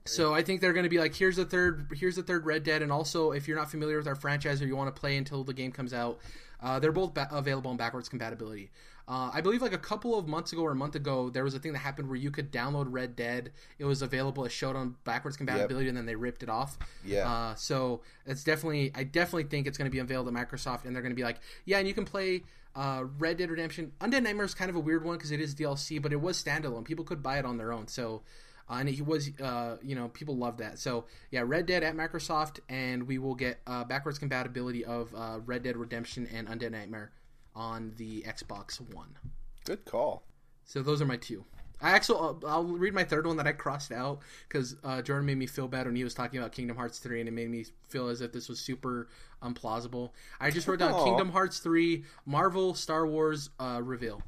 [0.09, 2.63] So I think they're going to be like, here's the third, here's the third Red
[2.63, 5.17] Dead, and also if you're not familiar with our franchise or you want to play
[5.17, 6.19] until the game comes out,
[6.63, 8.71] uh, they're both ba- available in backwards compatibility.
[9.09, 11.55] Uh, I believe like a couple of months ago or a month ago, there was
[11.55, 13.53] a thing that happened where you could download Red Dead.
[13.79, 16.77] It was available, it showed on backwards compatibility, and then they ripped it off.
[17.05, 17.31] Yeah.
[17.31, 20.95] Uh, so it's definitely, I definitely think it's going to be unveiled at Microsoft, and
[20.95, 22.43] they're going to be like, yeah, and you can play.
[22.75, 25.55] Uh, Red Dead Redemption, Undead Nightmare is kind of a weird one because it is
[25.55, 26.85] DLC, but it was standalone.
[26.85, 27.89] People could buy it on their own.
[27.89, 28.21] So
[28.69, 30.79] uh, and it was uh, you know people love that.
[30.79, 35.41] So yeah red dead at microsoft and we will get uh, backwards compatibility of uh,
[35.45, 37.13] red dead redemption and undead nightmare
[37.55, 39.17] on the xbox one.
[39.65, 40.23] Good call.
[40.65, 41.45] so those are my two.
[41.81, 45.27] I actually I'll, I'll read my third one that i crossed out because uh, jordan
[45.27, 47.51] made me feel bad when he was talking about kingdom hearts 3 and it made
[47.51, 49.09] me feel as if this was super
[49.43, 50.11] implausible
[50.41, 51.05] i just wrote down Aw.
[51.05, 54.23] kingdom hearts 3 marvel star wars uh, reveal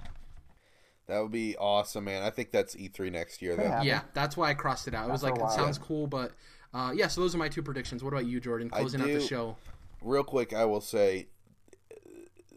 [1.08, 2.22] That would be awesome, man.
[2.22, 3.80] I think that's E3 next year, though.
[3.82, 5.08] Yeah, that's why I crossed it out.
[5.08, 6.32] It was like it sounds cool, but
[6.74, 7.08] uh, yeah.
[7.08, 8.04] So those are my two predictions.
[8.04, 8.70] What about you, Jordan?
[8.72, 9.56] I Closing out the show.
[10.02, 11.28] Real quick, I will say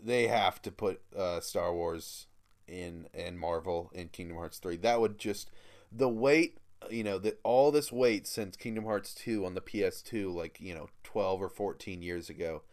[0.03, 2.27] they have to put uh, Star Wars
[2.67, 4.77] in and Marvel in Kingdom Hearts 3.
[4.77, 5.49] That would just
[5.91, 6.57] the weight,
[6.89, 10.73] you know, that all this weight since Kingdom Hearts 2 on the PS2 like, you
[10.73, 12.63] know, 12 or 14 years ago,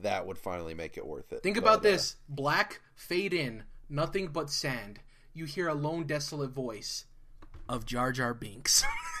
[0.00, 1.42] that would finally make it worth it.
[1.42, 5.00] Think But, about uh, this: black fade in, nothing but sand.
[5.38, 7.04] You hear a lone, desolate voice
[7.68, 8.82] of Jar Jar Binks.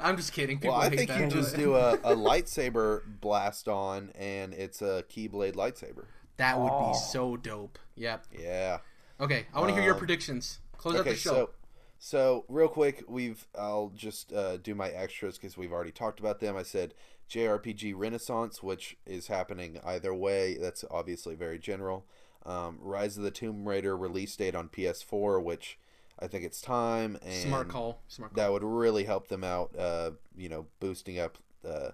[0.00, 0.56] I'm just kidding.
[0.56, 1.20] People well, I hate think that.
[1.20, 6.06] you just do a, a lightsaber blast on and it's a Keyblade lightsaber.
[6.38, 6.92] that would Oh.
[6.92, 7.78] be so dope.
[7.96, 8.24] Yep.
[8.38, 8.78] Yeah.
[9.20, 10.60] Okay, I want to hear your Um, predictions.
[10.78, 11.30] Close out okay, the show.
[11.30, 11.50] so
[11.98, 16.40] so real quick, we've I'll just uh, do my extras because we've already talked about
[16.40, 16.56] them.
[16.56, 16.94] I said
[17.28, 20.56] JRPG Renaissance, which is happening either way.
[20.58, 22.06] That's obviously very general.
[22.46, 25.78] Um, Rise of the Tomb Raider release date on PS4, which
[26.18, 27.18] I think it's time.
[27.22, 28.02] And Smart call.
[28.08, 28.42] Smart call.
[28.42, 29.74] That would really help them out.
[29.76, 31.90] Uh, you know, boosting up uh,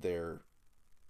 [0.00, 0.42] their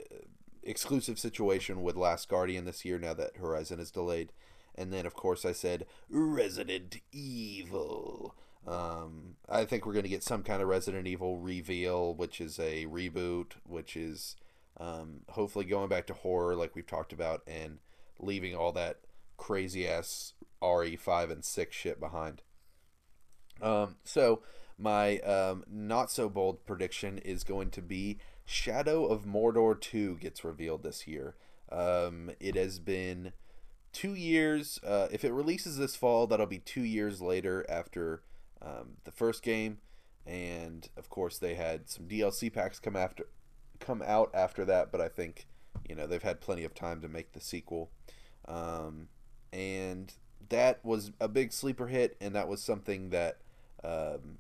[0.01, 0.17] uh,
[0.63, 2.99] exclusive situation with Last Guardian this year.
[2.99, 4.33] Now that Horizon is delayed,
[4.75, 8.35] and then of course I said Resident Evil.
[8.67, 12.59] Um, I think we're going to get some kind of Resident Evil reveal, which is
[12.59, 14.37] a reboot, which is
[14.81, 17.79] um, hopefully going back to horror, like we've talked about, and
[18.19, 19.01] leaving all that
[19.37, 22.43] crazy ass RE5 and 6 shit behind.
[23.61, 24.43] Um, so,
[24.77, 30.45] my um, not so bold prediction is going to be Shadow of Mordor 2 gets
[30.45, 31.37] revealed this year.
[31.71, 33.33] Um, it has been
[33.93, 34.79] two years.
[34.85, 38.23] Uh, if it releases this fall, that'll be two years later after
[38.61, 39.79] um, the first game,
[40.27, 43.27] and of course they had some DLC packs come after
[43.81, 44.93] come out after that.
[44.93, 45.47] But I think
[45.89, 47.91] you know they've had plenty of time to make the sequel,
[48.47, 49.09] um,
[49.53, 50.13] and
[50.49, 53.39] that was a big sleeper hit, and that was something that
[53.83, 54.39] um,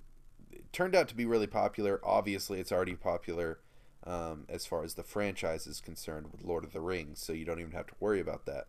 [0.73, 2.01] turned out to be really popular.
[2.05, 3.59] Obviously, it's already popular.
[4.07, 7.47] Um, as far as the franchise is concerned with Lord of the Rings, so you
[7.47, 8.67] don't even have to worry about that.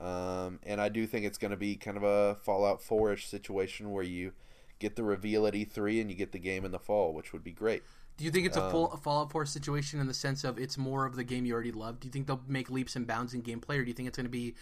[0.00, 3.28] Um, and I do think it's going to be kind of a Fallout 4 ish
[3.28, 4.32] situation where you
[4.78, 7.44] get the reveal at E3 and you get the game in the fall, which would
[7.44, 7.82] be great.
[8.16, 10.58] Do you think it's a Um, full a Fallout 4 situation in the sense of
[10.58, 12.00] it's more of the game you already love?
[12.00, 14.16] Do you think they'll make leaps and bounds in gameplay, or do you think it's
[14.16, 14.54] going to be,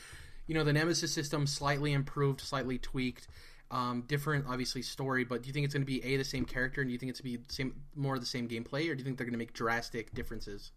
[0.46, 3.28] you know, the Nemesis system slightly improved, slightly tweaked,
[3.70, 5.24] um, different, obviously story?
[5.24, 6.98] But do you think it's going to be a the same character, and do you
[6.98, 9.18] think it's going to be same more of the same gameplay, or do you think
[9.18, 10.72] they're going to make drastic differences?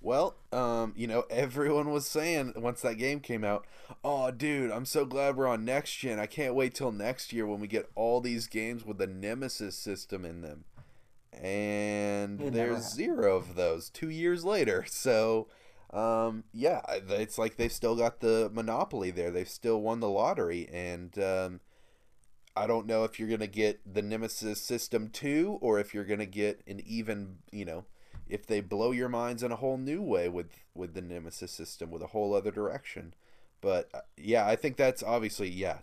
[0.00, 3.66] Well, um, you know, everyone was saying once that game came out,
[4.04, 6.20] oh, dude, I'm so glad we're on next gen.
[6.20, 9.78] I can't wait till next year when we get all these games with the Nemesis
[9.78, 10.64] system in them.
[11.42, 14.84] And It there's zero of those two years later.
[14.94, 15.48] So,
[15.92, 19.30] um, yeah, it's like they've still got the monopoly there.
[19.30, 20.68] They've still won the lottery.
[20.72, 21.60] And um,
[22.56, 26.04] I don't know if you're going to get the Nemesis system 2 or if you're
[26.04, 27.84] going to get an even, you know,
[28.28, 31.90] if they blow your minds in a whole new way with with the Nemesis system
[31.90, 33.14] with a whole other direction.
[33.60, 35.78] But uh, yeah, I think that's obviously yeah,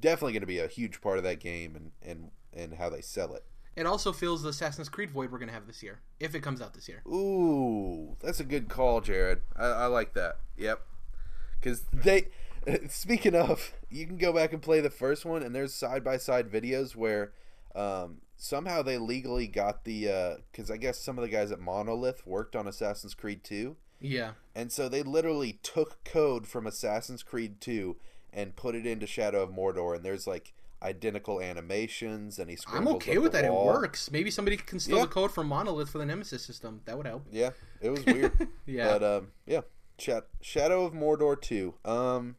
[0.00, 3.00] definitely going to be a huge part of that game and and and how they
[3.00, 3.44] sell it.
[3.78, 6.40] It also fills the Assassin's Creed void we're going to have this year, if it
[6.40, 7.00] comes out this year.
[7.06, 9.42] Ooh, that's a good call, Jared.
[9.56, 10.38] I, I like that.
[10.56, 10.80] Yep,
[11.60, 12.28] because they.
[12.88, 16.16] Speaking of, you can go back and play the first one, and there's side by
[16.16, 17.32] side videos where
[17.76, 22.26] um, somehow they legally got the because I guess some of the guys at Monolith
[22.26, 23.76] worked on Assassin's Creed 2.
[24.00, 27.96] Yeah, And so they literally took code from Assassin's Creed 2
[28.32, 30.52] and put it into Shadow of Mordor, and there's like
[30.82, 33.50] identical animations, and he I'm okay with that.
[33.50, 33.70] wall.
[33.70, 34.10] It works.
[34.10, 35.02] Maybe somebody can steal Yeah.
[35.02, 36.82] the code from Monolith for the Nemesis system.
[36.84, 37.26] That would help.
[37.32, 37.50] Yeah,
[37.80, 38.48] it was weird.
[38.66, 38.98] Yeah.
[38.98, 39.62] But um, yeah,
[39.98, 41.74] Sha- Shadow of Mordor 2.
[41.84, 42.36] Um,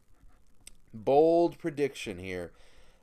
[0.94, 2.52] bold prediction here.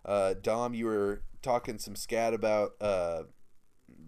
[0.06, 3.24] Uh, Dom, you were talking some scat about uh,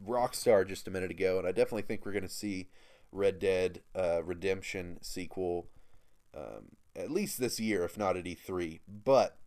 [0.08, 2.70] Rockstar just a minute ago, and I definitely think we're going to see
[3.12, 5.68] Red Dead uh, Redemption sequel
[6.36, 8.80] um, at least this year, if not at E3.
[8.88, 9.38] But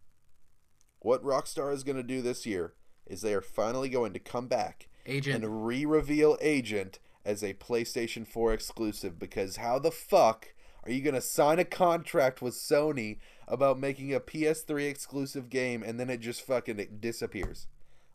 [1.02, 2.74] what Rockstar is going to do this year
[3.06, 5.44] is they are finally going to come back Agent.
[5.44, 10.54] and re-reveal Agent as a PlayStation 4 exclusive because how the fuck
[10.84, 15.82] are you going to sign a contract with Sony about making a PS3 exclusive game
[15.82, 17.66] and then it just fucking it disappears?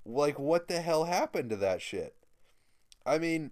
[0.06, 2.16] Like what the hell happened to that shit?
[3.06, 3.52] I mean,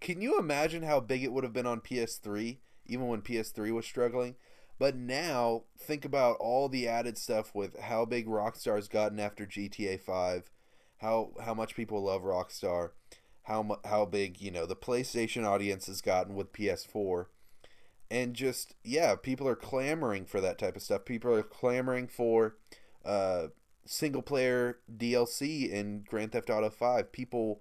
[0.00, 3.84] can you imagine how big it would have been on PS3 even when PS3 was
[3.84, 4.36] struggling?
[4.78, 10.00] But now think about all the added stuff with how big Rockstar's gotten after GTA
[10.00, 10.50] 5
[10.98, 12.90] how how much people love Rockstar,
[13.44, 17.26] how how big you know the PlayStation audience has gotten with PS4,
[18.10, 21.04] and just yeah, people are clamoring for that type of stuff.
[21.04, 22.56] People are clamoring for
[23.04, 23.48] uh,
[23.84, 27.12] single player DLC in Grand Theft Auto Five.
[27.12, 27.60] People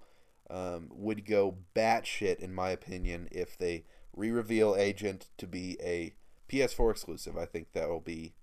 [0.49, 3.85] um, would go batshit, in my opinion, if they
[4.15, 6.13] re-reveal Agent to be a
[6.49, 7.37] PS4 exclusive.
[7.37, 8.33] I think that will be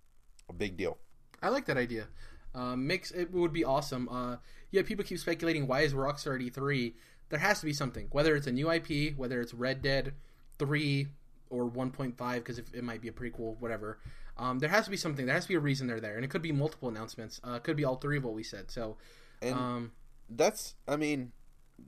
[0.49, 0.99] a big deal.
[1.43, 2.07] I like that idea.
[2.55, 4.09] Uh, makes it would be awesome.
[4.09, 4.37] Uh,
[4.71, 6.95] yeah, people keep speculating why is Rockstar at E3?
[7.31, 8.09] There has to be something.
[8.13, 10.15] Whether it's a new IP, whether it's Red Dead
[10.59, 11.09] Three
[11.51, 13.99] or 1.5, because it might be a prequel, whatever.
[14.39, 15.27] Um, there has to be something.
[15.27, 17.41] There has to be a reason they're there, and it could be multiple announcements.
[17.47, 18.71] Uh, it could be all three of what we said.
[18.71, 18.97] So,
[19.41, 19.93] And um,
[20.31, 21.33] that's, I mean,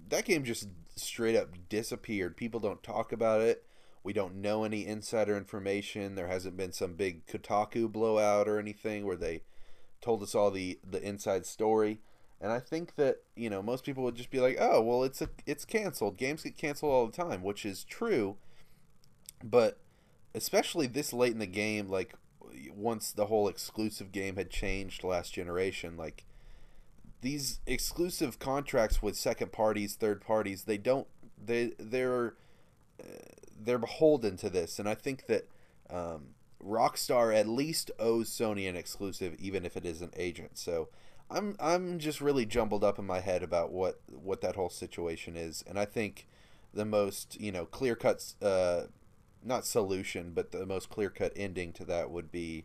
[0.09, 2.37] that game just straight up disappeared.
[2.37, 3.65] People don't talk about it.
[4.05, 6.15] We don't know any insider information.
[6.15, 9.43] There hasn't been some big Kotaku blowout or anything where they
[10.03, 12.01] told us all the the inside story.
[12.41, 15.23] And I think that you know most people would just be like, "Oh, well, it's
[15.23, 16.19] a it's canceled.
[16.19, 18.37] Games get canceled all the time," which is true.
[19.43, 19.79] But
[20.35, 22.15] especially this late in the game, like
[22.75, 26.27] once the whole exclusive game had changed last generation, like
[27.23, 31.07] these exclusive contracts with second parties, third parties, they don't
[31.43, 32.35] they they're
[33.65, 35.49] they're beholden to this, and I think that
[35.91, 36.35] um,
[36.65, 40.59] Rockstar at least owes Sony an exclusive, even if it is an agent.
[40.59, 40.89] So
[41.31, 45.37] I'm I'm just really jumbled up in my head about what what that whole situation
[45.37, 46.27] is, and I think
[46.73, 48.83] the most you know clear cut uh,
[49.43, 52.65] not solution, but the most clear cut ending to that would be,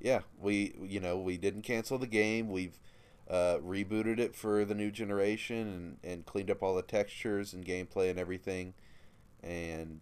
[0.00, 2.78] yeah, we you know we didn't cancel the game, we've
[3.28, 7.64] uh, rebooted it for the new generation and, and cleaned up all the textures and
[7.64, 8.74] gameplay and everything,
[9.42, 10.00] and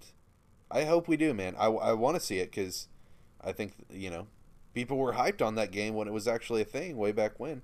[0.74, 1.54] I hope we do, man.
[1.56, 2.88] I, I want to see it because
[3.40, 4.26] I think you know
[4.74, 7.62] people were hyped on that game when it was actually a thing way back when.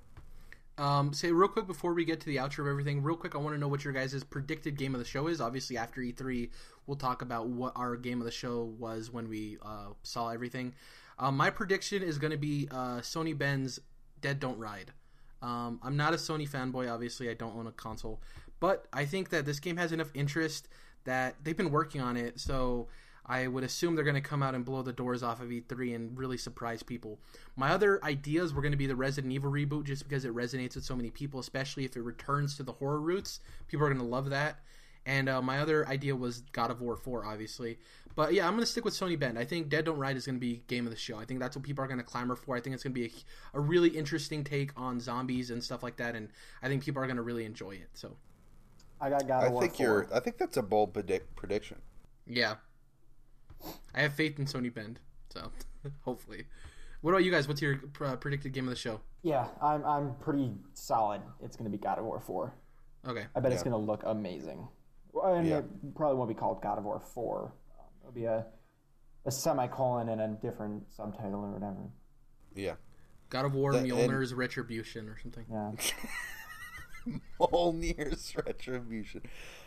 [0.78, 3.38] Um, say real quick before we get to the outro of everything, real quick, I
[3.38, 5.40] want to know what your guys' predicted game of the show is.
[5.40, 6.48] Obviously, after E3,
[6.86, 10.72] we'll talk about what our game of the show was when we uh, saw everything.
[11.18, 13.80] Um, my prediction is going to be uh, Sony Bend's
[14.22, 14.92] Dead Don't Ride.
[15.42, 18.22] Um, I'm not a Sony fanboy, obviously, I don't own a console,
[18.58, 20.68] but I think that this game has enough interest
[21.04, 22.88] that they've been working on it, so
[23.30, 25.94] I would assume they're going to come out and blow the doors off of E3
[25.94, 27.20] and really surprise people.
[27.54, 30.74] My other ideas were going to be the Resident Evil reboot just because it resonates
[30.74, 33.38] with so many people, especially if it returns to the horror roots.
[33.68, 34.58] People are going to love that.
[35.06, 37.78] And uh, my other idea was God of War 4, obviously.
[38.16, 39.38] But yeah, I'm going to stick with Sony Bend.
[39.38, 41.16] I think Dead Don't Ride is going to be game of the show.
[41.16, 42.56] I think that's what people are going to clamor for.
[42.56, 45.82] I think it's going to be a, a really interesting take on zombies and stuff
[45.82, 46.16] like that.
[46.16, 46.28] And
[46.62, 47.88] I think people are going to really enjoy it.
[47.94, 48.16] So
[49.00, 49.86] I got God I of War think 4.
[49.86, 50.08] you're.
[50.14, 51.78] I think that's a bold predict, prediction.
[52.26, 52.56] yeah,
[53.94, 55.00] I have faith in Sony Bend.
[55.32, 55.50] So
[56.02, 56.44] hopefully.
[57.00, 57.48] What about you guys?
[57.48, 59.00] What's your uh, predicted game of the show?
[59.22, 61.22] Yeah, I'm I'm pretty solid.
[61.42, 62.52] It's gonna be God of War 4.
[63.08, 63.24] Okay.
[63.34, 64.68] I bet it's gonna look amazing.
[65.12, 65.58] Well, And Yeah.
[65.58, 67.44] it probably won't be called God of War 4.
[67.44, 67.50] Um,
[68.02, 68.44] it'll be a
[69.26, 71.76] a semicolon and a different subtitle or whatever.
[72.54, 72.74] Yeah.
[73.30, 75.44] God of War The- and- Mjolnir's Retribution or something.
[75.50, 75.72] Yeah.
[77.40, 79.22] Mjolnir's retribution.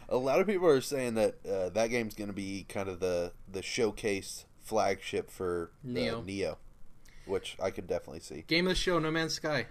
[0.09, 2.99] A lot of people are saying that uh, that game's going to be kind of
[2.99, 6.21] the the showcase flagship for uh, Neo.
[6.21, 6.57] Neo,
[7.25, 8.43] which I could definitely see.
[8.47, 9.67] Game of the show, No Man's Sky.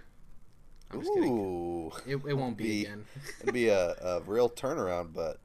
[0.91, 1.05] I'm.
[1.05, 3.05] Ooh, It, it won't be, Be- again.
[3.41, 5.13] it'd be a, a real turnaround.
[5.13, 5.39] But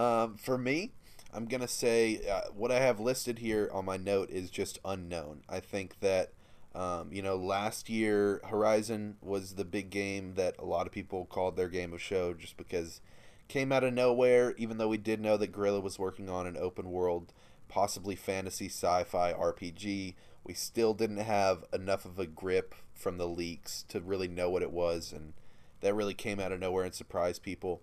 [0.00, 0.92] um, for me,
[1.32, 5.42] I'm gonna say uh, what I have listed here on my note is just unknown.
[5.48, 6.32] I think that
[6.74, 11.26] um, you know last year Horizon was the big game that a lot of people
[11.26, 13.00] called their game of show just because
[13.48, 14.54] came out of nowhere.
[14.56, 17.32] Even though we did know that Guerrilla was working on an open world,
[17.68, 20.14] possibly fantasy sci-fi RPG,
[20.44, 24.62] we still didn't have enough of a grip from the leaks to really know what
[24.62, 25.32] it was and
[25.80, 27.82] that really came out of nowhere and surprised people.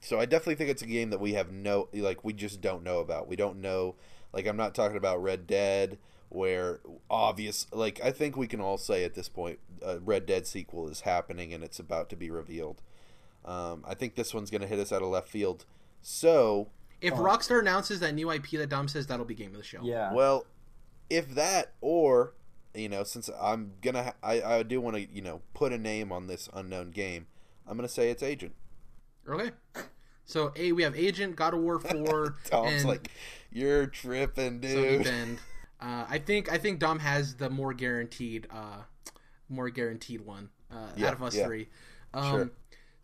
[0.00, 2.82] So I definitely think it's a game that we have no like we just don't
[2.82, 3.28] know about.
[3.28, 3.96] We don't know
[4.32, 5.98] like I'm not talking about Red Dead
[6.34, 6.80] where
[7.10, 10.88] obvious like I think we can all say at this point a Red Dead sequel
[10.88, 12.80] is happening and it's about to be revealed.
[13.44, 15.64] Um, I think this one's going to hit us out of left field.
[16.00, 16.68] So,
[17.00, 19.80] If Rockstar announces that new IP that Dom says, that'll be game of the show.
[19.82, 20.12] Yeah.
[20.12, 20.46] well,
[21.10, 22.34] if that or
[22.74, 25.78] you know, since I'm gonna, ha- I I do want to you know put a
[25.78, 27.26] name on this unknown game.
[27.68, 28.54] I'm gonna say it's Agent.
[29.28, 29.50] Okay.
[30.24, 33.10] So a we have Agent, God of War Four, Tom's and like,
[33.52, 35.38] you're tripping, Sony dude.
[35.82, 38.82] Uh, I think I think Dom has the more guaranteed, uh,
[39.48, 41.46] more guaranteed one uh, Yeah, out of us yeah.
[41.46, 41.68] three.
[42.14, 42.50] Um, Sure.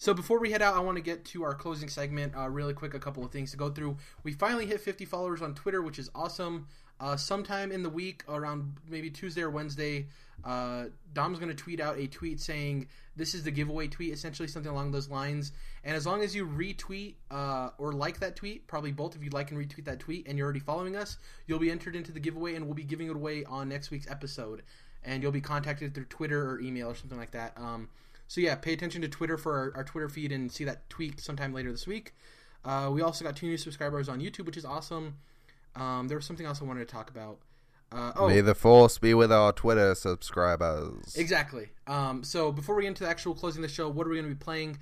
[0.00, 2.36] So before we head out, I want to get to our closing segment.
[2.36, 3.96] Uh, really quick, a couple of things to go through.
[4.22, 6.68] We finally hit 50 followers on Twitter, which is awesome.
[7.00, 10.06] Uh, sometime in the week, around maybe Tuesday or Wednesday,
[10.44, 14.48] uh, Dom's going to tweet out a tweet saying this is the giveaway tweet, essentially
[14.48, 15.52] something along those lines.
[15.84, 19.30] And as long as you retweet uh, or like that tweet, probably both of you
[19.30, 22.20] like and retweet that tweet, and you're already following us, you'll be entered into the
[22.20, 24.62] giveaway, and we'll be giving it away on next week's episode.
[25.04, 27.52] and you'll be contacted through Twitter or email or something like that.
[27.56, 27.88] Um,
[28.26, 31.20] so yeah, pay attention to Twitter for our, our, Twitter feed and see that tweet
[31.20, 32.14] sometime later this week.
[32.64, 35.16] Uh, we also got two new subscribers on YouTube, which is awesome.
[35.74, 37.38] Um, there was something else I wanted to talk about.
[37.90, 41.16] Uh, oh, May the force be with our Twitter subscribers.
[41.16, 41.68] Exactly.
[41.86, 44.16] Um, so before we get into the actual closing of the show, what are we
[44.16, 44.78] going to be playing?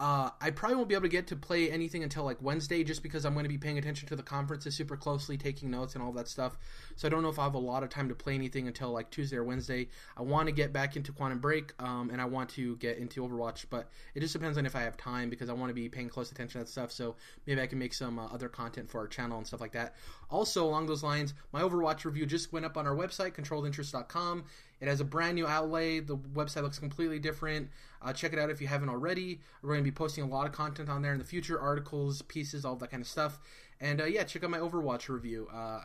[0.00, 3.02] Uh, I probably won't be able to get to play anything until like Wednesday, just
[3.02, 6.02] because I'm going to be paying attention to the conferences super closely, taking notes and
[6.02, 6.56] all that stuff.
[6.96, 8.92] So I don't know if I have a lot of time to play anything until
[8.92, 9.88] like Tuesday or Wednesday.
[10.16, 13.20] I want to get back into Quantum Break, um, and I want to get into
[13.20, 15.86] Overwatch, but it just depends on if I have time because I want to be
[15.90, 16.90] paying close attention to that stuff.
[16.92, 17.16] So
[17.46, 19.96] maybe I can make some uh, other content for our channel and stuff like that.
[20.30, 24.44] Also, along those lines, my Overwatch review just went up on our website, controlledinterest.com.
[24.80, 26.00] It has a brand new outlay.
[26.00, 27.68] The website looks completely different.
[28.00, 29.40] Uh, check it out if you haven't already.
[29.62, 32.22] We're going to be posting a lot of content on there in the future articles,
[32.22, 33.40] pieces, all that kind of stuff.
[33.80, 35.48] And uh, yeah, check out my Overwatch review.
[35.52, 35.82] Uh,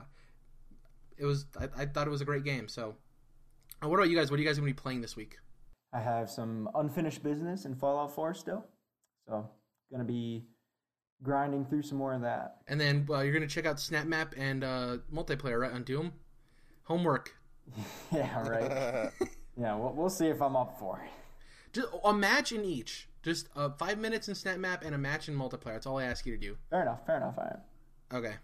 [1.18, 2.68] it was I, I, thought it was a great game.
[2.68, 2.96] So,
[3.84, 4.32] uh, what about you guys?
[4.32, 5.38] What are you guys going to be playing this week?
[5.94, 8.66] I have some unfinished business in Fallout 4 still,
[9.28, 9.50] so
[9.90, 10.44] going to be
[11.24, 12.58] grinding through some more of that.
[12.68, 15.84] And then uh, you're going to check out Snap Map and uh, multiplayer right on
[15.84, 16.14] Doom.
[16.84, 17.36] Homework.
[18.12, 19.12] yeah, right.
[19.58, 21.10] yeah, we'll, we'll see if I'm up for it.
[21.74, 23.10] Just a match in each.
[23.24, 25.74] Just uh, five minutes in snap map and a match in multiplayer.
[25.74, 26.58] That's all I ask you to do.
[26.70, 27.06] Fair enough.
[27.06, 27.36] Fair enough.
[27.38, 27.60] All right.
[28.14, 28.36] Okay.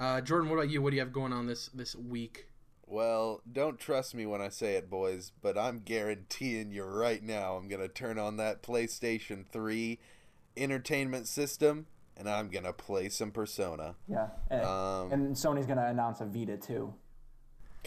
[0.00, 0.82] Uh, Jordan, what about you?
[0.82, 2.48] What do you have going on this this week?
[2.86, 7.56] Well, don't trust me when I say it, boys, but I'm guaranteeing you right now
[7.56, 9.98] I'm going to turn on that PlayStation 3
[10.56, 11.86] entertainment system
[12.16, 13.94] and I'm going to play some Persona.
[14.08, 14.28] Yeah.
[14.50, 16.94] And, um, and Sony's going to announce a Vita too.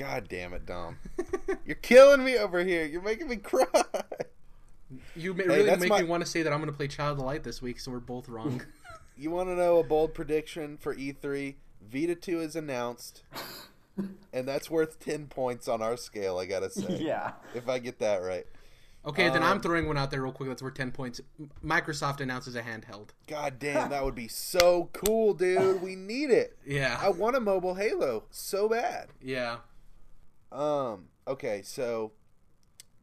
[0.01, 0.97] God damn it, Dom.
[1.65, 2.85] You're killing me over here.
[2.85, 3.67] You're making me cry.
[5.15, 6.01] You really hey, make my...
[6.01, 7.91] me want to say that I'm going to play Child of Light this week, so
[7.91, 8.63] we're both wrong.
[9.15, 11.53] you want to know a bold prediction for E3?
[11.87, 13.21] Vita 2 is announced,
[14.33, 16.97] and that's worth 10 points on our scale, I got to say.
[16.97, 17.33] Yeah.
[17.53, 18.47] If I get that right.
[19.05, 21.21] Okay, um, then I'm um, throwing one out there real quick that's worth 10 points.
[21.63, 23.09] Microsoft announces a handheld.
[23.27, 25.83] God damn, that would be so cool, dude.
[25.83, 26.57] We need it.
[26.65, 26.99] Yeah.
[26.99, 29.09] I want a mobile Halo so bad.
[29.21, 29.57] Yeah.
[30.51, 32.11] Um, okay, so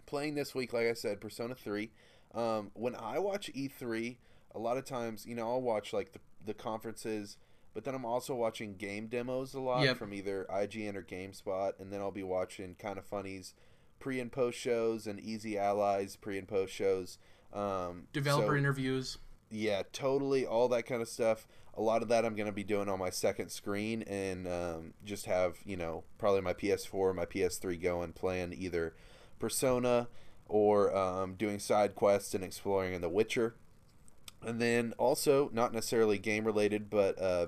[0.07, 1.91] playing this week, like I said, Persona 3.
[2.35, 4.17] Um, when I watch E3,
[4.55, 7.37] a lot of times, you know, I'll watch like the, the conferences,
[7.75, 9.97] but then I'm also watching game demos a lot yep.
[9.97, 13.55] from either IGN or GameSpot, and then I'll be watching Kinda Funny's
[13.99, 17.19] pre and post shows and Easy Allies pre and post shows.
[17.53, 19.19] Um, Developer so, interviews.
[19.51, 20.47] Yeah, totally.
[20.47, 21.47] All that kind of stuff.
[21.79, 24.95] A lot of that I'm going to be doing on my second screen and um,
[25.05, 28.95] just have, you know, probably my PS4 my PS3 going playing either
[29.39, 30.09] Persona
[30.49, 33.55] or um, doing side quests and exploring in The Witcher.
[34.43, 37.47] And then also, not necessarily game related, but uh,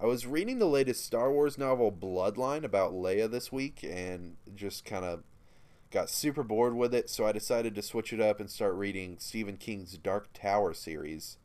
[0.00, 4.84] I was reading the latest Star Wars novel Bloodline about Leia this week and just
[4.84, 5.24] kind of
[5.90, 7.10] got super bored with it.
[7.10, 11.38] So I decided to switch it up and start reading Stephen King's Dark Tower series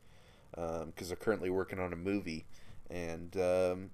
[0.54, 2.46] because um, I'm currently working on a movie.
[2.90, 3.90] And um,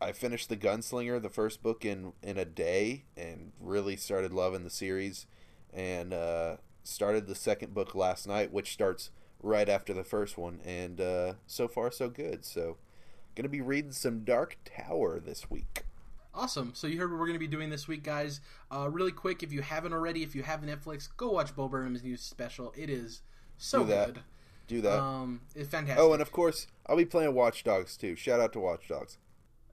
[0.00, 4.64] I finished The Gunslinger, the first book, in in a day, and really started loving
[4.64, 5.26] the series.
[5.72, 9.10] And uh, started the second book last night, which starts
[9.42, 10.60] right after the first one.
[10.64, 12.44] And uh, so far, so good.
[12.44, 12.76] So,
[13.34, 15.84] gonna be reading some Dark Tower this week.
[16.34, 16.72] Awesome.
[16.74, 18.40] So you heard what we're going to be doing this week, guys.
[18.74, 22.02] Uh, really quick, if you haven't already, if you have Netflix, go watch Bo Burnham's
[22.02, 22.72] new special.
[22.74, 23.20] It is
[23.58, 24.20] so good.
[24.72, 24.98] Do that.
[24.98, 26.02] Um, it's fantastic.
[26.02, 28.16] Oh, and of course, I'll be playing Watch Dogs too.
[28.16, 29.18] Shout out to Watch Dogs.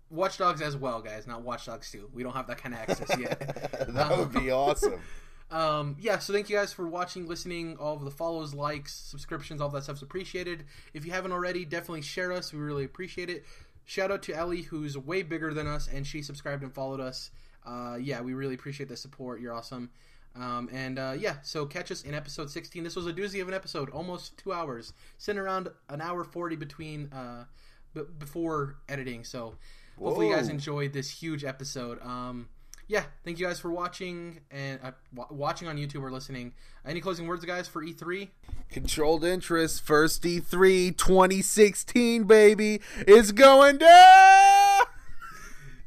[0.10, 2.10] Watch Dogs as well, guys, not Watch Dogs 2.
[2.14, 3.40] We don't have that kind of access yet.
[3.90, 5.00] that would be awesome.
[5.52, 7.78] Um, yeah, so thank you guys for watching, listening.
[7.78, 10.66] All of the follows, likes, subscriptions, all that stuff's appreciated.
[10.94, 12.54] If you haven't already, definitely share us.
[12.54, 13.46] We really appreciate it.
[13.84, 17.32] Shout out to Ellie, who's way bigger than us, and she subscribed and followed us.
[17.66, 19.42] Uh, yeah, we really appreciate the support.
[19.42, 19.90] You're awesome.
[20.36, 22.84] Um, and uh, yeah, so catch us in episode 16.
[22.84, 26.56] This was a doozy of an episode, almost two hours, sitting around an hour 40
[26.56, 27.46] between uh,
[27.94, 29.24] b- before editing.
[29.24, 29.56] So
[30.02, 32.02] hopefully you guys enjoyed this huge episode.
[32.04, 32.48] Um,
[32.88, 36.54] yeah, thank you guys for watching and uh, w- watching on YouTube or listening.
[36.86, 38.30] Any closing words, guys, for E3?
[38.72, 44.86] Controlled interest, first E3 2016, baby, is going down.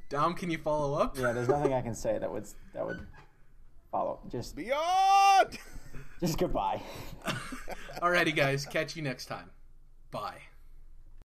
[0.09, 1.17] Dom, can you follow up?
[1.19, 3.01] Yeah, there's nothing I can say that would that would
[3.93, 4.19] follow.
[4.29, 5.59] Just beyond.
[6.21, 6.83] Just goodbye.
[8.01, 8.67] Alrighty, guys.
[8.67, 9.51] Catch you next time.
[10.11, 10.39] Bye.